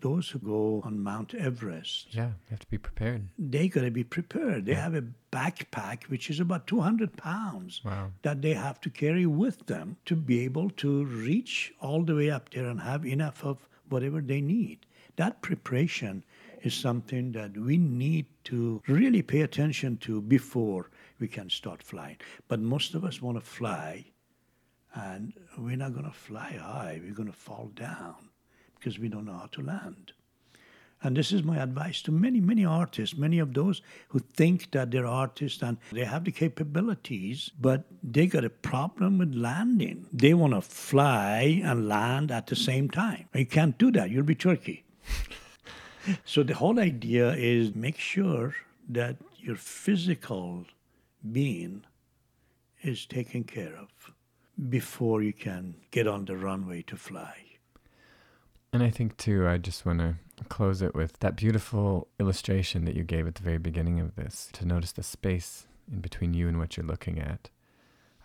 Those 0.00 0.30
who 0.30 0.38
go 0.38 0.80
on 0.84 0.98
Mount 1.00 1.34
Everest, 1.34 2.14
Yeah. 2.14 2.28
You 2.28 2.50
have 2.50 2.60
to 2.60 2.70
be 2.70 2.78
prepared. 2.78 3.28
they 3.38 3.68
got 3.68 3.82
to 3.82 3.90
be 3.90 4.02
prepared. 4.02 4.64
They 4.64 4.74
have 4.74 4.94
a 4.94 5.04
backpack 5.32 6.04
which 6.04 6.28
is 6.30 6.40
about 6.40 6.66
200 6.66 7.16
pounds 7.16 7.80
Wow. 7.84 8.10
that 8.22 8.42
they 8.42 8.54
have 8.54 8.80
to 8.80 8.90
carry 8.90 9.26
with 9.26 9.66
them 9.66 9.96
to 10.06 10.16
be 10.16 10.40
able 10.44 10.70
to 10.70 11.04
reach 11.04 11.72
all 11.80 12.02
the 12.02 12.14
way 12.16 12.30
up 12.30 12.50
there 12.50 12.66
and 12.66 12.80
have 12.80 13.06
enough 13.06 13.44
of 13.44 13.68
whatever 13.88 14.20
they 14.20 14.40
need. 14.40 14.78
That 15.16 15.40
preparation 15.42 16.24
is 16.62 16.74
something 16.74 17.32
that 17.32 17.56
we 17.56 17.76
need 17.78 18.26
to 18.44 18.82
really 18.86 19.22
pay 19.22 19.40
attention 19.42 19.96
to 19.98 20.20
before 20.20 20.90
we 21.18 21.28
can 21.28 21.48
start 21.50 21.82
flying. 21.82 22.16
But 22.48 22.60
most 22.60 22.94
of 22.94 23.04
us 23.04 23.20
want 23.22 23.36
to 23.38 23.40
fly, 23.44 24.06
and 24.94 25.32
we're 25.58 25.76
not 25.76 25.92
going 25.92 26.04
to 26.06 26.10
fly 26.12 26.52
high. 26.52 27.00
We're 27.02 27.14
going 27.14 27.30
to 27.30 27.36
fall 27.36 27.70
down 27.74 28.30
because 28.78 28.98
we 28.98 29.08
don't 29.08 29.26
know 29.26 29.34
how 29.38 29.46
to 29.52 29.62
land. 29.62 30.12
And 31.02 31.16
this 31.16 31.32
is 31.32 31.42
my 31.42 31.56
advice 31.56 32.02
to 32.02 32.12
many, 32.12 32.40
many 32.40 32.64
artists, 32.64 33.16
many 33.16 33.38
of 33.38 33.54
those 33.54 33.80
who 34.08 34.18
think 34.18 34.70
that 34.72 34.90
they're 34.90 35.06
artists 35.06 35.62
and 35.62 35.78
they 35.92 36.04
have 36.04 36.24
the 36.24 36.32
capabilities, 36.32 37.50
but 37.58 37.84
they 38.02 38.26
got 38.26 38.44
a 38.44 38.50
problem 38.50 39.16
with 39.16 39.34
landing. 39.34 40.06
They 40.12 40.34
want 40.34 40.52
to 40.52 40.60
fly 40.60 41.62
and 41.64 41.88
land 41.88 42.30
at 42.30 42.48
the 42.48 42.56
same 42.56 42.90
time. 42.90 43.28
You 43.34 43.46
can't 43.46 43.78
do 43.78 43.90
that. 43.92 44.10
You'll 44.10 44.24
be 44.24 44.34
turkey. 44.34 44.84
so 46.24 46.42
the 46.42 46.54
whole 46.54 46.78
idea 46.78 47.32
is 47.32 47.74
make 47.74 47.96
sure 47.96 48.54
that 48.90 49.16
your 49.38 49.56
physical 49.56 50.66
being 51.32 51.84
is 52.82 53.06
taken 53.06 53.44
care 53.44 53.74
of 53.76 53.88
before 54.68 55.22
you 55.22 55.32
can 55.32 55.74
get 55.90 56.06
on 56.06 56.26
the 56.26 56.36
runway 56.36 56.82
to 56.82 56.96
fly. 56.96 57.49
And 58.72 58.82
I 58.84 58.90
think 58.90 59.16
too, 59.16 59.48
I 59.48 59.58
just 59.58 59.84
want 59.84 59.98
to 59.98 60.14
close 60.48 60.80
it 60.80 60.94
with 60.94 61.18
that 61.18 61.36
beautiful 61.36 62.08
illustration 62.20 62.84
that 62.84 62.94
you 62.94 63.02
gave 63.02 63.26
at 63.26 63.34
the 63.34 63.42
very 63.42 63.58
beginning 63.58 63.98
of 63.98 64.14
this 64.14 64.48
to 64.52 64.64
notice 64.64 64.92
the 64.92 65.02
space 65.02 65.66
in 65.90 66.00
between 66.00 66.34
you 66.34 66.46
and 66.46 66.58
what 66.58 66.76
you're 66.76 66.86
looking 66.86 67.18
at. 67.18 67.50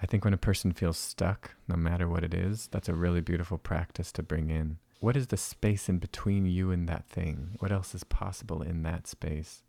I 0.02 0.06
think 0.06 0.24
when 0.24 0.34
a 0.34 0.38
person 0.38 0.72
feels 0.72 0.98
stuck, 0.98 1.56
no 1.68 1.76
matter 1.76 2.08
what 2.08 2.24
it 2.24 2.34
is, 2.34 2.68
that's 2.72 2.89
a 2.89 2.93
really 2.93 3.22
beautiful 3.22 3.58
practice 3.58 4.12
to 4.14 4.24
bring 4.24 4.50
in. 4.50 4.78
What 5.00 5.18
is 5.18 5.28
the 5.28 5.38
space 5.38 5.89
in 5.89 5.98
between 5.98 6.46
you 6.46 6.70
and 6.70 6.88
that 6.88 7.08
thing? 7.08 7.52
What 7.60 7.72
else 7.72 7.96
is 7.96 8.04
possible 8.04 8.62
in 8.62 8.84
that 8.84 9.08
space? 9.08 9.64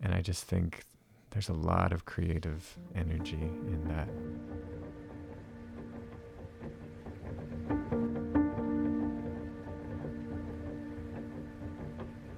And 0.00 0.14
I 0.14 0.20
just 0.20 0.44
think 0.44 0.84
there's 1.30 1.48
a 1.48 1.54
lot 1.54 1.92
of 1.92 2.04
creative 2.04 2.76
energy 2.94 3.34
in 3.40 3.84
that. 3.88 4.08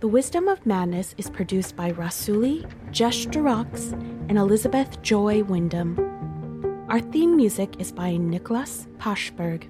The 0.02 0.08
Wisdom 0.08 0.48
of 0.48 0.66
Madness 0.66 1.14
is 1.16 1.30
produced 1.30 1.76
by 1.76 1.92
Rassouli, 1.92 2.68
Jesh 2.90 3.26
de 3.26 3.38
Rox, 3.38 3.92
and 4.28 4.36
Elizabeth 4.36 5.00
Joy 5.00 5.44
Wyndham. 5.44 5.96
Our 6.88 6.98
theme 6.98 7.36
music 7.36 7.76
is 7.78 7.92
by 7.92 8.16
Nicholas 8.16 8.88
Pashberg. 8.98 9.68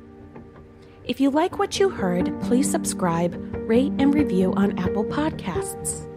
If 1.05 1.20
you 1.20 1.28
like 1.28 1.59
what 1.59 1.78
you 1.78 1.91
heard, 1.91 2.33
please 2.41 2.70
subscribe, 2.70 3.35
rate, 3.68 3.93
and 3.99 4.14
review 4.14 4.55
on 4.55 4.78
Apple 4.78 5.05
Podcasts. 5.05 6.09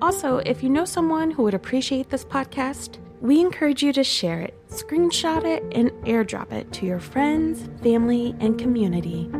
Also, 0.00 0.38
if 0.38 0.62
you 0.62 0.70
know 0.70 0.86
someone 0.86 1.30
who 1.30 1.42
would 1.42 1.52
appreciate 1.52 2.08
this 2.08 2.24
podcast, 2.24 3.00
we 3.20 3.38
encourage 3.42 3.82
you 3.82 3.92
to 3.92 4.02
share 4.02 4.40
it, 4.40 4.66
screenshot 4.68 5.44
it, 5.44 5.62
and 5.76 5.90
airdrop 6.06 6.52
it 6.52 6.72
to 6.72 6.86
your 6.86 7.00
friends, 7.00 7.68
family, 7.82 8.34
and 8.40 8.58
community. 8.58 9.30